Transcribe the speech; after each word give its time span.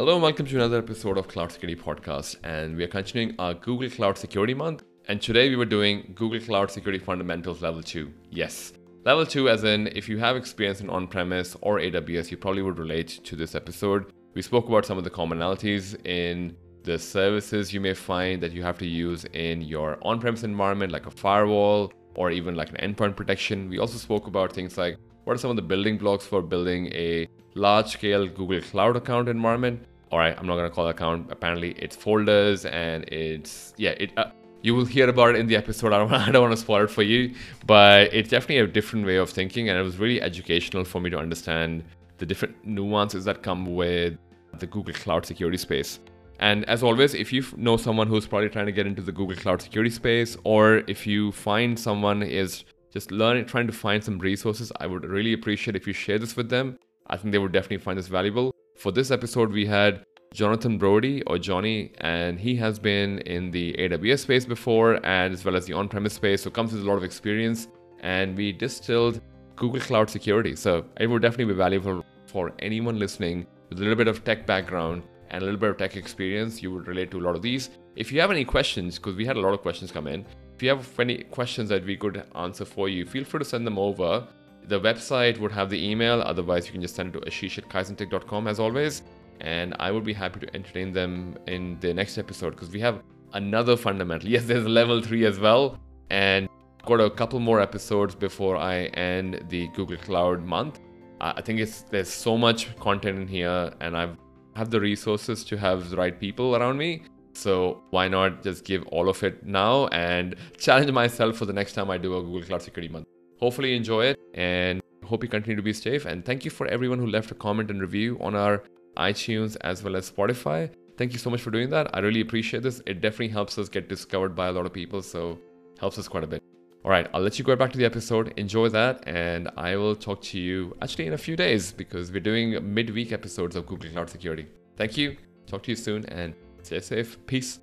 Hello 0.00 0.14
and 0.14 0.22
welcome 0.22 0.46
to 0.46 0.56
another 0.56 0.78
episode 0.78 1.18
of 1.18 1.28
Cloud 1.28 1.52
Security 1.52 1.78
Podcast. 1.78 2.36
And 2.42 2.74
we 2.74 2.84
are 2.84 2.88
continuing 2.88 3.34
our 3.38 3.52
Google 3.52 3.90
Cloud 3.90 4.16
Security 4.16 4.54
Month. 4.54 4.82
And 5.08 5.20
today 5.20 5.50
we 5.50 5.56
were 5.56 5.66
doing 5.66 6.12
Google 6.14 6.40
Cloud 6.40 6.70
Security 6.70 6.98
Fundamentals 6.98 7.60
Level 7.60 7.82
2. 7.82 8.10
Yes. 8.30 8.72
Level 9.04 9.26
2, 9.26 9.50
as 9.50 9.64
in 9.64 9.88
if 9.88 10.08
you 10.08 10.16
have 10.16 10.36
experience 10.36 10.80
in 10.80 10.88
on 10.88 11.06
premise 11.06 11.54
or 11.60 11.80
AWS, 11.80 12.30
you 12.30 12.38
probably 12.38 12.62
would 12.62 12.78
relate 12.78 13.08
to 13.24 13.36
this 13.36 13.54
episode. 13.54 14.10
We 14.32 14.40
spoke 14.40 14.68
about 14.68 14.86
some 14.86 14.96
of 14.96 15.04
the 15.04 15.10
commonalities 15.10 16.02
in 16.06 16.56
the 16.82 16.98
services 16.98 17.74
you 17.74 17.82
may 17.82 17.92
find 17.92 18.42
that 18.42 18.52
you 18.52 18.62
have 18.62 18.78
to 18.78 18.86
use 18.86 19.26
in 19.34 19.60
your 19.60 19.98
on 20.00 20.18
premise 20.18 20.44
environment, 20.44 20.92
like 20.92 21.04
a 21.04 21.10
firewall 21.10 21.92
or 22.14 22.30
even 22.30 22.54
like 22.54 22.70
an 22.70 22.94
endpoint 22.94 23.16
protection. 23.16 23.68
We 23.68 23.78
also 23.78 23.98
spoke 23.98 24.28
about 24.28 24.50
things 24.50 24.78
like 24.78 24.96
what 25.24 25.34
are 25.34 25.38
some 25.38 25.50
of 25.50 25.56
the 25.56 25.62
building 25.62 25.98
blocks 25.98 26.24
for 26.24 26.40
building 26.40 26.86
a 26.86 27.28
large 27.54 27.88
scale 27.88 28.26
Google 28.26 28.62
Cloud 28.62 28.96
account 28.96 29.28
environment. 29.28 29.84
All 30.10 30.18
right, 30.18 30.36
I'm 30.36 30.46
not 30.46 30.60
to 30.60 30.70
call 30.70 30.88
it 30.88 30.90
account. 30.90 31.28
Apparently, 31.30 31.70
it's 31.72 31.94
folders 31.94 32.64
and 32.64 33.04
it's, 33.04 33.72
yeah, 33.76 33.90
it. 33.90 34.12
Uh, 34.16 34.30
you 34.62 34.74
will 34.74 34.84
hear 34.84 35.08
about 35.08 35.30
it 35.30 35.36
in 35.36 35.46
the 35.46 35.56
episode. 35.56 35.92
I 35.92 35.98
don't, 35.98 36.12
I 36.12 36.30
don't 36.32 36.42
want 36.42 36.52
to 36.52 36.60
spoil 36.60 36.84
it 36.84 36.90
for 36.90 37.02
you, 37.02 37.34
but 37.64 38.12
it's 38.12 38.28
definitely 38.28 38.58
a 38.58 38.66
different 38.66 39.06
way 39.06 39.16
of 39.16 39.30
thinking, 39.30 39.68
and 39.68 39.78
it 39.78 39.82
was 39.82 39.98
really 39.98 40.20
educational 40.20 40.84
for 40.84 41.00
me 41.00 41.10
to 41.10 41.18
understand 41.18 41.84
the 42.18 42.26
different 42.26 42.56
nuances 42.66 43.24
that 43.24 43.42
come 43.42 43.74
with 43.74 44.18
the 44.58 44.66
Google 44.66 44.94
Cloud 44.94 45.24
security 45.24 45.56
space. 45.56 46.00
And 46.40 46.64
as 46.68 46.82
always, 46.82 47.14
if 47.14 47.32
you 47.32 47.44
know 47.56 47.76
someone 47.76 48.08
who's 48.08 48.26
probably 48.26 48.48
trying 48.48 48.66
to 48.66 48.72
get 48.72 48.86
into 48.86 49.02
the 49.02 49.12
Google 49.12 49.36
Cloud 49.36 49.62
security 49.62 49.90
space, 49.90 50.36
or 50.42 50.82
if 50.88 51.06
you 51.06 51.30
find 51.32 51.78
someone 51.78 52.22
is 52.22 52.64
just 52.92 53.12
learning, 53.12 53.46
trying 53.46 53.68
to 53.68 53.72
find 53.72 54.02
some 54.02 54.18
resources, 54.18 54.72
I 54.80 54.86
would 54.86 55.04
really 55.04 55.34
appreciate 55.34 55.76
if 55.76 55.86
you 55.86 55.92
share 55.92 56.18
this 56.18 56.36
with 56.36 56.48
them. 56.48 56.78
I 57.06 57.16
think 57.16 57.32
they 57.32 57.38
would 57.38 57.52
definitely 57.52 57.78
find 57.78 57.98
this 57.98 58.08
valuable. 58.08 58.54
For 58.80 58.90
this 58.90 59.10
episode, 59.10 59.52
we 59.52 59.66
had 59.66 60.06
Jonathan 60.32 60.78
Brody 60.78 61.22
or 61.24 61.36
Johnny, 61.36 61.92
and 61.98 62.40
he 62.40 62.56
has 62.56 62.78
been 62.78 63.18
in 63.18 63.50
the 63.50 63.74
AWS 63.74 64.20
space 64.20 64.46
before, 64.46 65.04
and 65.04 65.34
as 65.34 65.44
well 65.44 65.54
as 65.54 65.66
the 65.66 65.74
on-premise 65.74 66.14
space, 66.14 66.44
so 66.44 66.50
comes 66.50 66.72
with 66.72 66.82
a 66.82 66.86
lot 66.86 66.96
of 66.96 67.04
experience. 67.04 67.68
And 68.00 68.34
we 68.34 68.52
distilled 68.52 69.20
Google 69.54 69.82
Cloud 69.82 70.08
security, 70.08 70.56
so 70.56 70.86
it 70.98 71.08
would 71.08 71.20
definitely 71.20 71.52
be 71.52 71.58
valuable 71.58 72.06
for 72.24 72.54
anyone 72.60 72.98
listening 72.98 73.46
with 73.68 73.76
a 73.80 73.82
little 73.82 73.96
bit 73.96 74.08
of 74.08 74.24
tech 74.24 74.46
background 74.46 75.02
and 75.28 75.42
a 75.42 75.44
little 75.44 75.60
bit 75.60 75.68
of 75.68 75.76
tech 75.76 75.96
experience, 75.96 76.62
you 76.62 76.72
would 76.72 76.86
relate 76.86 77.10
to 77.10 77.18
a 77.18 77.20
lot 77.20 77.36
of 77.36 77.42
these. 77.42 77.68
If 77.96 78.10
you 78.10 78.18
have 78.22 78.30
any 78.30 78.46
questions, 78.46 78.96
because 78.96 79.14
we 79.14 79.26
had 79.26 79.36
a 79.36 79.40
lot 79.40 79.52
of 79.52 79.60
questions 79.60 79.92
come 79.92 80.06
in, 80.06 80.24
if 80.54 80.62
you 80.62 80.70
have 80.70 80.98
any 80.98 81.24
questions 81.24 81.68
that 81.68 81.84
we 81.84 81.98
could 81.98 82.24
answer 82.34 82.64
for 82.64 82.88
you, 82.88 83.04
feel 83.04 83.24
free 83.24 83.40
to 83.40 83.44
send 83.44 83.66
them 83.66 83.78
over. 83.78 84.26
The 84.70 84.78
website 84.78 85.38
would 85.38 85.50
have 85.50 85.68
the 85.68 85.84
email, 85.90 86.22
otherwise, 86.22 86.66
you 86.66 86.72
can 86.72 86.80
just 86.80 86.94
send 86.94 87.12
it 87.12 87.18
to 87.18 87.26
ashish 87.28 87.58
at 87.58 87.68
kaizenteq.com 87.68 88.46
as 88.46 88.60
always. 88.60 89.02
And 89.40 89.74
I 89.80 89.90
would 89.90 90.04
be 90.04 90.12
happy 90.12 90.38
to 90.46 90.54
entertain 90.54 90.92
them 90.92 91.36
in 91.48 91.76
the 91.80 91.92
next 91.92 92.18
episode 92.18 92.50
because 92.50 92.70
we 92.70 92.78
have 92.78 93.02
another 93.32 93.76
fundamental. 93.76 94.30
Yes, 94.34 94.44
there's 94.44 94.68
level 94.68 95.02
three 95.02 95.26
as 95.26 95.40
well. 95.40 95.76
And 96.10 96.48
got 96.86 97.00
a 97.00 97.10
couple 97.10 97.40
more 97.40 97.60
episodes 97.60 98.14
before 98.14 98.56
I 98.56 98.84
end 99.10 99.44
the 99.48 99.66
Google 99.74 99.96
Cloud 99.96 100.44
month. 100.44 100.78
I 101.20 101.42
think 101.42 101.58
it's 101.58 101.82
there's 101.90 102.08
so 102.08 102.38
much 102.38 102.74
content 102.76 103.18
in 103.18 103.26
here, 103.26 103.72
and 103.80 103.96
I've 103.96 104.16
have 104.54 104.70
the 104.70 104.80
resources 104.80 105.44
to 105.46 105.56
have 105.56 105.90
the 105.90 105.96
right 105.96 106.18
people 106.20 106.54
around 106.54 106.78
me. 106.78 107.02
So 107.32 107.82
why 107.90 108.06
not 108.06 108.44
just 108.44 108.64
give 108.64 108.86
all 108.88 109.08
of 109.08 109.22
it 109.24 109.44
now 109.44 109.88
and 109.88 110.36
challenge 110.58 110.92
myself 110.92 111.36
for 111.36 111.46
the 111.46 111.52
next 111.52 111.72
time 111.72 111.90
I 111.90 111.98
do 111.98 112.16
a 112.16 112.22
Google 112.22 112.42
Cloud 112.42 112.62
Security 112.62 112.92
Month. 112.92 113.06
Hopefully 113.40 113.70
you 113.70 113.76
enjoy 113.76 114.04
it 114.06 114.18
and 114.34 114.80
hope 115.04 115.22
you 115.22 115.28
continue 115.28 115.56
to 115.56 115.62
be 115.62 115.72
safe. 115.72 116.04
And 116.06 116.24
thank 116.24 116.44
you 116.44 116.50
for 116.50 116.66
everyone 116.68 116.98
who 116.98 117.06
left 117.06 117.30
a 117.30 117.34
comment 117.34 117.70
and 117.70 117.80
review 117.80 118.18
on 118.20 118.34
our 118.34 118.62
iTunes 118.96 119.56
as 119.62 119.82
well 119.82 119.96
as 119.96 120.10
Spotify. 120.10 120.70
Thank 120.96 121.12
you 121.12 121.18
so 121.18 121.30
much 121.30 121.40
for 121.40 121.50
doing 121.50 121.70
that. 121.70 121.94
I 121.94 122.00
really 122.00 122.20
appreciate 122.20 122.62
this. 122.62 122.82
It 122.86 123.00
definitely 123.00 123.28
helps 123.28 123.58
us 123.58 123.68
get 123.68 123.88
discovered 123.88 124.34
by 124.34 124.48
a 124.48 124.52
lot 124.52 124.66
of 124.66 124.72
people, 124.72 125.00
so 125.00 125.38
helps 125.78 125.98
us 125.98 126.06
quite 126.06 126.24
a 126.24 126.26
bit. 126.26 126.42
All 126.84 126.90
right, 126.90 127.08
I'll 127.12 127.22
let 127.22 127.38
you 127.38 127.44
go 127.44 127.56
back 127.56 127.72
to 127.72 127.78
the 127.78 127.84
episode. 127.84 128.34
Enjoy 128.36 128.68
that, 128.68 129.02
and 129.06 129.50
I 129.56 129.76
will 129.76 129.96
talk 129.96 130.20
to 130.22 130.38
you 130.38 130.76
actually 130.82 131.06
in 131.06 131.14
a 131.14 131.18
few 131.18 131.36
days 131.36 131.72
because 131.72 132.12
we're 132.12 132.20
doing 132.20 132.74
midweek 132.74 133.12
episodes 133.12 133.56
of 133.56 133.66
Google 133.66 133.90
Cloud 133.90 134.10
Security. 134.10 134.46
Thank 134.76 134.96
you. 134.96 135.16
Talk 135.46 135.62
to 135.64 135.72
you 135.72 135.76
soon, 135.76 136.04
and 136.06 136.34
stay 136.62 136.80
safe. 136.80 137.18
Peace. 137.26 137.60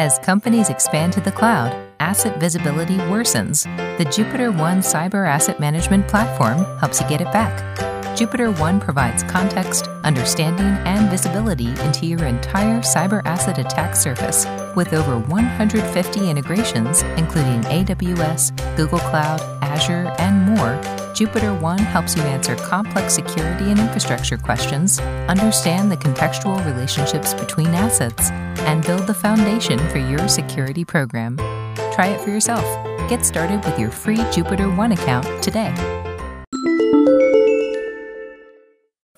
As 0.00 0.18
companies 0.18 0.70
expand 0.70 1.12
to 1.12 1.20
the 1.20 1.30
cloud, 1.30 1.76
asset 2.00 2.40
visibility 2.40 2.96
worsens. 3.12 3.64
The 3.98 4.06
JupiterOne 4.06 4.80
Cyber 4.80 5.28
Asset 5.28 5.60
Management 5.60 6.08
Platform 6.08 6.64
helps 6.78 7.02
you 7.02 7.06
get 7.06 7.20
it 7.20 7.30
back. 7.34 7.76
JupiterOne 8.16 8.80
provides 8.80 9.22
context, 9.24 9.88
understanding, 10.02 10.72
and 10.86 11.10
visibility 11.10 11.68
into 11.82 12.06
your 12.06 12.24
entire 12.24 12.80
cyber 12.80 13.20
asset 13.26 13.58
attack 13.58 13.94
surface 13.94 14.46
with 14.74 14.94
over 14.94 15.18
150 15.18 16.30
integrations, 16.30 17.02
including 17.18 17.60
AWS, 17.64 18.56
Google 18.78 19.00
Cloud, 19.00 19.42
Azure, 19.62 20.14
and 20.18 20.56
more. 20.56 20.99
JupiterOne 21.14 21.80
helps 21.80 22.16
you 22.16 22.22
answer 22.22 22.54
complex 22.56 23.14
security 23.14 23.70
and 23.70 23.78
infrastructure 23.78 24.36
questions, 24.36 25.00
understand 25.28 25.90
the 25.90 25.96
contextual 25.96 26.64
relationships 26.64 27.34
between 27.34 27.68
assets, 27.68 28.30
and 28.60 28.84
build 28.86 29.06
the 29.06 29.14
foundation 29.14 29.78
for 29.90 29.98
your 29.98 30.28
security 30.28 30.84
program. 30.84 31.36
Try 31.92 32.08
it 32.08 32.20
for 32.20 32.30
yourself. 32.30 32.64
Get 33.08 33.26
started 33.26 33.64
with 33.64 33.78
your 33.78 33.90
free 33.90 34.18
JupiterOne 34.34 34.92
account 34.92 35.42
today. 35.42 35.74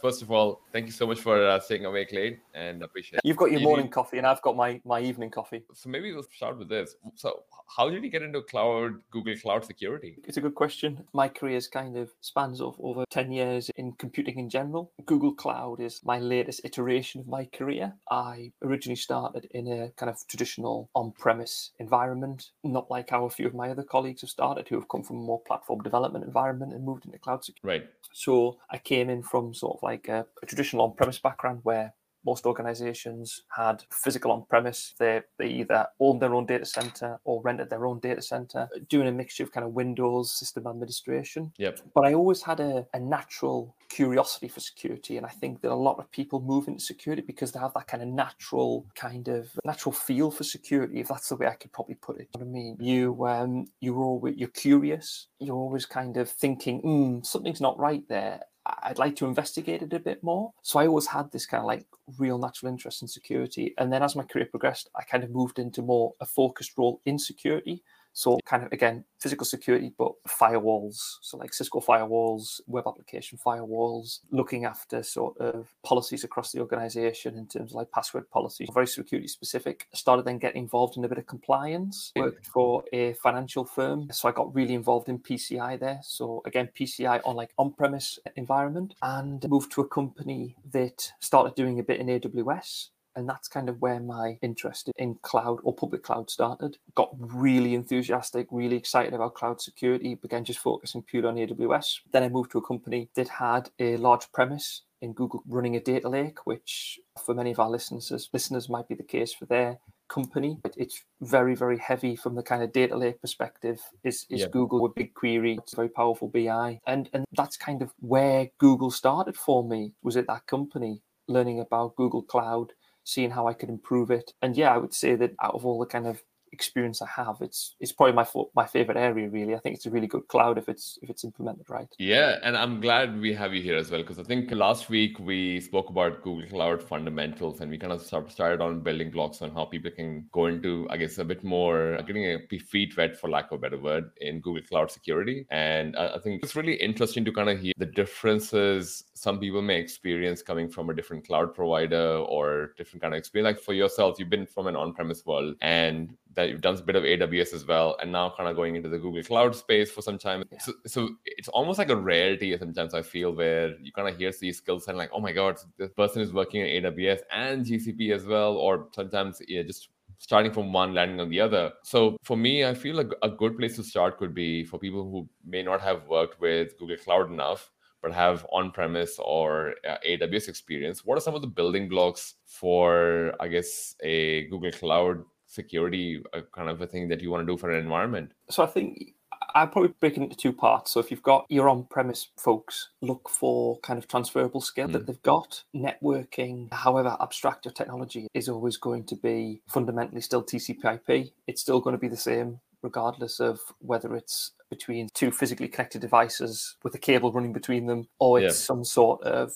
First 0.01 0.23
of 0.23 0.33
all, 0.33 0.63
thank 0.73 0.87
you 0.87 0.93
so 0.93 1.07
much 1.07 1.21
for 1.21 1.47
uh, 1.47 1.61
staying 1.61 1.85
awake 1.85 2.13
late 2.13 2.41
and 2.55 2.83
appreciate 2.83 3.19
it. 3.19 3.23
You've 3.25 3.37
got 3.37 3.51
your 3.51 3.61
morning 3.61 3.89
coffee 3.89 4.19
and 4.19 4.27
I've 4.27 4.43
got 4.43 4.57
my, 4.57 4.81
my 4.85 5.01
evening 5.01 5.31
coffee. 5.31 5.63
So 5.75 5.89
maybe 5.89 6.13
we'll 6.13 6.25
start 6.35 6.59
with 6.59 6.69
this. 6.69 6.97
So 7.15 7.45
how 7.77 7.89
did 7.89 8.05
you 8.05 8.11
get 8.11 8.23
into 8.23 8.43
cloud, 8.43 8.95
Google 9.11 9.35
Cloud 9.37 9.65
security? 9.65 10.17
It's 10.25 10.37
a 10.37 10.41
good 10.41 10.55
question. 10.55 11.05
My 11.15 11.29
career's 11.29 11.69
kind 11.69 11.97
of 11.97 12.11
spans 12.21 12.61
of 12.61 12.77
over 12.81 13.05
10 13.11 13.33
years 13.33 13.71
in 13.77 13.93
computing 13.93 14.39
in 14.39 14.51
general. 14.51 14.93
Google 15.07 15.35
Cloud 15.35 15.81
is 15.81 16.01
my 16.05 16.19
latest 16.19 16.61
iteration 16.65 17.21
of 17.21 17.29
my 17.29 17.47
career. 17.47 17.95
I 18.11 18.53
originally 18.63 18.97
started 18.97 19.47
in 19.53 19.67
a 19.69 19.91
kind 19.97 20.11
of 20.11 20.19
traditional 20.29 20.91
on-premise 20.95 21.71
environment, 21.79 22.51
not 22.65 22.91
like 22.91 23.11
how 23.11 23.25
a 23.25 23.31
few 23.31 23.47
of 23.47 23.55
my 23.55 23.71
other 23.71 23.83
colleagues 23.83 24.21
have 24.21 24.31
started 24.31 24.69
who 24.69 24.75
have 24.75 24.89
come 24.89 25.03
from 25.03 25.17
a 25.17 25.21
more 25.21 25.41
platform 25.41 25.81
development 25.83 26.25
environment 26.25 26.73
and 26.73 26.85
moved 26.85 27.07
into 27.07 27.19
cloud 27.19 27.45
security. 27.45 27.85
Right. 27.85 27.91
So 28.13 28.59
I 28.71 28.79
came 28.79 29.09
in 29.09 29.23
from 29.23 29.55
sort 29.55 29.79
of 29.79 29.83
like 29.83 30.03
like 30.09 30.09
a, 30.09 30.27
a 30.43 30.47
traditional 30.47 30.85
on-premise 30.85 31.19
background 31.19 31.61
where 31.63 31.95
most 32.25 32.47
organizations 32.47 33.43
had 33.55 33.83
physical 33.91 34.33
on 34.33 34.45
premise. 34.49 34.95
They, 34.99 35.23
they 35.39 35.49
either 35.49 35.87
owned 36.01 36.21
their 36.21 36.35
own 36.35 36.47
data 36.47 36.65
center 36.65 37.19
or 37.25 37.43
rented 37.43 37.71
their 37.71 37.87
own 37.87 38.01
data 38.01 38.23
center, 38.23 38.69
doing 38.89 39.09
a 39.09 39.13
mixture 39.13 39.43
of 39.45 39.53
kind 39.53 39.65
of 39.65 39.73
Windows 39.73 40.33
system 40.33 40.67
administration. 40.67 41.53
Yep. 41.59 41.81
But 41.95 42.07
I 42.07 42.15
always 42.15 42.43
had 42.43 42.61
a, 42.61 42.87
a 42.95 43.01
natural 43.01 43.75
curiosity 43.93 44.49
for 44.49 44.61
security. 44.61 45.17
And 45.19 45.27
I 45.27 45.29
think 45.29 45.61
that 45.61 45.71
a 45.71 45.75
lot 45.75 45.99
of 45.99 46.11
people 46.11 46.41
move 46.41 46.67
into 46.67 46.83
security 46.83 47.23
because 47.23 47.53
they 47.53 47.61
have 47.61 47.75
that 47.75 47.87
kind 47.87 48.03
of 48.03 48.09
natural 48.09 48.87
kind 48.95 49.29
of 49.29 49.51
natural 49.65 49.93
feel 49.93 50.31
for 50.31 50.45
security, 50.45 51.01
if 51.01 51.09
that's 51.09 51.29
the 51.29 51.37
way 51.37 51.47
I 51.47 51.55
could 51.55 51.73
probably 51.73 51.97
put 51.97 52.19
it. 52.19 52.29
You 52.35 52.41
know 52.41 52.47
what 52.47 52.51
I 52.51 52.63
mean? 52.63 52.77
You 52.81 53.27
um 53.27 53.67
you're 53.81 54.03
always 54.03 54.37
you're 54.37 54.49
curious, 54.49 55.27
you're 55.39 55.57
always 55.57 55.85
kind 55.85 56.17
of 56.17 56.31
thinking, 56.31 56.81
mm, 56.83 57.27
something's 57.27 57.61
not 57.61 57.79
right 57.79 58.03
there 58.09 58.41
I'd 58.83 58.99
like 58.99 59.17
to 59.17 59.27
investigate 59.27 59.83
it 59.83 59.93
a 59.93 60.01
bit 60.01 60.23
more. 60.23 60.53
So 60.63 60.79
I 60.79 60.87
always 60.87 61.07
had 61.07 61.31
this 61.31 61.47
kind 61.47 61.61
of 61.61 61.67
like 61.67 61.87
real 62.19 62.39
natural 62.39 62.71
interest 62.71 63.03
in 63.03 63.09
security. 63.09 63.75
And 63.79 63.93
then 63.93 64.03
as 64.03 64.17
my 64.17 64.25
career 64.25 64.47
progressed, 64.47 64.91
I 64.97 65.03
kind 65.05 65.25
of 65.25 65.31
moved 65.31 65.59
into 65.59 65.83
more 65.83 66.15
a 66.21 66.27
focused 66.27 66.73
role 66.77 67.01
in 67.05 67.19
security. 67.19 67.83
So 68.13 68.39
kind 68.45 68.63
of 68.63 68.73
again, 68.73 69.05
physical 69.19 69.47
security, 69.47 69.93
but 69.97 70.13
firewalls. 70.29 71.17
So 71.23 71.39
like 71.39 71.55
Cisco 71.55 71.81
firewalls, 71.81 72.61
web 72.67 72.85
application 72.87 73.39
firewalls, 73.45 74.21
looking 74.31 74.65
after 74.65 75.03
sort 75.03 75.39
of 75.39 75.69
policies 75.85 76.25
across 76.25 76.53
the 76.53 76.61
organization 76.61 77.37
in 77.37 77.47
terms 77.47 77.73
of 77.73 77.77
like 77.77 77.91
password 77.91 78.29
policies, 78.31 78.69
very 78.73 78.87
security 78.87 79.29
specific. 79.29 79.87
I 79.93 79.97
started 79.97 80.25
then 80.25 80.39
getting 80.39 80.63
involved 80.63 80.97
in 80.97 81.05
a 81.05 81.09
bit 81.09 81.19
of 81.19 81.27
compliance, 81.27 82.13
worked 82.17 82.47
for 82.47 82.85
a 82.93 83.15
financial 83.15 83.65
firm. 83.65 84.09
So 84.13 84.29
I 84.29 84.33
got 84.33 84.55
really 84.55 84.75
involved 84.75 85.09
in 85.09 85.19
PCI 85.19 85.81
there. 85.81 86.01
So 86.03 86.43
again, 86.45 86.69
PCI 86.79 87.21
on 87.25 87.37
like 87.37 87.53
on-premise 87.59 88.19
environment 88.37 88.95
and 89.03 89.49
moved 89.49 89.73
to 89.73 89.81
a 89.81 89.89
company 89.89 90.57
that 90.73 91.13
started 91.21 91.55
doing 91.55 91.79
a 91.79 91.83
bit 91.83 92.01
in 92.01 92.07
AWS 92.09 92.89
and 93.17 93.29
that's 93.29 93.49
kind 93.49 93.69
of 93.69 93.81
where 93.81 94.01
my 94.01 94.39
interest 94.43 94.91
in 94.97 95.17
cloud 95.23 95.59
or 95.63 95.75
public 95.75 96.03
cloud 96.03 96.31
started. 96.31 96.79
Got 96.95 97.15
really 97.19 97.75
enthusiastic, 97.75 98.47
really 98.51 98.77
excited 98.77 99.15
about 99.15 99.35
cloud 99.35 99.61
security, 99.61 100.15
began 100.15 100.45
just 100.45 100.61
focusing 100.61 101.03
purely 101.03 101.29
on 101.29 101.37
AWS. 101.37 102.01
Then 102.13 102.23
I 102.23 102.29
moved 102.29 102.53
to 102.53 102.59
a 102.59 102.67
company 102.67 103.09
that 103.15 103.29
had 103.29 103.71
a 103.79 103.97
large 103.97 104.31
premise 104.33 104.83
in 105.01 105.13
Google 105.13 105.43
running 105.47 105.77
a 105.77 105.81
data 105.81 106.09
lake, 106.09 106.47
which 106.47 107.01
for 107.25 107.35
many 107.35 107.51
of 107.51 107.59
our 107.59 107.71
listeners 107.71 108.29
listeners 108.33 108.69
might 108.69 108.89
be 108.89 108.95
the 108.95 109.03
case 109.03 109.35
for 109.35 109.47
their 109.47 109.79
company. 110.09 110.59
But 110.63 110.75
it's 110.77 111.05
very, 111.21 111.55
very 111.55 111.79
heavy 111.79 112.17
from 112.17 112.35
the 112.35 112.43
kind 112.43 112.63
of 112.63 112.73
data 112.73 112.97
lake 112.97 113.21
perspective. 113.21 113.81
Is 114.05 114.27
is 114.31 114.47
Google 114.47 114.81
with 114.81 114.95
BigQuery? 114.95 115.59
It's 115.59 115.73
a 115.73 115.77
very 115.77 115.89
powerful 115.89 116.29
BI, 116.29 116.81
and 116.87 117.11
and 117.13 117.25
that's 117.33 117.57
kind 117.57 117.83
of 117.83 117.93
where 117.99 118.49
Google 118.59 118.91
started 118.91 119.37
for 119.37 119.65
me. 119.65 119.93
Was 120.03 120.17
it 120.17 120.27
that 120.29 120.47
company 120.47 121.03
learning 121.29 121.61
about 121.61 121.97
Google 121.97 122.23
Cloud, 122.23 122.73
seeing 123.05 123.31
how 123.31 123.47
I 123.49 123.55
could 123.55 123.69
improve 123.69 124.11
it, 124.11 124.33
and 124.43 124.57
yeah, 124.57 124.75
I 124.75 124.79
would 124.79 124.95
say 124.95 125.15
that 125.17 125.33
out 125.43 125.55
of 125.55 125.67
all 125.67 125.79
the 125.79 125.87
kind 125.87 126.07
of 126.07 126.23
experience 126.53 127.03
I 127.03 127.09
have, 127.17 127.37
it's 127.41 127.75
it's 127.81 127.93
probably 127.93 128.15
my 128.15 128.27
my 128.55 128.67
favorite 128.67 128.97
area. 128.97 129.29
Really, 129.29 129.55
I 129.55 129.59
think 129.59 129.77
it's 129.77 129.87
a 129.87 129.91
really 129.91 130.07
good 130.07 130.29
cloud 130.29 130.59
if 130.59 130.69
it's 130.69 130.99
if 131.03 131.11
it's 131.11 131.25
implemented 131.25 131.69
right. 131.69 131.89
Yeah, 131.99 132.39
and 132.43 132.57
I'm 132.57 132.81
glad 132.81 133.21
we 133.21 133.33
have 133.35 133.55
you 133.55 133.63
here 133.63 133.77
as 133.77 133.91
well 133.91 134.03
because 134.03 134.19
I 134.19 134.23
think 134.23 134.51
last 134.51 134.89
week 134.89 135.19
we 135.19 135.61
spoke 135.61 135.91
about 135.91 136.23
Google 136.23 136.49
Cloud 136.49 136.83
fundamentals 136.83 137.61
and 137.61 137.71
we 137.71 137.79
kind 137.79 137.93
of 137.93 138.03
started 138.03 138.61
on 138.61 138.81
building 138.81 139.11
blocks 139.11 139.43
on 139.43 139.51
how 139.51 139.65
people 139.65 139.91
can 139.91 140.27
go 140.33 140.47
into, 140.47 140.87
I 140.91 140.97
guess, 140.97 141.19
a 141.19 141.25
bit 141.25 141.43
more 141.43 141.99
getting 142.07 142.25
a 142.25 142.59
feet 142.59 142.97
wet, 142.97 143.19
for 143.19 143.31
lack 143.31 143.51
of 143.51 143.59
a 143.59 143.61
better 143.61 143.79
word, 143.79 144.11
in 144.21 144.41
Google 144.41 144.63
Cloud 144.63 144.91
security. 144.91 145.47
And 145.51 145.97
I 145.97 146.19
think 146.19 146.43
it's 146.43 146.57
really 146.57 146.75
interesting 146.75 147.25
to 147.25 147.33
kind 147.33 147.49
of 147.49 147.59
hear 147.59 147.73
the 147.79 147.87
differences 147.87 149.05
some 149.15 149.39
people 149.39 149.63
may 149.63 149.79
experience 149.79 150.43
coming 150.43 150.69
from 150.69 150.91
a 150.91 150.95
different 150.95 151.27
cloud 151.27 151.55
provider 151.55 152.17
or 152.17 152.73
different 152.77 153.03
kind 153.03 153.15
of 153.15 153.19
experience. 153.19 153.57
Like 153.57 153.65
for 153.65 153.73
yourself, 153.73 154.19
you've 154.19 154.31
been 154.31 154.47
from 154.47 154.67
an 154.67 154.77
on-premise 154.77 155.25
world 155.25 155.55
and 155.61 156.17
that 156.35 156.49
you've 156.49 156.61
done 156.61 156.77
a 156.77 156.83
bit 156.83 156.97
of 156.97 157.05
AWS 157.05 157.53
as 157.55 157.67
well, 157.67 157.97
and 158.01 158.11
now 158.11 158.33
kind 158.37 158.49
of 158.49 158.57
going 158.57 158.77
into 158.77 158.89
the 158.89 158.99
Google 158.99 159.23
Cloud 159.23 159.55
space 159.55 159.91
for 159.91 160.03
some 160.03 160.19
time. 160.19 160.45
Yeah. 160.51 160.59
So, 160.59 160.73
so, 160.87 161.09
it's 161.27 161.49
almost 161.49 161.79
like 161.79 161.91
a 161.91 161.97
rarity 161.97 162.57
sometimes 162.59 162.95
I 162.95 163.03
feel 163.03 163.35
where 163.35 163.79
you 163.81 163.93
kind 163.93 164.09
of 164.09 164.17
hear 164.17 164.33
these 164.41 164.59
skills 164.59 164.89
and 164.89 164.97
like, 164.97 165.11
oh 165.13 165.21
my 165.21 165.33
god, 165.33 165.59
this 165.79 165.91
person 165.91 166.23
is 166.23 166.33
working 166.33 166.63
in 166.63 166.85
AWS 166.85 167.21
and 167.31 167.65
GCP 167.65 168.15
as 168.15 168.25
well, 168.25 168.57
or 168.57 168.89
sometimes 168.95 169.41
yeah, 169.49 169.63
just 169.63 169.89
starting 170.23 170.53
from 170.53 170.73
one 170.73 170.95
landing 170.95 171.19
on 171.19 171.29
the 171.29 171.41
other 171.41 171.73
so 171.83 172.17
for 172.23 172.37
me 172.37 172.65
i 172.65 172.73
feel 172.73 172.95
like 172.95 173.11
a 173.23 173.29
good 173.29 173.59
place 173.59 173.75
to 173.75 173.83
start 173.83 174.19
could 174.19 174.33
be 174.33 174.65
for 174.65 174.79
people 174.79 175.03
who 175.11 175.29
may 175.45 175.65
not 175.65 175.81
have 175.81 176.07
worked 176.07 176.41
with 176.41 176.79
google 176.79 176.97
cloud 176.97 177.29
enough 177.29 177.73
but 178.03 178.13
have 178.13 178.47
on-premise 178.53 179.19
or 179.19 179.75
uh, 179.89 179.97
aws 180.07 180.49
experience 180.49 181.05
what 181.05 181.19
are 181.19 181.21
some 181.21 181.35
of 181.35 181.41
the 181.41 181.47
building 181.49 181.89
blocks 181.89 182.35
for 182.47 183.35
i 183.41 183.49
guess 183.49 183.97
a 184.05 184.47
google 184.47 184.71
cloud 184.71 185.25
security 185.53 186.23
uh, 186.33 186.41
kind 186.55 186.69
of 186.69 186.81
a 186.81 186.87
thing 186.87 187.09
that 187.09 187.21
you 187.21 187.31
want 187.31 187.47
to 187.47 187.53
do 187.53 187.59
for 187.59 187.71
an 187.71 187.79
environment? 187.83 188.33
So 188.51 188.63
I 188.63 188.67
think 188.67 189.15
I'd 189.55 189.73
probably 189.73 189.93
break 190.01 190.17
it 190.17 190.23
into 190.23 190.37
two 190.37 190.53
parts. 190.53 190.93
So 190.93 191.01
if 191.01 191.11
you've 191.11 191.23
got 191.23 191.47
your 191.49 191.69
on-premise 191.69 192.29
folks, 192.39 192.91
look 193.01 193.29
for 193.29 193.79
kind 193.81 193.99
of 193.99 194.09
transferable 194.09 194.61
skill 194.61 194.89
mm. 194.89 194.93
that 194.93 195.07
they've 195.07 195.23
got. 195.23 195.65
Networking, 195.75 196.73
however 196.73 197.17
abstract 197.21 197.65
your 197.65 197.73
technology 197.73 198.29
is 198.35 198.49
always 198.49 198.77
going 198.77 199.05
to 199.05 199.17
be 199.17 199.61
fundamentally 199.69 200.21
still 200.21 200.43
TCP/IP. 200.43 201.33
It's 201.47 201.61
still 201.61 201.81
going 201.81 201.95
to 201.95 202.01
be 202.01 202.09
the 202.09 202.17
same 202.17 202.61
regardless 202.83 203.39
of 203.39 203.61
whether 203.79 204.17
it's 204.17 204.53
between 204.69 205.09
two 205.15 205.31
physically 205.31 205.69
connected 205.69 206.01
devices 206.01 206.77
with 206.83 206.95
a 206.95 206.99
cable 206.99 207.31
running 207.31 207.53
between 207.53 207.87
them 207.87 208.09
or 208.19 208.41
it's 208.41 208.59
yeah. 208.59 208.67
some 208.67 208.85
sort 208.85 209.23
of 209.23 209.53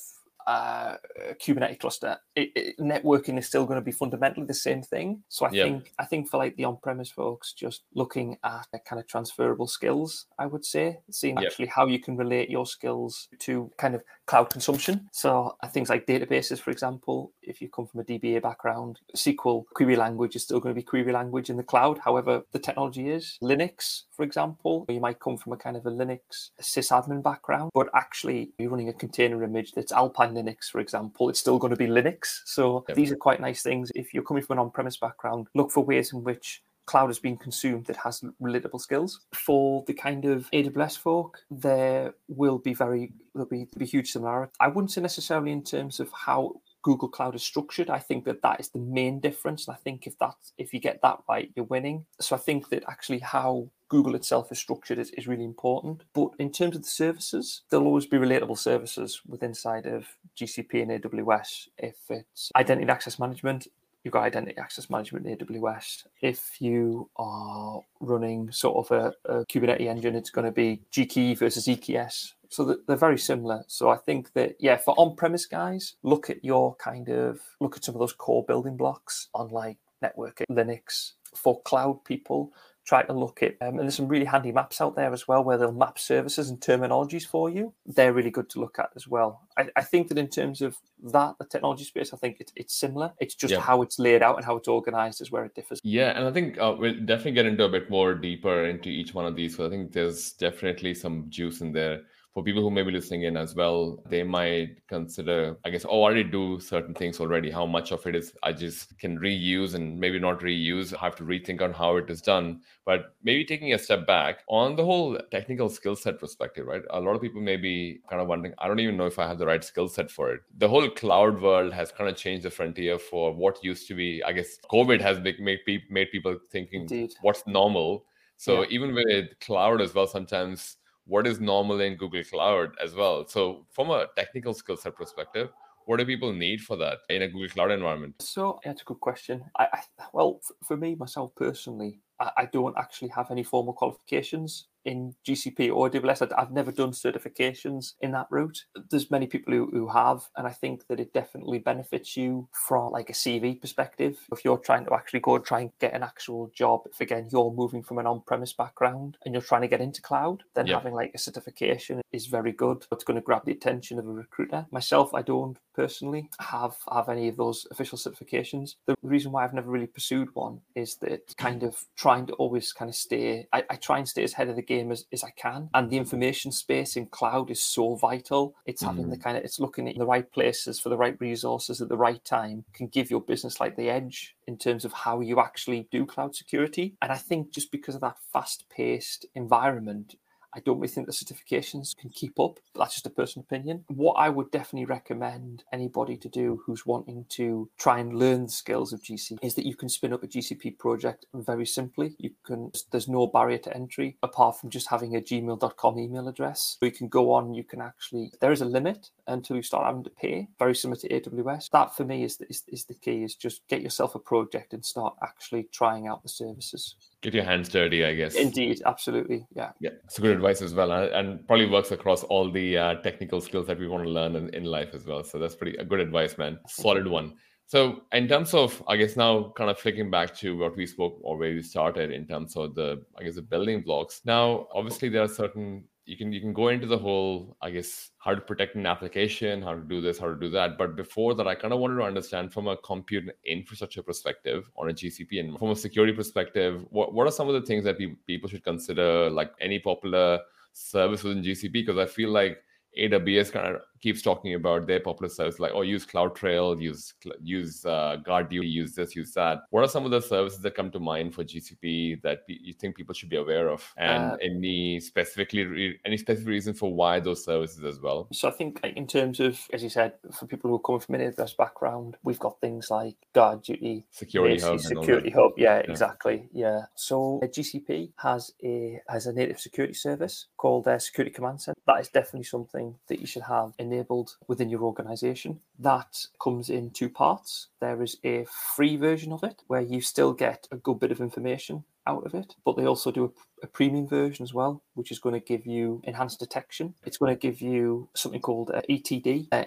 uh, 0.46 0.96
Kubernetes 1.42 1.80
cluster, 1.80 2.18
it, 2.36 2.52
it, 2.54 2.78
networking 2.78 3.38
is 3.38 3.46
still 3.46 3.64
going 3.64 3.80
to 3.80 3.84
be 3.84 3.90
fundamentally 3.90 4.46
the 4.46 4.54
same 4.54 4.82
thing. 4.82 5.22
So 5.28 5.46
I 5.46 5.50
yep. 5.50 5.66
think 5.66 5.92
I 5.98 6.04
think 6.04 6.28
for 6.28 6.36
like 6.36 6.54
the 6.56 6.64
on-premise 6.64 7.10
folks, 7.10 7.52
just 7.52 7.82
looking 7.94 8.36
at 8.44 8.66
kind 8.84 9.00
of 9.00 9.06
transferable 9.08 9.66
skills, 9.66 10.26
I 10.38 10.46
would 10.46 10.64
say, 10.64 11.00
seeing 11.10 11.36
yep. 11.36 11.46
actually 11.46 11.66
how 11.66 11.86
you 11.86 11.98
can 11.98 12.16
relate 12.16 12.50
your 12.50 12.66
skills 12.66 13.28
to 13.40 13.70
kind 13.78 13.94
of 13.94 14.02
cloud 14.26 14.50
consumption. 14.50 15.08
So 15.12 15.56
things 15.70 15.88
like 15.88 16.06
databases, 16.06 16.60
for 16.60 16.70
example, 16.70 17.32
if 17.42 17.62
you 17.62 17.68
come 17.68 17.86
from 17.86 18.00
a 18.00 18.04
DBA 18.04 18.42
background, 18.42 19.00
SQL 19.16 19.64
query 19.74 19.96
language 19.96 20.36
is 20.36 20.42
still 20.42 20.60
going 20.60 20.74
to 20.74 20.78
be 20.78 20.84
query 20.84 21.12
language 21.12 21.48
in 21.48 21.56
the 21.56 21.62
cloud. 21.62 21.98
However, 22.04 22.42
the 22.52 22.58
technology 22.58 23.08
is 23.08 23.38
Linux, 23.42 24.02
for 24.16 24.22
example, 24.22 24.86
you 24.88 25.00
might 25.00 25.20
come 25.20 25.36
from 25.36 25.52
a 25.52 25.56
kind 25.56 25.76
of 25.76 25.84
a 25.84 25.90
Linux 25.90 26.50
sysadmin 26.60 27.22
background, 27.22 27.70
but 27.74 27.88
actually 27.94 28.50
you're 28.58 28.70
running 28.70 28.88
a 28.88 28.94
container 28.94 29.44
image 29.44 29.72
that's 29.72 29.92
Alpine 29.92 30.34
Linux, 30.34 30.70
for 30.70 30.80
example, 30.80 31.28
it's 31.28 31.38
still 31.38 31.58
going 31.58 31.70
to 31.70 31.76
be 31.76 31.86
Linux. 31.86 32.25
So 32.44 32.84
yep. 32.88 32.96
these 32.96 33.12
are 33.12 33.16
quite 33.16 33.40
nice 33.40 33.62
things. 33.62 33.90
If 33.94 34.14
you're 34.14 34.22
coming 34.22 34.42
from 34.42 34.58
an 34.58 34.64
on-premise 34.64 34.96
background, 34.96 35.48
look 35.54 35.70
for 35.70 35.84
ways 35.84 36.12
in 36.12 36.22
which 36.24 36.62
cloud 36.86 37.08
has 37.08 37.18
been 37.18 37.36
consumed 37.36 37.86
that 37.86 37.96
has 37.96 38.22
relatable 38.40 38.80
skills. 38.80 39.20
For 39.34 39.84
the 39.86 39.94
kind 39.94 40.24
of 40.24 40.48
AWS 40.52 40.98
folk, 40.98 41.38
there 41.50 42.14
will 42.28 42.58
be 42.58 42.74
very 42.74 43.12
there'll 43.34 43.48
be, 43.48 43.64
there'll 43.64 43.80
be 43.80 43.86
huge 43.86 44.12
similarity. 44.12 44.52
I 44.60 44.68
wouldn't 44.68 44.92
say 44.92 45.00
necessarily 45.00 45.52
in 45.52 45.62
terms 45.62 46.00
of 46.00 46.10
how 46.12 46.60
Google 46.82 47.08
Cloud 47.08 47.34
is 47.34 47.42
structured. 47.42 47.90
I 47.90 47.98
think 47.98 48.24
that 48.24 48.42
that 48.42 48.60
is 48.60 48.68
the 48.68 48.78
main 48.78 49.18
difference. 49.18 49.66
And 49.66 49.76
I 49.76 49.78
think 49.82 50.06
if 50.06 50.16
that 50.20 50.36
if 50.56 50.72
you 50.72 50.78
get 50.78 51.00
that 51.02 51.18
right, 51.28 51.50
you're 51.56 51.64
winning. 51.64 52.06
So 52.20 52.36
I 52.36 52.38
think 52.38 52.68
that 52.68 52.84
actually 52.88 53.18
how 53.18 53.68
Google 53.88 54.14
itself 54.14 54.50
is 54.52 54.58
structured 54.58 54.98
is, 54.98 55.10
is 55.10 55.26
really 55.26 55.44
important. 55.44 56.02
But 56.14 56.30
in 56.38 56.52
terms 56.52 56.76
of 56.76 56.82
the 56.82 56.88
services, 56.88 57.62
there'll 57.70 57.86
always 57.86 58.06
be 58.06 58.18
relatable 58.18 58.58
services 58.58 59.20
within 59.26 59.50
inside 59.50 59.86
of 59.86 60.06
GCP 60.36 60.82
and 60.82 61.02
AWS. 61.02 61.68
If 61.78 61.96
it's 62.10 62.50
identity 62.56 62.88
access 62.88 63.18
management, 63.18 63.66
you've 64.04 64.12
got 64.12 64.24
identity 64.24 64.58
access 64.58 64.88
management 64.90 65.26
in 65.26 65.36
AWS. 65.36 66.04
If 66.20 66.60
you 66.60 67.10
are 67.16 67.80
running 68.00 68.50
sort 68.52 68.90
of 68.90 69.14
a, 69.26 69.32
a 69.40 69.44
Kubernetes 69.46 69.86
engine, 69.86 70.14
it's 70.14 70.30
going 70.30 70.46
to 70.46 70.52
be 70.52 70.82
GKE 70.92 71.38
versus 71.38 71.66
EKS 71.66 72.32
so 72.48 72.76
they're 72.86 72.96
very 72.96 73.18
similar. 73.18 73.64
So 73.66 73.90
I 73.90 73.96
think 73.96 74.32
that 74.34 74.56
yeah, 74.58 74.76
for 74.76 74.94
on-premise 74.96 75.46
guys, 75.46 75.96
look 76.02 76.30
at 76.30 76.44
your 76.44 76.74
kind 76.76 77.08
of 77.08 77.40
look 77.60 77.76
at 77.76 77.84
some 77.84 77.94
of 77.94 78.00
those 78.00 78.12
core 78.12 78.44
building 78.44 78.76
blocks 78.76 79.28
on 79.34 79.48
like 79.50 79.78
networking, 80.02 80.46
Linux. 80.50 81.12
For 81.34 81.60
cloud 81.62 82.02
people, 82.04 82.52
try 82.86 83.02
to 83.02 83.12
look 83.12 83.42
at 83.42 83.56
um, 83.60 83.70
and 83.70 83.80
there's 83.80 83.96
some 83.96 84.06
really 84.06 84.24
handy 84.24 84.52
maps 84.52 84.80
out 84.80 84.94
there 84.94 85.12
as 85.12 85.26
well 85.26 85.42
where 85.42 85.58
they'll 85.58 85.72
map 85.72 85.98
services 85.98 86.48
and 86.48 86.60
terminologies 86.60 87.26
for 87.26 87.50
you. 87.50 87.74
They're 87.84 88.12
really 88.12 88.30
good 88.30 88.48
to 88.50 88.60
look 88.60 88.78
at 88.78 88.90
as 88.94 89.08
well. 89.08 89.42
I, 89.58 89.68
I 89.74 89.82
think 89.82 90.08
that 90.08 90.18
in 90.18 90.28
terms 90.28 90.62
of 90.62 90.76
that, 91.02 91.34
the 91.38 91.44
technology 91.44 91.84
space, 91.84 92.14
I 92.14 92.16
think 92.16 92.36
it's 92.40 92.52
it's 92.54 92.74
similar. 92.74 93.12
It's 93.18 93.34
just 93.34 93.52
yeah. 93.52 93.60
how 93.60 93.82
it's 93.82 93.98
laid 93.98 94.22
out 94.22 94.36
and 94.36 94.44
how 94.44 94.56
it's 94.56 94.68
organized 94.68 95.20
is 95.20 95.32
where 95.32 95.44
it 95.44 95.54
differs. 95.54 95.80
Yeah, 95.82 96.16
and 96.16 96.26
I 96.26 96.32
think 96.32 96.58
uh, 96.58 96.76
we'll 96.78 96.94
definitely 97.04 97.32
get 97.32 97.46
into 97.46 97.64
a 97.64 97.68
bit 97.68 97.90
more 97.90 98.14
deeper 98.14 98.64
into 98.66 98.88
each 98.88 99.14
one 99.14 99.26
of 99.26 99.34
these. 99.34 99.56
So 99.56 99.66
I 99.66 99.70
think 99.70 99.92
there's 99.92 100.32
definitely 100.32 100.94
some 100.94 101.26
juice 101.28 101.60
in 101.60 101.72
there 101.72 102.02
for 102.36 102.42
people 102.42 102.60
who 102.60 102.70
may 102.70 102.82
be 102.82 102.90
listening 102.90 103.22
in 103.22 103.34
as 103.34 103.54
well, 103.54 103.98
they 104.10 104.22
might 104.22 104.86
consider, 104.88 105.56
I 105.64 105.70
guess, 105.70 105.86
oh, 105.86 106.02
I 106.02 106.08
already 106.08 106.24
do 106.24 106.60
certain 106.60 106.92
things 106.92 107.18
already. 107.18 107.50
How 107.50 107.64
much 107.64 107.92
of 107.92 108.06
it 108.06 108.14
is 108.14 108.34
I 108.42 108.52
just 108.52 108.98
can 108.98 109.18
reuse 109.18 109.74
and 109.74 109.98
maybe 109.98 110.18
not 110.18 110.40
reuse? 110.40 110.92
I 110.92 111.02
have 111.06 111.16
to 111.16 111.24
rethink 111.24 111.62
on 111.62 111.72
how 111.72 111.96
it 111.96 112.10
is 112.10 112.20
done. 112.20 112.60
But 112.84 113.14
maybe 113.22 113.46
taking 113.46 113.72
a 113.72 113.78
step 113.78 114.06
back 114.06 114.40
on 114.50 114.76
the 114.76 114.84
whole 114.84 115.18
technical 115.30 115.70
skill 115.70 115.96
set 115.96 116.20
perspective, 116.20 116.66
right? 116.66 116.82
A 116.90 117.00
lot 117.00 117.14
of 117.14 117.22
people 117.22 117.40
may 117.40 117.56
be 117.56 118.00
kind 118.10 118.20
of 118.20 118.28
wondering, 118.28 118.52
I 118.58 118.68
don't 118.68 118.80
even 118.80 118.98
know 118.98 119.06
if 119.06 119.18
I 119.18 119.26
have 119.26 119.38
the 119.38 119.46
right 119.46 119.64
skill 119.64 119.88
set 119.88 120.10
for 120.10 120.30
it. 120.34 120.42
The 120.58 120.68
whole 120.68 120.90
cloud 120.90 121.40
world 121.40 121.72
has 121.72 121.90
kind 121.90 122.10
of 122.10 122.16
changed 122.16 122.44
the 122.44 122.50
frontier 122.50 122.98
for 122.98 123.32
what 123.32 123.64
used 123.64 123.88
to 123.88 123.94
be, 123.94 124.22
I 124.22 124.32
guess, 124.32 124.58
COVID 124.70 125.00
has 125.00 125.20
made, 125.20 125.62
made 125.88 126.10
people 126.12 126.36
thinking 126.52 126.82
Indeed. 126.82 127.14
what's 127.22 127.46
normal. 127.46 128.04
So 128.36 128.60
yeah. 128.60 128.68
even 128.68 128.94
with 128.94 129.30
cloud 129.40 129.80
as 129.80 129.94
well, 129.94 130.06
sometimes 130.06 130.76
what 131.06 131.26
is 131.26 131.40
normal 131.40 131.80
in 131.80 131.96
Google 131.96 132.24
Cloud 132.24 132.72
as 132.82 132.94
well. 132.94 133.26
So, 133.26 133.66
from 133.70 133.90
a 133.90 134.06
technical 134.16 134.54
skill 134.54 134.76
set 134.76 134.96
perspective, 134.96 135.50
what 135.86 135.98
do 135.98 136.04
people 136.04 136.32
need 136.32 136.60
for 136.60 136.76
that 136.76 136.98
in 137.08 137.22
a 137.22 137.28
Google 137.28 137.48
Cloud 137.48 137.70
environment? 137.70 138.16
So, 138.20 138.60
it's 138.64 138.82
a 138.82 138.84
good 138.84 139.00
question. 139.00 139.44
I, 139.58 139.68
I 139.72 139.80
well, 140.12 140.40
for 140.64 140.76
me 140.76 140.94
myself 140.94 141.34
personally, 141.36 142.00
I, 142.20 142.30
I 142.36 142.46
don't 142.46 142.76
actually 142.76 143.08
have 143.10 143.30
any 143.30 143.42
formal 143.42 143.72
qualifications 143.72 144.66
in 144.86 145.14
GCP 145.26 145.70
or 145.74 145.90
AWS. 145.90 146.32
I've 146.38 146.52
never 146.52 146.70
done 146.70 146.92
certifications 146.92 147.94
in 148.00 148.12
that 148.12 148.28
route. 148.30 148.64
There's 148.90 149.10
many 149.10 149.26
people 149.26 149.52
who, 149.52 149.66
who 149.72 149.88
have, 149.88 150.28
and 150.36 150.46
I 150.46 150.52
think 150.52 150.86
that 150.86 151.00
it 151.00 151.12
definitely 151.12 151.58
benefits 151.58 152.16
you 152.16 152.48
from 152.52 152.92
like 152.92 153.10
a 153.10 153.12
CV 153.12 153.60
perspective. 153.60 154.16
If 154.32 154.44
you're 154.44 154.58
trying 154.58 154.86
to 154.86 154.94
actually 154.94 155.20
go 155.20 155.36
and 155.36 155.44
try 155.44 155.60
and 155.60 155.70
get 155.80 155.92
an 155.92 156.04
actual 156.04 156.50
job, 156.54 156.82
if 156.90 157.00
again 157.00 157.28
you're 157.30 157.52
moving 157.52 157.82
from 157.82 157.98
an 157.98 158.06
on-premise 158.06 158.52
background 158.52 159.18
and 159.24 159.34
you're 159.34 159.42
trying 159.42 159.62
to 159.62 159.68
get 159.68 159.80
into 159.80 160.00
cloud, 160.00 160.44
then 160.54 160.68
having 160.68 160.94
like 160.94 161.10
a 161.14 161.18
certification 161.18 162.00
is 162.12 162.26
very 162.26 162.52
good. 162.52 162.86
It's 162.92 163.04
going 163.04 163.16
to 163.16 163.20
grab 163.20 163.44
the 163.44 163.52
attention 163.52 163.98
of 163.98 164.06
a 164.06 164.12
recruiter. 164.12 164.66
Myself, 164.70 165.12
I 165.14 165.22
don't 165.22 165.58
personally 165.74 166.30
have 166.38 166.76
have 166.92 167.08
any 167.08 167.28
of 167.28 167.36
those 167.36 167.66
official 167.72 167.98
certifications. 167.98 168.76
The 168.86 168.94
reason 169.02 169.32
why 169.32 169.44
I've 169.44 169.52
never 169.52 169.70
really 169.70 169.88
pursued 169.88 170.28
one 170.34 170.60
is 170.76 170.96
that 170.96 171.36
kind 171.36 171.64
of 171.64 171.84
trying 171.96 172.26
to 172.26 172.34
always 172.34 172.72
kind 172.72 172.88
of 172.88 172.94
stay. 172.94 173.48
I, 173.52 173.64
I 173.68 173.76
try 173.76 173.98
and 173.98 174.08
stay 174.08 174.22
as 174.22 174.32
ahead 174.32 174.48
of 174.48 174.56
the 174.56 174.62
game 174.62 174.75
game 174.76 174.92
as, 174.92 175.06
as 175.12 175.24
I 175.24 175.30
can. 175.30 175.70
And 175.74 175.90
the 175.90 175.96
information 175.96 176.52
space 176.52 176.96
in 176.96 177.06
cloud 177.06 177.50
is 177.50 177.62
so 177.62 177.94
vital. 177.94 178.54
It's 178.66 178.82
mm. 178.82 178.88
having 178.88 179.10
the 179.10 179.16
mm. 179.16 179.22
kind 179.22 179.36
of 179.36 179.44
it's 179.44 179.60
looking 179.60 179.88
in 179.88 179.98
the 179.98 180.06
right 180.06 180.30
places 180.30 180.78
for 180.80 180.88
the 180.88 180.96
right 180.96 181.16
resources 181.20 181.80
at 181.80 181.88
the 181.88 181.96
right 181.96 182.24
time 182.24 182.64
can 182.72 182.88
give 182.88 183.10
your 183.10 183.20
business 183.20 183.60
like 183.60 183.76
the 183.76 183.90
edge 183.90 184.36
in 184.46 184.56
terms 184.56 184.84
of 184.84 184.92
how 184.92 185.20
you 185.20 185.40
actually 185.40 185.88
do 185.90 186.06
cloud 186.06 186.34
security. 186.34 186.94
And 187.02 187.10
I 187.12 187.16
think 187.16 187.52
just 187.52 187.70
because 187.70 187.94
of 187.94 188.00
that 188.02 188.16
fast 188.32 188.64
paced 188.68 189.26
environment, 189.34 190.16
I 190.56 190.60
don't 190.60 190.78
really 190.78 190.88
think 190.88 191.06
the 191.06 191.12
certifications 191.12 191.94
can 191.96 192.10
keep 192.10 192.40
up. 192.40 192.58
But 192.72 192.80
that's 192.80 192.94
just 192.94 193.06
a 193.06 193.10
personal 193.10 193.44
opinion. 193.44 193.84
What 193.88 194.14
I 194.14 194.30
would 194.30 194.50
definitely 194.50 194.86
recommend 194.86 195.64
anybody 195.72 196.16
to 196.16 196.28
do 196.28 196.62
who's 196.64 196.86
wanting 196.86 197.26
to 197.30 197.68
try 197.78 197.98
and 197.98 198.18
learn 198.18 198.44
the 198.44 198.50
skills 198.50 198.92
of 198.92 199.02
GCP 199.02 199.38
is 199.42 199.54
that 199.54 199.66
you 199.66 199.76
can 199.76 199.88
spin 199.88 200.12
up 200.12 200.22
a 200.22 200.26
GCP 200.26 200.78
project 200.78 201.26
very 201.34 201.66
simply. 201.66 202.16
You 202.18 202.30
can 202.44 202.72
there's 202.90 203.08
no 203.08 203.26
barrier 203.26 203.58
to 203.58 203.76
entry 203.76 204.16
apart 204.22 204.58
from 204.58 204.70
just 204.70 204.88
having 204.88 205.14
a 205.14 205.20
gmail.com 205.20 205.98
email 205.98 206.28
address. 206.28 206.78
You 206.80 206.90
can 206.90 207.08
go 207.08 207.32
on, 207.32 207.54
you 207.54 207.64
can 207.64 207.80
actually 207.80 208.32
there 208.40 208.52
is 208.52 208.62
a 208.62 208.66
limit 208.66 209.10
until 209.26 209.56
you 209.56 209.62
start 209.62 209.86
having 209.86 210.04
to 210.04 210.10
pay, 210.10 210.48
very 210.58 210.74
similar 210.74 210.98
to 211.00 211.08
AWS. 211.08 211.70
That 211.70 211.94
for 211.94 212.04
me 212.04 212.24
is 212.24 212.36
the, 212.36 212.48
is, 212.48 212.62
is 212.68 212.84
the 212.84 212.94
key 212.94 213.24
is 213.24 213.34
just 213.34 213.66
get 213.68 213.82
yourself 213.82 214.14
a 214.14 214.18
project 214.18 214.72
and 214.72 214.84
start 214.84 215.16
actually 215.22 215.64
trying 215.72 216.06
out 216.06 216.22
the 216.22 216.28
services. 216.28 216.94
Get 217.22 217.34
your 217.34 217.44
hands 217.44 217.68
dirty, 217.68 218.04
I 218.04 218.14
guess. 218.14 218.34
Indeed, 218.34 218.82
absolutely. 218.84 219.46
Yeah. 219.54 219.72
Yeah, 219.80 219.90
it's 220.04 220.18
good 220.18 220.36
advice 220.36 220.62
as 220.62 220.74
well. 220.74 220.92
And 220.92 221.46
probably 221.46 221.66
works 221.66 221.90
across 221.90 222.22
all 222.24 222.50
the 222.50 222.76
uh, 222.76 222.94
technical 222.96 223.40
skills 223.40 223.66
that 223.66 223.78
we 223.78 223.88
want 223.88 224.04
to 224.04 224.10
learn 224.10 224.36
in, 224.36 224.50
in 224.54 224.64
life 224.64 224.90
as 224.94 225.06
well. 225.06 225.24
So 225.24 225.38
that's 225.38 225.56
pretty 225.56 225.76
a 225.78 225.84
good 225.84 226.00
advice, 226.00 226.36
man. 226.38 226.58
Solid 226.68 227.06
one. 227.06 227.34
So, 227.68 228.02
in 228.12 228.28
terms 228.28 228.54
of, 228.54 228.80
I 228.86 228.96
guess 228.96 229.16
now 229.16 229.52
kind 229.56 229.70
of 229.70 229.78
flicking 229.78 230.08
back 230.08 230.36
to 230.36 230.56
what 230.56 230.76
we 230.76 230.86
spoke 230.86 231.18
or 231.22 231.36
where 231.36 231.52
we 231.52 231.62
started 231.62 232.12
in 232.12 232.24
terms 232.24 232.56
of 232.56 232.76
the, 232.76 233.02
I 233.18 233.24
guess, 233.24 233.34
the 233.34 233.42
building 233.42 233.82
blocks. 233.82 234.20
Now, 234.24 234.68
obviously, 234.72 235.08
there 235.08 235.22
are 235.22 235.28
certain 235.28 235.82
you 236.06 236.16
can 236.16 236.32
you 236.32 236.40
can 236.40 236.52
go 236.52 236.68
into 236.68 236.86
the 236.86 236.96
whole 236.96 237.56
i 237.60 237.68
guess 237.68 238.10
how 238.18 238.32
to 238.32 238.40
protect 238.40 238.76
an 238.76 238.86
application 238.86 239.60
how 239.60 239.74
to 239.74 239.80
do 239.80 240.00
this 240.00 240.18
how 240.18 240.28
to 240.28 240.36
do 240.36 240.48
that. 240.48 240.78
But 240.78 240.94
before 240.96 241.34
that 241.34 241.48
i 241.48 241.54
kind 241.54 241.74
of 241.74 241.80
wanted 241.80 241.96
to 241.96 242.04
understand 242.04 242.52
from 242.52 242.68
a 242.68 242.76
compute 242.78 243.24
infrastructure 243.44 244.02
perspective 244.02 244.70
on 244.76 244.88
a 244.90 244.92
gcp 244.92 245.40
and 245.40 245.58
from 245.58 245.70
a 245.70 245.76
security 245.76 246.12
perspective 246.12 246.84
what, 246.90 247.12
what 247.12 247.26
are 247.26 247.32
some 247.32 247.48
of 247.48 247.54
the 247.54 247.66
things 247.66 247.84
that 247.84 247.98
people 248.26 248.48
should 248.48 248.64
consider 248.64 249.28
like 249.30 249.52
any 249.60 249.80
popular 249.80 250.40
service 250.72 251.24
within 251.24 251.42
gcp 251.42 251.72
because 251.72 251.98
i 251.98 252.06
feel 252.06 252.30
like 252.30 252.62
aws 252.98 253.50
kind 253.52 253.74
of 253.74 253.82
keeps 254.00 254.22
talking 254.22 254.54
about 254.54 254.86
their 254.86 255.00
popular 255.00 255.28
service 255.28 255.58
like 255.58 255.72
oh 255.74 255.82
use 255.82 256.06
CloudTrail, 256.06 256.80
use 256.80 257.14
use 257.42 257.84
uh, 257.84 258.16
GuardDuty, 258.24 258.70
use 258.70 258.94
this, 258.94 259.16
use 259.16 259.32
that. 259.34 259.62
What 259.70 259.84
are 259.84 259.88
some 259.88 260.04
of 260.04 260.10
the 260.10 260.20
services 260.20 260.60
that 260.60 260.74
come 260.74 260.90
to 260.92 261.00
mind 261.00 261.34
for 261.34 261.44
GCP 261.44 262.22
that 262.22 262.40
you 262.48 262.74
think 262.74 262.96
people 262.96 263.14
should 263.14 263.28
be 263.28 263.36
aware 263.36 263.68
of, 263.68 263.92
and 263.96 264.32
uh, 264.32 264.36
any 264.40 265.00
specifically 265.00 265.64
re- 265.64 266.00
any 266.04 266.16
specific 266.16 266.48
reason 266.48 266.74
for 266.74 266.92
why 266.92 267.20
those 267.20 267.44
services 267.44 267.84
as 267.84 268.00
well? 268.00 268.28
So 268.32 268.48
I 268.48 268.52
think 268.52 268.80
in 268.84 269.06
terms 269.06 269.40
of, 269.40 269.58
as 269.72 269.82
you 269.82 269.88
said, 269.88 270.14
for 270.32 270.46
people 270.46 270.70
who 270.70 270.76
are 270.76 270.80
coming 270.80 271.00
from 271.00 271.14
an 271.16 271.32
AWS 271.32 271.56
background, 271.56 272.16
we've 272.22 272.38
got 272.38 272.60
things 272.60 272.90
like 272.90 273.16
GuardDuty, 273.34 274.04
Security 274.10 274.60
Hub, 274.60 274.80
Security 274.80 275.30
Hub. 275.30 275.52
Yeah, 275.56 275.76
yeah, 275.78 275.90
exactly. 275.90 276.48
Yeah. 276.52 276.82
So 276.94 277.40
uh, 277.42 277.46
GCP 277.46 278.12
has 278.16 278.52
a 278.62 279.00
has 279.08 279.26
a 279.26 279.32
native 279.32 279.60
security 279.60 279.94
service 279.94 280.46
called 280.56 280.84
their 280.84 280.98
Security 280.98 281.34
Command 281.34 281.60
Center. 281.62 281.78
That 281.86 282.00
is 282.00 282.08
definitely 282.08 282.44
something 282.44 282.96
that 283.08 283.20
you 283.20 283.26
should 283.26 283.42
have 283.42 283.72
in 283.78 283.85
enabled 283.92 284.36
within 284.46 284.68
your 284.68 284.82
organization. 284.82 285.60
That 285.78 286.26
comes 286.42 286.68
in 286.68 286.90
two 286.90 287.08
parts. 287.08 287.68
There 287.80 288.02
is 288.02 288.16
a 288.24 288.46
free 288.74 288.96
version 288.96 289.32
of 289.32 289.42
it 289.42 289.62
where 289.66 289.80
you 289.80 290.00
still 290.00 290.32
get 290.32 290.68
a 290.70 290.76
good 290.76 291.00
bit 291.00 291.12
of 291.12 291.20
information 291.20 291.84
out 292.06 292.24
of 292.24 292.34
it, 292.34 292.54
but 292.64 292.76
they 292.76 292.86
also 292.86 293.10
do 293.10 293.24
a, 293.24 293.64
a, 293.64 293.66
premium 293.66 294.06
version 294.06 294.44
as 294.44 294.54
well, 294.54 294.82
which 294.94 295.10
is 295.10 295.18
going 295.18 295.32
to 295.32 295.40
give 295.40 295.66
you 295.66 296.00
enhanced 296.04 296.38
detection. 296.38 296.94
It's 297.04 297.16
going 297.18 297.34
to 297.34 297.38
give 297.38 297.60
you 297.60 298.08
something 298.14 298.40
called 298.40 298.70
ETD, 298.88 299.48
uh, 299.50 299.64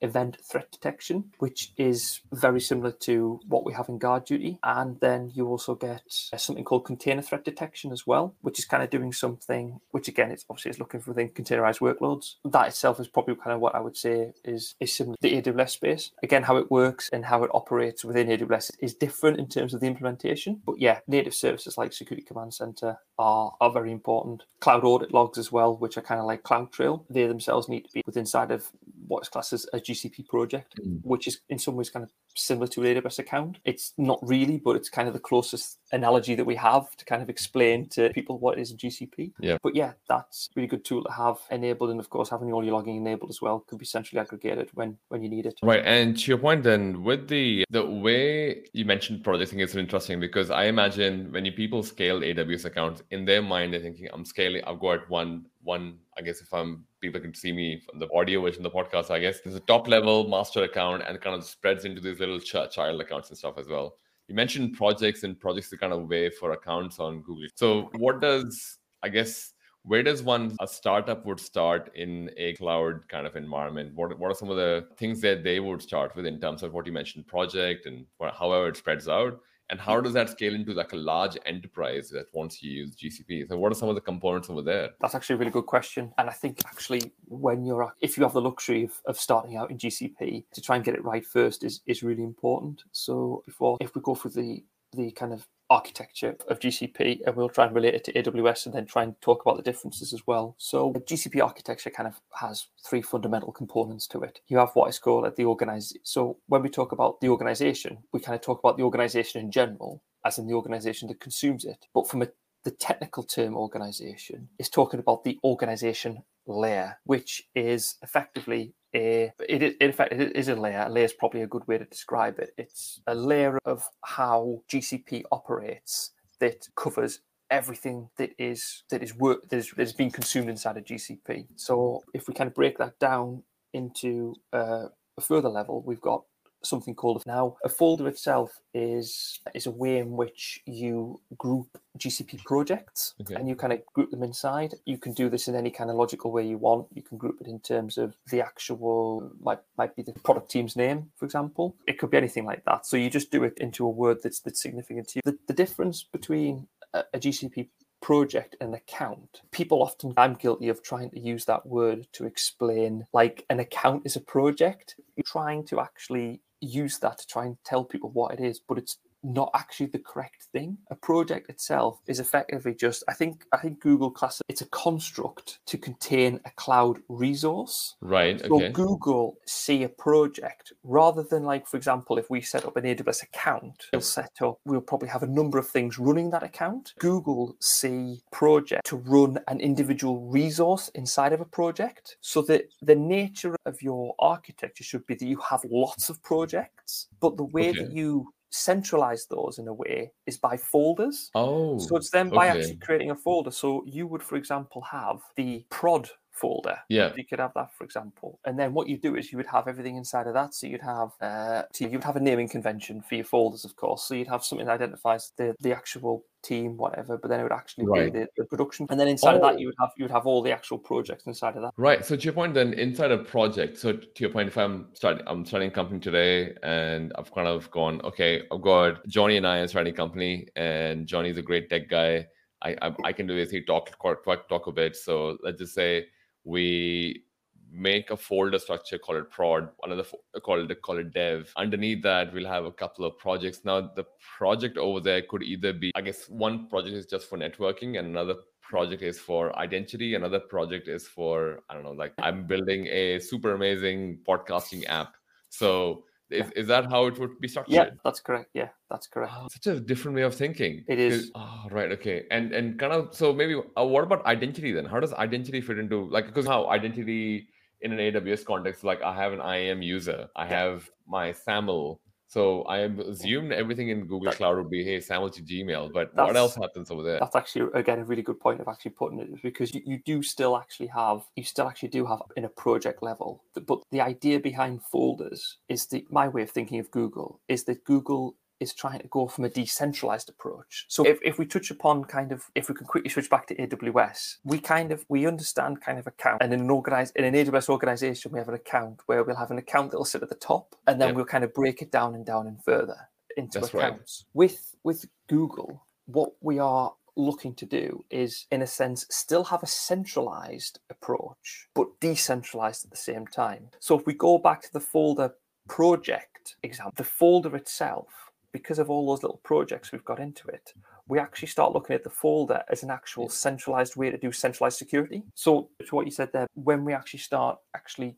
event 0.00 0.38
threat 0.42 0.70
detection, 0.70 1.24
which 1.38 1.72
is 1.76 2.20
very 2.32 2.60
similar 2.60 2.92
to 2.92 3.40
what 3.48 3.64
we 3.64 3.72
have 3.72 3.88
in 3.88 3.98
GuardDuty. 3.98 4.58
And 4.62 4.98
then 5.00 5.30
you 5.34 5.48
also 5.48 5.74
get 5.74 6.02
uh, 6.32 6.36
something 6.36 6.64
called 6.64 6.84
container 6.84 7.22
threat 7.22 7.44
detection 7.44 7.92
as 7.92 8.06
well, 8.06 8.34
which 8.42 8.58
is 8.58 8.64
kind 8.64 8.82
of 8.82 8.90
doing 8.90 9.12
something, 9.12 9.80
which 9.90 10.08
again, 10.08 10.30
it's 10.30 10.44
obviously 10.48 10.70
is 10.70 10.78
looking 10.78 11.00
for 11.00 11.10
within 11.10 11.30
containerized 11.30 11.80
workloads. 11.80 12.34
That 12.44 12.68
itself 12.68 13.00
is 13.00 13.08
probably 13.08 13.34
kind 13.36 13.54
of 13.54 13.60
what 13.60 13.74
I 13.74 13.80
would 13.80 13.96
say 13.96 14.32
is, 14.44 14.74
is 14.80 14.94
similar 14.94 15.16
to 15.16 15.22
the 15.22 15.42
AWS 15.42 15.70
space. 15.70 16.10
Again, 16.22 16.44
how 16.44 16.56
it 16.56 16.70
works 16.70 17.08
and 17.12 17.24
how 17.24 17.42
it 17.44 17.50
operates 17.52 18.04
within 18.04 18.28
AWS 18.28 18.70
is 18.80 18.94
different 18.94 19.38
in 19.38 19.48
terms 19.48 19.74
of 19.74 19.80
the 19.80 19.86
implementation. 19.86 20.60
But 20.64 20.78
yeah, 20.78 21.00
native 21.06 21.34
services 21.34 21.76
like 21.76 21.92
Security 21.92 22.24
Command 22.24 22.54
Center 22.54 22.98
are, 23.18 23.54
are 23.60 23.72
very 23.72 23.92
important. 23.92 24.44
Cloud 24.60 24.84
audit 24.84 25.12
logs 25.12 25.38
as 25.38 25.50
well, 25.50 25.76
which 25.76 25.96
are 25.96 26.02
kind 26.02 26.20
of 26.20 26.26
like 26.26 26.42
CloudTrail. 26.42 27.04
They 27.10 27.26
themselves 27.26 27.68
need 27.68 27.84
to 27.86 27.92
be 27.92 28.02
within 28.06 28.26
inside 28.28 28.50
of 28.50 28.70
what's 29.08 29.28
classed 29.28 29.52
as 29.52 29.66
a 29.72 29.78
GCP 29.78 30.28
project, 30.28 30.74
mm. 30.80 31.00
which 31.02 31.26
is 31.26 31.40
in 31.48 31.58
some 31.58 31.76
ways 31.76 31.90
kind 31.90 32.04
of 32.04 32.12
similar 32.38 32.66
to 32.68 32.84
an 32.84 33.02
AWS 33.02 33.18
account. 33.18 33.58
It's 33.64 33.92
not 33.98 34.18
really, 34.22 34.58
but 34.58 34.76
it's 34.76 34.88
kind 34.88 35.08
of 35.08 35.14
the 35.14 35.20
closest 35.20 35.78
analogy 35.92 36.34
that 36.34 36.44
we 36.44 36.54
have 36.56 36.94
to 36.96 37.04
kind 37.04 37.22
of 37.22 37.30
explain 37.30 37.88
to 37.90 38.10
people 38.10 38.38
what 38.38 38.58
is 38.58 38.70
a 38.70 38.76
GCP. 38.76 39.32
Yeah. 39.40 39.58
But 39.62 39.74
yeah, 39.74 39.92
that's 40.08 40.48
a 40.50 40.52
really 40.56 40.68
good 40.68 40.84
tool 40.84 41.04
to 41.04 41.12
have 41.12 41.38
enabled, 41.50 41.90
and 41.90 42.00
of 42.00 42.10
course, 42.10 42.30
having 42.30 42.52
all 42.52 42.64
your 42.64 42.74
logging 42.74 42.96
enabled 42.96 43.30
as 43.30 43.42
well 43.42 43.60
could 43.60 43.78
be 43.78 43.84
centrally 43.84 44.20
aggregated 44.20 44.70
when 44.74 44.98
when 45.08 45.22
you 45.22 45.28
need 45.28 45.46
it. 45.46 45.58
Right, 45.62 45.82
and 45.84 46.16
to 46.16 46.30
your 46.30 46.38
point, 46.38 46.62
then 46.62 47.02
with 47.02 47.28
the 47.28 47.64
the 47.70 47.84
way 47.84 48.64
you 48.72 48.84
mentioned 48.84 49.24
projecting 49.24 49.60
is 49.60 49.74
interesting 49.76 50.20
because 50.20 50.50
I 50.50 50.64
imagine 50.64 51.32
when 51.32 51.44
you 51.44 51.52
people 51.52 51.82
scale 51.82 52.20
AWS 52.20 52.64
accounts 52.64 53.02
in 53.10 53.24
their 53.24 53.42
mind, 53.42 53.72
they're 53.72 53.80
thinking, 53.80 54.08
I'm 54.12 54.24
scaling, 54.24 54.62
I've 54.66 54.80
got 54.80 55.08
one 55.08 55.46
one 55.62 55.98
i 56.16 56.22
guess 56.22 56.40
if 56.40 56.52
i'm 56.54 56.84
people 57.00 57.20
can 57.20 57.34
see 57.34 57.52
me 57.52 57.80
from 57.84 57.98
the 57.98 58.08
audio 58.14 58.40
version 58.40 58.64
of 58.64 58.72
the 58.72 58.78
podcast 58.78 59.10
i 59.10 59.18
guess 59.18 59.40
there's 59.40 59.56
a 59.56 59.60
top 59.60 59.88
level 59.88 60.28
master 60.28 60.62
account 60.62 61.02
and 61.06 61.20
kind 61.20 61.36
of 61.36 61.44
spreads 61.44 61.84
into 61.84 62.00
these 62.00 62.18
little 62.20 62.27
ch- 62.38 62.70
child 62.70 63.00
accounts 63.00 63.28
and 63.30 63.38
stuff 63.38 63.58
as 63.58 63.68
well. 63.68 63.96
You 64.28 64.34
mentioned 64.34 64.74
projects 64.74 65.22
and 65.22 65.38
projects 65.40 65.70
the 65.70 65.78
kind 65.78 65.92
of 65.92 66.08
way 66.08 66.28
for 66.28 66.52
accounts 66.52 66.98
on 66.98 67.22
google. 67.22 67.48
So 67.54 67.90
what 67.94 68.20
does 68.20 68.78
i 69.02 69.08
guess 69.08 69.54
where 69.84 70.02
does 70.02 70.22
one 70.22 70.54
a 70.60 70.66
startup 70.66 71.24
would 71.24 71.40
start 71.40 71.90
in 71.94 72.30
a 72.36 72.52
cloud 72.54 73.08
kind 73.08 73.26
of 73.26 73.36
environment? 73.36 73.94
What, 73.94 74.18
what 74.18 74.30
are 74.30 74.34
some 74.34 74.50
of 74.50 74.56
the 74.56 74.86
things 74.98 75.20
that 75.22 75.42
they 75.44 75.60
would 75.60 75.80
start 75.80 76.14
with 76.14 76.26
in 76.26 76.40
terms 76.40 76.62
of 76.62 76.74
what 76.74 76.86
you 76.86 76.92
mentioned 76.92 77.26
project 77.26 77.86
and 77.86 78.04
however 78.20 78.68
it 78.68 78.76
spreads 78.76 79.08
out 79.08 79.40
and 79.70 79.80
how 79.80 80.00
does 80.00 80.12
that 80.14 80.30
scale 80.30 80.54
into 80.54 80.72
like 80.72 80.92
a 80.92 80.96
large 80.96 81.36
enterprise 81.46 82.08
that 82.10 82.26
wants 82.32 82.60
to 82.60 82.66
use 82.66 82.96
gcp 82.96 83.48
so 83.48 83.58
what 83.58 83.72
are 83.72 83.74
some 83.74 83.88
of 83.88 83.94
the 83.94 84.00
components 84.00 84.50
over 84.50 84.62
there? 84.62 84.90
That's 85.00 85.14
actually 85.14 85.34
a 85.34 85.38
really 85.38 85.50
good 85.50 85.66
question. 85.66 86.12
And 86.18 86.28
i 86.28 86.32
think 86.32 86.60
actually 86.66 87.12
when 87.26 87.64
you're 87.64 87.92
if 88.00 88.16
you 88.16 88.22
have 88.22 88.32
the 88.32 88.40
luxury 88.40 88.84
of, 88.84 89.00
of 89.06 89.18
starting 89.18 89.56
out 89.56 89.70
in 89.70 89.78
gcp 89.78 90.44
to 90.52 90.60
try 90.60 90.76
and 90.76 90.84
get 90.84 90.94
it 90.94 91.04
right 91.04 91.24
first 91.24 91.64
is 91.64 91.80
is 91.86 92.02
really 92.02 92.22
important. 92.22 92.82
So 92.92 93.42
before 93.46 93.76
if 93.80 93.94
we 93.94 94.02
go 94.02 94.14
through 94.14 94.32
the 94.32 94.64
the 94.98 95.12
kind 95.12 95.32
of 95.32 95.46
architecture 95.70 96.36
of 96.48 96.58
GCP, 96.58 97.20
and 97.26 97.36
we'll 97.36 97.48
try 97.48 97.66
and 97.66 97.74
relate 97.74 97.94
it 97.94 98.04
to 98.04 98.12
AWS 98.12 98.66
and 98.66 98.74
then 98.74 98.86
try 98.86 99.02
and 99.02 99.20
talk 99.20 99.42
about 99.42 99.56
the 99.56 99.62
differences 99.62 100.12
as 100.12 100.26
well. 100.26 100.54
So, 100.58 100.92
GCP 100.92 101.42
architecture 101.42 101.90
kind 101.90 102.08
of 102.08 102.20
has 102.40 102.66
three 102.86 103.02
fundamental 103.02 103.52
components 103.52 104.06
to 104.08 104.22
it. 104.22 104.40
You 104.48 104.58
have 104.58 104.70
what 104.74 104.88
is 104.88 104.98
called 104.98 105.30
the 105.36 105.44
organization. 105.44 106.00
So, 106.04 106.38
when 106.46 106.62
we 106.62 106.68
talk 106.68 106.92
about 106.92 107.20
the 107.20 107.28
organization, 107.28 107.98
we 108.12 108.20
kind 108.20 108.34
of 108.34 108.40
talk 108.40 108.58
about 108.58 108.76
the 108.76 108.82
organization 108.82 109.40
in 109.40 109.50
general, 109.50 110.02
as 110.24 110.38
in 110.38 110.46
the 110.46 110.54
organization 110.54 111.08
that 111.08 111.20
consumes 111.20 111.64
it. 111.64 111.86
But 111.94 112.08
from 112.08 112.22
a 112.22 112.28
the 112.64 112.70
technical 112.72 113.22
term 113.22 113.56
organization 113.56 114.48
is 114.58 114.68
talking 114.68 115.00
about 115.00 115.24
the 115.24 115.38
organization 115.44 116.24
layer, 116.46 116.98
which 117.04 117.44
is 117.54 117.96
effectively 118.02 118.74
a 118.98 119.32
it 119.48 119.62
is 119.62 119.74
in 119.80 119.92
fact 119.92 120.12
it 120.12 120.36
is 120.36 120.48
a 120.48 120.54
layer. 120.54 120.84
A 120.86 120.90
layer 120.90 121.04
is 121.04 121.12
probably 121.12 121.42
a 121.42 121.46
good 121.46 121.66
way 121.68 121.78
to 121.78 121.84
describe 121.84 122.38
it. 122.38 122.50
It's 122.56 123.00
a 123.06 123.14
layer 123.14 123.58
of 123.64 123.88
how 124.04 124.62
GCP 124.70 125.24
operates 125.30 126.12
that 126.40 126.68
covers 126.76 127.20
everything 127.50 128.10
that 128.18 128.30
is 128.38 128.82
that 128.90 129.02
is 129.02 129.14
work 129.14 129.48
that 129.48 129.56
is, 129.56 129.70
that 129.70 129.82
is 129.82 129.92
being 129.92 130.10
consumed 130.10 130.48
inside 130.48 130.76
of 130.76 130.84
GCP. 130.84 131.46
So 131.56 132.02
if 132.14 132.28
we 132.28 132.34
kind 132.34 132.48
of 132.48 132.54
break 132.54 132.78
that 132.78 132.98
down 132.98 133.42
into 133.72 134.34
uh, 134.52 134.86
a 135.16 135.20
further 135.20 135.48
level, 135.48 135.82
we've 135.86 136.00
got 136.00 136.24
something 136.62 136.94
called 136.94 137.22
now 137.26 137.56
a 137.64 137.68
folder 137.68 138.08
itself 138.08 138.60
is 138.74 139.40
is 139.54 139.66
a 139.66 139.70
way 139.70 139.98
in 139.98 140.12
which 140.12 140.60
you 140.66 141.20
group 141.36 141.78
gcp 141.98 142.44
projects 142.44 143.14
okay. 143.20 143.34
and 143.34 143.48
you 143.48 143.56
kind 143.56 143.72
of 143.72 143.84
group 143.86 144.10
them 144.10 144.22
inside. 144.22 144.74
You 144.84 144.98
can 144.98 145.12
do 145.12 145.28
this 145.28 145.48
in 145.48 145.54
any 145.54 145.70
kind 145.70 145.90
of 145.90 145.96
logical 145.96 146.30
way 146.30 146.46
you 146.46 146.58
want. 146.58 146.86
You 146.94 147.02
can 147.02 147.18
group 147.18 147.40
it 147.40 147.46
in 147.46 147.60
terms 147.60 147.98
of 147.98 148.14
the 148.30 148.40
actual 148.40 149.30
might 149.40 149.60
might 149.76 149.96
be 149.96 150.02
the 150.02 150.12
product 150.12 150.50
team's 150.50 150.76
name 150.76 151.10
for 151.16 151.24
example. 151.24 151.76
It 151.86 151.98
could 151.98 152.10
be 152.10 152.16
anything 152.16 152.44
like 152.44 152.64
that. 152.64 152.86
So 152.86 152.96
you 152.96 153.10
just 153.10 153.30
do 153.30 153.44
it 153.44 153.58
into 153.58 153.84
a 153.86 153.90
word 153.90 154.18
that's 154.22 154.40
that's 154.40 154.62
significant 154.62 155.08
to 155.08 155.18
you. 155.18 155.22
The, 155.24 155.38
the 155.46 155.54
difference 155.54 156.02
between 156.02 156.68
a, 156.94 157.04
a 157.14 157.18
gcp 157.18 157.68
project 158.00 158.54
and 158.60 158.76
account 158.76 159.42
people 159.50 159.82
often 159.82 160.14
i'm 160.16 160.34
guilty 160.34 160.68
of 160.68 160.80
trying 160.84 161.10
to 161.10 161.18
use 161.18 161.46
that 161.46 161.66
word 161.66 162.06
to 162.12 162.26
explain 162.26 163.04
like 163.12 163.44
an 163.50 163.58
account 163.58 164.02
is 164.04 164.14
a 164.16 164.20
project. 164.20 164.94
You're 165.16 165.24
trying 165.24 165.64
to 165.66 165.80
actually 165.80 166.40
use 166.60 166.98
that 166.98 167.18
to 167.18 167.26
try 167.26 167.44
and 167.44 167.56
tell 167.64 167.84
people 167.84 168.10
what 168.10 168.32
it 168.34 168.40
is, 168.40 168.60
but 168.60 168.78
it's 168.78 168.98
not 169.22 169.50
actually 169.54 169.86
the 169.86 169.98
correct 169.98 170.46
thing. 170.52 170.78
A 170.90 170.94
project 170.94 171.50
itself 171.50 172.00
is 172.06 172.20
effectively 172.20 172.74
just 172.74 173.02
I 173.08 173.14
think 173.14 173.44
I 173.52 173.58
think 173.58 173.80
Google 173.80 174.10
class 174.10 174.40
it's 174.48 174.60
a 174.60 174.66
construct 174.66 175.60
to 175.66 175.78
contain 175.78 176.40
a 176.44 176.50
cloud 176.50 177.00
resource. 177.08 177.96
Right. 178.00 178.40
So 178.40 178.58
Okay. 178.58 178.70
Google 178.70 179.38
see 179.46 179.82
a 179.84 179.88
project 179.88 180.72
rather 180.82 181.22
than 181.22 181.44
like, 181.44 181.66
for 181.66 181.76
example, 181.76 182.18
if 182.18 182.30
we 182.30 182.40
set 182.40 182.64
up 182.64 182.76
an 182.76 182.84
AWS 182.84 183.22
account, 183.22 183.84
we'll 183.92 184.00
set 184.00 184.32
up, 184.42 184.58
we'll 184.64 184.80
probably 184.80 185.08
have 185.08 185.22
a 185.22 185.26
number 185.26 185.58
of 185.58 185.68
things 185.68 185.98
running 185.98 186.30
that 186.30 186.42
account. 186.42 186.94
Google 186.98 187.56
see 187.60 188.20
project 188.32 188.86
to 188.86 188.96
run 188.96 189.38
an 189.48 189.60
individual 189.60 190.20
resource 190.28 190.90
inside 190.94 191.32
of 191.32 191.40
a 191.40 191.44
project. 191.44 192.16
So 192.20 192.42
that 192.42 192.64
the 192.82 192.96
nature 192.96 193.56
of 193.66 193.80
your 193.82 194.14
architecture 194.18 194.84
should 194.84 195.06
be 195.06 195.14
that 195.14 195.26
you 195.26 195.38
have 195.38 195.64
lots 195.70 196.08
of 196.08 196.22
projects, 196.22 197.06
but 197.20 197.36
the 197.36 197.44
way 197.44 197.72
that 197.72 197.92
you 197.92 198.32
centralize 198.50 199.26
those 199.26 199.58
in 199.58 199.68
a 199.68 199.74
way 199.74 200.12
is 200.26 200.38
by 200.38 200.56
folders. 200.56 201.30
Oh. 201.34 201.78
So 201.78 201.96
it's 201.96 202.10
then 202.10 202.30
by 202.30 202.48
okay. 202.48 202.58
actually 202.58 202.76
creating 202.76 203.10
a 203.10 203.14
folder. 203.14 203.50
So 203.50 203.82
you 203.86 204.06
would, 204.06 204.22
for 204.22 204.36
example, 204.36 204.82
have 204.82 205.20
the 205.36 205.64
prod 205.70 206.08
folder. 206.40 206.78
Yeah. 206.88 207.12
You 207.16 207.24
could 207.24 207.40
have 207.40 207.52
that, 207.54 207.74
for 207.76 207.84
example. 207.84 208.38
And 208.44 208.58
then 208.58 208.72
what 208.72 208.88
you 208.88 208.96
do 208.98 209.16
is 209.16 209.30
you 209.32 209.38
would 209.38 209.46
have 209.46 209.68
everything 209.68 209.96
inside 209.96 210.26
of 210.26 210.34
that. 210.34 210.54
So 210.54 210.66
you'd 210.66 210.82
have 210.82 211.10
uh, 211.20 211.62
so 211.72 211.86
you'd 211.86 212.04
have 212.04 212.16
a 212.16 212.20
naming 212.20 212.48
convention 212.48 213.02
for 213.02 213.14
your 213.16 213.24
folders, 213.24 213.64
of 213.64 213.76
course. 213.76 214.04
So 214.04 214.14
you'd 214.14 214.28
have 214.28 214.44
something 214.44 214.66
that 214.66 214.74
identifies 214.80 215.32
the, 215.36 215.54
the 215.60 215.72
actual 215.74 216.24
team, 216.42 216.76
whatever, 216.76 217.18
but 217.18 217.28
then 217.28 217.40
it 217.40 217.42
would 217.42 217.52
actually 217.52 217.86
Right. 217.86 218.12
be 218.12 218.20
the, 218.20 218.28
the 218.36 218.44
production. 218.44 218.86
And 218.90 218.98
then 219.00 219.08
inside 219.08 219.34
of 219.36 219.42
Oh. 219.42 219.46
that 219.50 219.58
you 219.60 219.66
would 219.66 219.74
have 219.80 219.90
you 219.96 220.04
would 220.04 220.10
have 220.12 220.26
all 220.26 220.40
the 220.42 220.52
actual 220.52 220.78
projects 220.78 221.26
inside 221.26 221.56
of 221.56 221.62
that. 221.62 221.72
Right. 221.76 222.04
So 222.04 222.16
to 222.16 222.22
your 222.22 222.32
point, 222.32 222.54
then 222.54 222.72
inside 222.74 223.10
a 223.10 223.18
project. 223.18 223.76
So 223.78 223.92
to 223.92 224.20
your 224.20 224.30
point, 224.30 224.48
if 224.48 224.56
I'm 224.56 224.88
starting, 224.94 225.24
I'm 225.26 225.44
starting 225.44 225.68
a 225.68 225.72
company 225.72 226.00
today, 226.00 226.54
and 226.62 227.12
I've 227.18 227.32
kind 227.32 227.48
of 227.48 227.70
gone, 227.70 228.00
okay, 228.04 228.42
I've 228.52 228.62
got 228.62 229.06
Johnny 229.08 229.36
and 229.36 229.46
I 229.46 229.58
are 229.58 229.68
starting 229.68 229.92
a 229.92 229.96
company, 229.96 230.46
and 230.56 231.06
Johnny's 231.06 231.38
a 231.38 231.42
great 231.42 231.68
tech 231.68 231.88
guy. 231.88 232.26
I 232.62 232.76
I, 232.82 232.94
I 233.04 233.12
can 233.12 233.26
do 233.26 233.34
this. 233.36 233.50
He 233.50 233.60
talk 233.62 233.90
talk 234.02 234.48
talk 234.48 234.66
a 234.68 234.72
bit. 234.72 234.96
So 234.96 235.38
let's 235.42 235.58
just 235.58 235.74
say 235.74 236.06
we 236.48 237.24
make 237.70 238.10
a 238.10 238.16
folder 238.16 238.58
structure 238.58 238.96
call 238.96 239.16
it 239.16 239.30
prod 239.30 239.68
another 239.82 240.02
fo- 240.02 240.40
call 240.42 240.58
it 240.58 240.82
call 240.82 240.96
it 240.98 241.12
dev. 241.12 241.52
Underneath 241.56 242.02
that 242.02 242.32
we'll 242.32 242.46
have 242.46 242.64
a 242.64 242.72
couple 242.72 243.04
of 243.04 243.18
projects. 243.18 243.60
Now 243.64 243.92
the 243.94 244.06
project 244.38 244.78
over 244.78 245.00
there 245.00 245.22
could 245.22 245.42
either 245.42 245.72
be 245.74 245.92
i 245.94 246.00
guess 246.00 246.28
one 246.28 246.68
project 246.68 246.94
is 246.96 247.06
just 247.06 247.28
for 247.28 247.36
networking 247.36 247.98
and 247.98 248.08
another 248.08 248.36
project 248.62 249.02
is 249.02 249.18
for 249.18 249.56
identity. 249.58 250.14
Another 250.14 250.40
project 250.40 250.88
is 250.88 251.06
for 251.06 251.60
i 251.68 251.74
don't 251.74 251.84
know 251.84 251.92
like 251.92 252.14
i'm 252.18 252.46
building 252.46 252.86
a 252.86 253.18
super 253.18 253.52
amazing 253.52 254.18
podcasting 254.26 254.84
app. 254.88 255.14
So 255.50 256.04
is, 256.30 256.50
is 256.56 256.66
that 256.68 256.90
how 256.90 257.06
it 257.06 257.18
would 257.18 257.40
be 257.40 257.48
structured 257.48 257.74
Yeah, 257.74 257.90
that's 258.04 258.20
correct. 258.20 258.50
Yeah, 258.54 258.68
that's 258.90 259.06
correct. 259.06 259.32
Oh, 259.34 259.48
such 259.50 259.66
a 259.66 259.80
different 259.80 260.16
way 260.16 260.22
of 260.22 260.34
thinking. 260.34 260.84
It 260.88 260.98
is. 260.98 261.30
Oh, 261.34 261.66
right. 261.70 261.90
Okay. 261.92 262.24
And 262.30 262.52
and 262.52 262.78
kind 262.78 262.92
of 262.92 263.14
so 263.14 263.32
maybe 263.32 263.60
uh, 263.76 263.84
what 263.84 264.04
about 264.04 264.24
identity 264.26 264.72
then? 264.72 264.84
How 264.84 265.00
does 265.00 265.12
identity 265.14 265.60
fit 265.60 265.78
into 265.78 266.04
like 266.08 266.26
because 266.26 266.46
how 266.46 266.68
identity 266.68 267.48
in 267.80 267.92
an 267.92 267.98
AWS 267.98 268.44
context, 268.44 268.84
like 268.84 269.02
I 269.02 269.14
have 269.14 269.32
an 269.32 269.40
IAM 269.40 269.82
user, 269.82 270.28
I 270.36 270.46
have 270.46 270.90
my 271.06 271.32
SAML. 271.32 272.00
So 272.28 272.62
I 272.64 272.80
assumed 272.80 273.52
everything 273.52 273.88
in 273.88 274.06
Google 274.06 274.32
Cloud 274.32 274.58
would 274.58 274.68
be 274.68 274.84
hey 274.84 275.00
SAML 275.00 275.30
to 275.30 275.42
Gmail, 275.42 275.90
but 275.90 276.14
what 276.14 276.36
else 276.36 276.54
happens 276.54 276.90
over 276.90 277.02
there? 277.02 277.18
That's 277.18 277.34
actually 277.34 277.70
again 277.72 278.00
a 278.00 278.04
really 278.04 278.20
good 278.20 278.38
point 278.38 278.60
of 278.60 278.68
actually 278.68 278.90
putting 278.90 279.18
it 279.18 279.42
because 279.42 279.74
you, 279.74 279.80
you 279.86 279.98
do 280.04 280.22
still 280.22 280.58
actually 280.58 280.88
have 280.88 281.22
you 281.36 281.44
still 281.44 281.66
actually 281.66 281.88
do 281.88 282.04
have 282.04 282.20
in 282.36 282.44
a 282.44 282.50
project 282.50 283.02
level. 283.02 283.42
But 283.66 283.80
the 283.90 284.02
idea 284.02 284.40
behind 284.40 284.82
folders 284.82 285.56
is 285.70 285.86
the 285.86 286.06
my 286.10 286.28
way 286.28 286.42
of 286.42 286.50
thinking 286.50 286.80
of 286.80 286.90
Google 286.90 287.40
is 287.48 287.64
that 287.64 287.84
Google 287.84 288.36
is 288.60 288.74
trying 288.74 289.00
to 289.00 289.08
go 289.08 289.28
from 289.28 289.44
a 289.44 289.48
decentralized 289.48 290.28
approach. 290.28 290.84
So 290.88 291.04
if, 291.04 291.18
if 291.22 291.38
we 291.38 291.46
touch 291.46 291.70
upon 291.70 292.04
kind 292.04 292.32
of 292.32 292.44
if 292.54 292.68
we 292.68 292.74
can 292.74 292.86
quickly 292.86 293.10
switch 293.10 293.30
back 293.30 293.46
to 293.48 293.54
AWS, 293.56 294.36
we 294.44 294.58
kind 294.58 294.92
of 294.92 295.04
we 295.08 295.26
understand 295.26 295.80
kind 295.80 295.98
of 295.98 296.06
account 296.06 296.42
and 296.42 296.52
in 296.52 296.60
an 296.60 296.70
organized 296.70 297.14
in 297.16 297.24
an 297.24 297.34
AWS 297.34 297.68
organization 297.68 298.32
we 298.32 298.38
have 298.38 298.48
an 298.48 298.54
account 298.54 299.00
where 299.06 299.22
we'll 299.22 299.36
have 299.36 299.50
an 299.50 299.58
account 299.58 299.90
that'll 299.90 300.04
sit 300.04 300.22
at 300.22 300.28
the 300.28 300.34
top 300.34 300.74
and 300.86 301.00
then 301.00 301.08
Yep. 301.08 301.16
we'll 301.16 301.24
kind 301.24 301.44
of 301.44 301.54
break 301.54 301.82
it 301.82 301.90
down 301.90 302.14
and 302.14 302.26
down 302.26 302.46
and 302.46 302.62
further 302.62 303.08
into 303.36 303.60
That's 303.60 303.72
right. 303.74 303.84
accounts. 303.84 304.24
With 304.34 304.74
with 304.82 305.06
Google, 305.28 305.82
what 306.06 306.32
we 306.40 306.58
are 306.58 306.94
looking 307.16 307.52
to 307.52 307.66
do 307.66 308.04
is, 308.10 308.46
in 308.50 308.62
a 308.62 308.66
sense, 308.66 309.04
still 309.10 309.44
have 309.44 309.62
a 309.62 309.66
centralized 309.66 310.78
approach, 310.88 311.68
but 311.74 311.88
decentralized 312.00 312.84
at 312.84 312.90
the 312.90 312.96
same 312.96 313.26
time. 313.26 313.68
So 313.80 313.98
if 313.98 314.06
we 314.06 314.14
go 314.14 314.38
back 314.38 314.62
to 314.62 314.72
the 314.72 314.80
folder 314.80 315.34
project 315.68 316.56
example, 316.62 316.94
the 316.96 317.04
folder 317.04 317.54
itself, 317.56 318.27
because 318.52 318.78
of 318.78 318.90
all 318.90 319.06
those 319.06 319.22
little 319.22 319.40
projects 319.44 319.92
we've 319.92 320.04
got 320.04 320.20
into 320.20 320.48
it, 320.48 320.72
we 321.06 321.18
actually 321.18 321.48
start 321.48 321.72
looking 321.72 321.94
at 321.94 322.04
the 322.04 322.10
folder 322.10 322.62
as 322.70 322.82
an 322.82 322.90
actual 322.90 323.28
centralized 323.28 323.96
way 323.96 324.10
to 324.10 324.18
do 324.18 324.32
centralized 324.32 324.78
security. 324.78 325.22
So 325.34 325.70
to 325.86 325.94
what 325.94 326.06
you 326.06 326.12
said 326.12 326.32
there, 326.32 326.46
when 326.54 326.84
we 326.84 326.92
actually 326.92 327.20
start 327.20 327.58
actually 327.74 328.16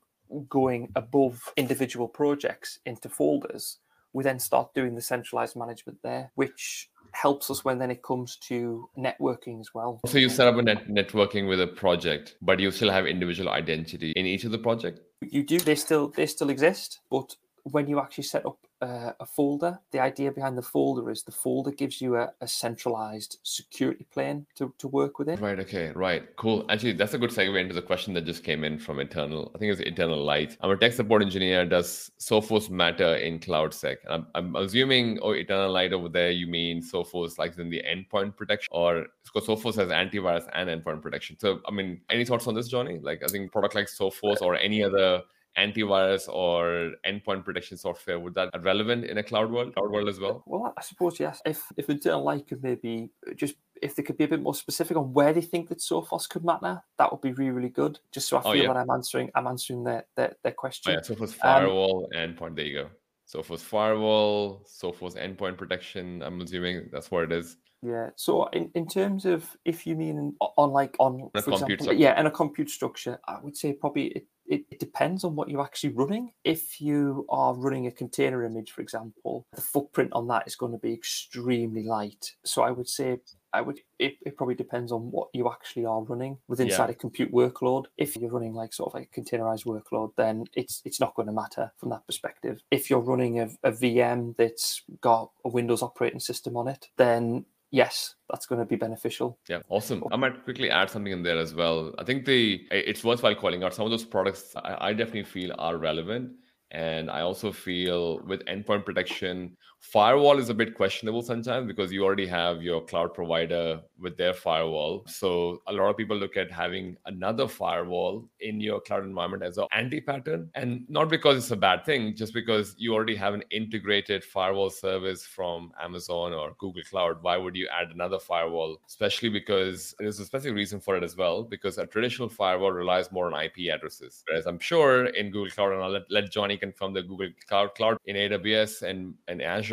going 0.48 0.90
above 0.94 1.52
individual 1.56 2.08
projects 2.08 2.78
into 2.86 3.08
folders, 3.08 3.78
we 4.12 4.24
then 4.24 4.38
start 4.38 4.74
doing 4.74 4.94
the 4.94 5.02
centralized 5.02 5.56
management 5.56 5.98
there, 6.02 6.32
which 6.34 6.88
helps 7.12 7.50
us 7.50 7.64
when 7.64 7.78
then 7.78 7.90
it 7.90 8.02
comes 8.02 8.36
to 8.36 8.88
networking 8.96 9.60
as 9.60 9.70
well. 9.74 10.00
So 10.06 10.18
you 10.18 10.28
set 10.28 10.46
up 10.46 10.56
a 10.56 10.62
net 10.62 10.88
networking 10.88 11.48
with 11.48 11.60
a 11.60 11.66
project, 11.66 12.36
but 12.40 12.60
you 12.60 12.70
still 12.70 12.90
have 12.90 13.06
individual 13.06 13.50
identity 13.50 14.12
in 14.12 14.26
each 14.26 14.44
of 14.44 14.52
the 14.52 14.58
project. 14.58 15.00
You 15.22 15.42
do 15.42 15.58
they 15.58 15.74
still 15.74 16.08
they 16.08 16.26
still 16.26 16.50
exist, 16.50 17.00
but 17.10 17.34
when 17.64 17.88
you 17.88 18.00
actually 18.00 18.24
set 18.24 18.46
up 18.46 18.58
uh, 18.82 19.12
a 19.20 19.26
folder, 19.26 19.78
the 19.90 20.00
idea 20.00 20.32
behind 20.32 20.56
the 20.56 20.62
folder 20.62 21.10
is 21.10 21.22
the 21.22 21.32
folder 21.32 21.70
gives 21.70 22.00
you 22.00 22.16
a, 22.16 22.32
a 22.40 22.48
centralized 22.48 23.38
security 23.42 24.06
plane 24.10 24.46
to, 24.54 24.72
to 24.78 24.88
work 24.88 25.18
within. 25.18 25.38
Right. 25.38 25.60
Okay. 25.60 25.90
Right. 25.90 26.34
Cool. 26.36 26.64
Actually, 26.70 26.92
that's 26.92 27.14
a 27.14 27.18
good 27.18 27.30
segue 27.30 27.60
into 27.60 27.74
the 27.74 27.82
question 27.82 28.14
that 28.14 28.24
just 28.24 28.42
came 28.42 28.64
in 28.64 28.78
from 28.78 28.98
internal. 28.98 29.52
I 29.54 29.58
think 29.58 29.72
it's 29.72 29.80
internal 29.80 30.22
light. 30.24 30.56
I'm 30.60 30.70
a 30.70 30.76
tech 30.76 30.92
support 30.94 31.22
engineer. 31.22 31.66
Does 31.66 32.10
Sophos 32.18 32.70
matter 32.70 33.16
in 33.16 33.38
CloudSec? 33.38 33.96
I'm, 34.08 34.26
I'm 34.34 34.56
assuming, 34.56 35.18
oh, 35.22 35.32
internal 35.32 35.70
light 35.70 35.92
over 35.92 36.08
there, 36.08 36.30
you 36.30 36.46
mean 36.46 36.82
Sophos 36.82 37.38
like 37.38 37.58
in 37.58 37.68
the 37.68 37.82
endpoint 37.82 38.36
protection, 38.36 38.68
or 38.72 39.06
because 39.24 39.46
Sophos 39.46 39.74
has 39.76 39.88
antivirus 39.90 40.48
and 40.54 40.70
endpoint 40.70 41.02
protection. 41.02 41.38
So, 41.38 41.60
I 41.68 41.70
mean, 41.70 42.00
any 42.08 42.24
thoughts 42.24 42.46
on 42.46 42.54
this, 42.54 42.68
Johnny? 42.68 42.98
Like, 43.02 43.22
I 43.22 43.26
think 43.26 43.52
product 43.52 43.74
like 43.74 43.86
Sophos 43.86 44.40
or 44.40 44.56
any 44.56 44.82
other 44.82 45.22
antivirus 45.58 46.28
or 46.28 46.92
endpoint 47.06 47.44
protection 47.44 47.76
software 47.76 48.18
would 48.20 48.34
that 48.34 48.52
be 48.52 48.58
relevant 48.60 49.04
in 49.04 49.18
a 49.18 49.22
cloud 49.22 49.50
world, 49.50 49.74
cloud 49.74 49.90
world 49.90 50.08
as 50.08 50.20
well? 50.20 50.42
Well, 50.46 50.72
I 50.76 50.82
suppose 50.82 51.18
yes. 51.20 51.40
If 51.44 51.64
if 51.76 51.90
internal 51.90 52.22
light 52.22 52.46
could 52.48 52.62
maybe 52.62 53.10
uh, 53.28 53.34
just 53.34 53.54
if 53.82 53.96
they 53.96 54.02
could 54.02 54.16
be 54.18 54.24
a 54.24 54.28
bit 54.28 54.42
more 54.42 54.54
specific 54.54 54.96
on 54.96 55.12
where 55.12 55.32
they 55.32 55.40
think 55.40 55.68
that 55.70 55.78
Sophos 55.78 56.28
could 56.28 56.44
matter, 56.44 56.80
that 56.98 57.10
would 57.10 57.20
be 57.20 57.32
really 57.32 57.50
really 57.50 57.68
good. 57.68 57.98
Just 58.12 58.28
so 58.28 58.36
I 58.38 58.40
Oh, 58.44 58.52
feel 58.52 58.62
yeah. 58.62 58.72
that 58.72 58.78
I'm 58.80 58.90
answering 58.90 59.30
I'm 59.34 59.46
answering 59.46 59.84
their 59.84 60.06
their, 60.16 60.36
their 60.42 60.52
Oh, 60.52 60.56
question. 60.56 60.92
yeah, 60.92 61.00
Sophos 61.00 61.32
um, 61.32 61.38
firewall, 61.42 62.08
endpoint. 62.14 62.56
There 62.56 62.64
you 62.64 62.82
go. 62.82 62.90
Sophos 63.28 63.60
firewall, 63.60 64.64
Sophos 64.66 65.16
endpoint 65.16 65.56
protection. 65.56 66.22
I'm 66.22 66.40
assuming 66.40 66.88
that's 66.92 67.10
what 67.10 67.24
it 67.24 67.32
is. 67.32 67.56
Yeah. 67.82 68.10
So 68.16 68.46
in, 68.48 68.70
in 68.74 68.86
terms 68.86 69.24
of 69.24 69.56
if 69.64 69.86
you 69.86 69.96
mean 69.96 70.34
on 70.40 70.70
like 70.70 70.96
on 70.98 71.30
a 71.34 71.40
for 71.40 71.52
example, 71.52 71.76
structure. 71.78 71.94
yeah, 71.94 72.18
in 72.20 72.26
a 72.26 72.30
compute 72.30 72.68
structure, 72.68 73.18
I 73.26 73.38
would 73.40 73.56
say 73.56 73.72
probably 73.72 74.08
it, 74.08 74.26
it, 74.50 74.64
it 74.70 74.80
depends 74.80 75.22
on 75.22 75.36
what 75.36 75.48
you're 75.48 75.62
actually 75.62 75.90
running. 75.90 76.32
If 76.42 76.80
you 76.80 77.24
are 77.28 77.54
running 77.54 77.86
a 77.86 77.90
container 77.92 78.42
image, 78.44 78.72
for 78.72 78.82
example, 78.82 79.46
the 79.54 79.60
footprint 79.60 80.10
on 80.12 80.26
that 80.26 80.46
is 80.46 80.56
going 80.56 80.72
to 80.72 80.78
be 80.78 80.92
extremely 80.92 81.84
light. 81.84 82.34
So 82.44 82.62
I 82.62 82.72
would 82.72 82.88
say 82.88 83.20
I 83.52 83.60
would 83.60 83.80
it, 83.98 84.14
it 84.26 84.36
probably 84.36 84.56
depends 84.56 84.90
on 84.92 85.10
what 85.12 85.28
you 85.32 85.48
actually 85.50 85.84
are 85.86 86.02
running 86.02 86.38
with 86.48 86.58
Yeah. 86.58 86.66
inside 86.66 86.90
a 86.90 86.94
compute 86.94 87.32
workload. 87.32 87.84
If 87.96 88.16
you're 88.16 88.30
running 88.30 88.52
like 88.54 88.72
sort 88.72 88.88
of 88.88 88.94
like 88.94 89.10
a 89.16 89.20
containerized 89.20 89.66
workload, 89.66 90.12
then 90.16 90.44
it's 90.54 90.82
it's 90.84 91.00
not 91.00 91.14
going 91.14 91.26
to 91.26 91.32
matter 91.32 91.70
from 91.78 91.90
that 91.90 92.04
perspective. 92.06 92.60
If 92.72 92.90
you're 92.90 93.00
running 93.00 93.38
a, 93.38 93.50
a 93.62 93.70
VM 93.70 94.36
that's 94.36 94.82
got 95.00 95.30
a 95.44 95.48
Windows 95.48 95.82
operating 95.82 96.20
system 96.20 96.56
on 96.56 96.66
it, 96.66 96.88
then 96.96 97.44
yes, 97.70 98.14
that's 98.28 98.46
going 98.46 98.60
to 98.60 98.66
be 98.66 98.76
beneficial. 98.76 99.38
Yeah, 99.48 99.60
awesome. 99.68 100.02
Oh. 100.04 100.08
I 100.12 100.16
might 100.16 100.44
quickly 100.44 100.70
add 100.70 100.90
something 100.90 101.12
in 101.12 101.22
there 101.22 101.38
as 101.38 101.54
well. 101.54 101.94
I 101.98 102.04
think 102.04 102.24
the 102.24 102.66
it's 102.70 103.04
worthwhile 103.04 103.34
calling 103.34 103.62
out 103.62 103.74
some 103.74 103.84
of 103.84 103.90
those 103.90 104.04
products. 104.04 104.54
I, 104.56 104.88
I 104.88 104.92
definitely 104.92 105.24
feel 105.24 105.54
are 105.58 105.76
relevant, 105.76 106.32
and 106.70 107.10
I 107.10 107.20
also 107.20 107.52
feel 107.52 108.20
with 108.26 108.44
endpoint 108.46 108.84
protection, 108.84 109.56
firewall 109.80 110.38
is 110.38 110.50
a 110.50 110.54
bit 110.54 110.74
questionable 110.74 111.22
sometimes 111.22 111.66
because 111.66 111.90
you 111.90 112.04
already 112.04 112.26
have 112.26 112.62
your 112.62 112.80
cloud 112.84 113.12
provider 113.14 113.80
with 113.98 114.16
their 114.16 114.34
firewall. 114.34 115.02
So 115.06 115.62
a 115.66 115.72
lot 115.72 115.88
of 115.88 115.96
people 115.96 116.16
look 116.16 116.36
at 116.36 116.50
having 116.50 116.96
another 117.06 117.48
firewall 117.48 118.28
in 118.40 118.60
your 118.60 118.80
cloud 118.80 119.04
environment 119.04 119.42
as 119.42 119.58
an 119.58 119.66
anti-pattern, 119.72 120.50
and 120.54 120.84
not 120.88 121.08
because 121.08 121.36
it's 121.38 121.50
a 121.50 121.56
bad 121.56 121.84
thing, 121.84 122.14
just 122.14 122.34
because 122.34 122.74
you 122.78 122.94
already 122.94 123.16
have 123.16 123.34
an 123.34 123.42
integrated 123.50 124.22
firewall 124.22 124.70
service 124.70 125.24
from 125.24 125.72
Amazon 125.82 126.32
or 126.32 126.54
Google 126.58 126.82
Cloud. 126.88 127.22
Why 127.22 127.36
would 127.36 127.56
you 127.56 127.68
add 127.68 127.90
another 127.90 128.18
firewall? 128.18 128.78
Especially 128.86 129.28
because 129.28 129.94
there's 129.98 130.20
a 130.20 130.24
specific 130.24 130.54
reason 130.54 130.80
for 130.80 130.96
it 130.96 131.02
as 131.02 131.16
well, 131.16 131.42
because 131.42 131.78
a 131.78 131.86
traditional 131.86 132.28
firewall 132.28 132.72
relies 132.72 133.10
more 133.10 133.32
on 133.32 133.42
IP 133.42 133.72
addresses. 133.72 134.22
Whereas 134.28 134.46
I'm 134.46 134.58
sure 134.58 135.06
in 135.06 135.30
Google 135.30 135.50
Cloud, 135.50 135.72
and 135.72 135.82
I'll 135.82 135.90
let, 135.90 136.10
let 136.10 136.30
Johnny 136.30 136.56
confirm 136.56 136.92
the 136.92 137.02
Google 137.02 137.28
Cloud 137.48 137.74
Cloud 137.74 137.98
in 138.04 138.16
AWS 138.16 138.82
and, 138.82 139.14
and 139.26 139.42
Azure, 139.42 139.69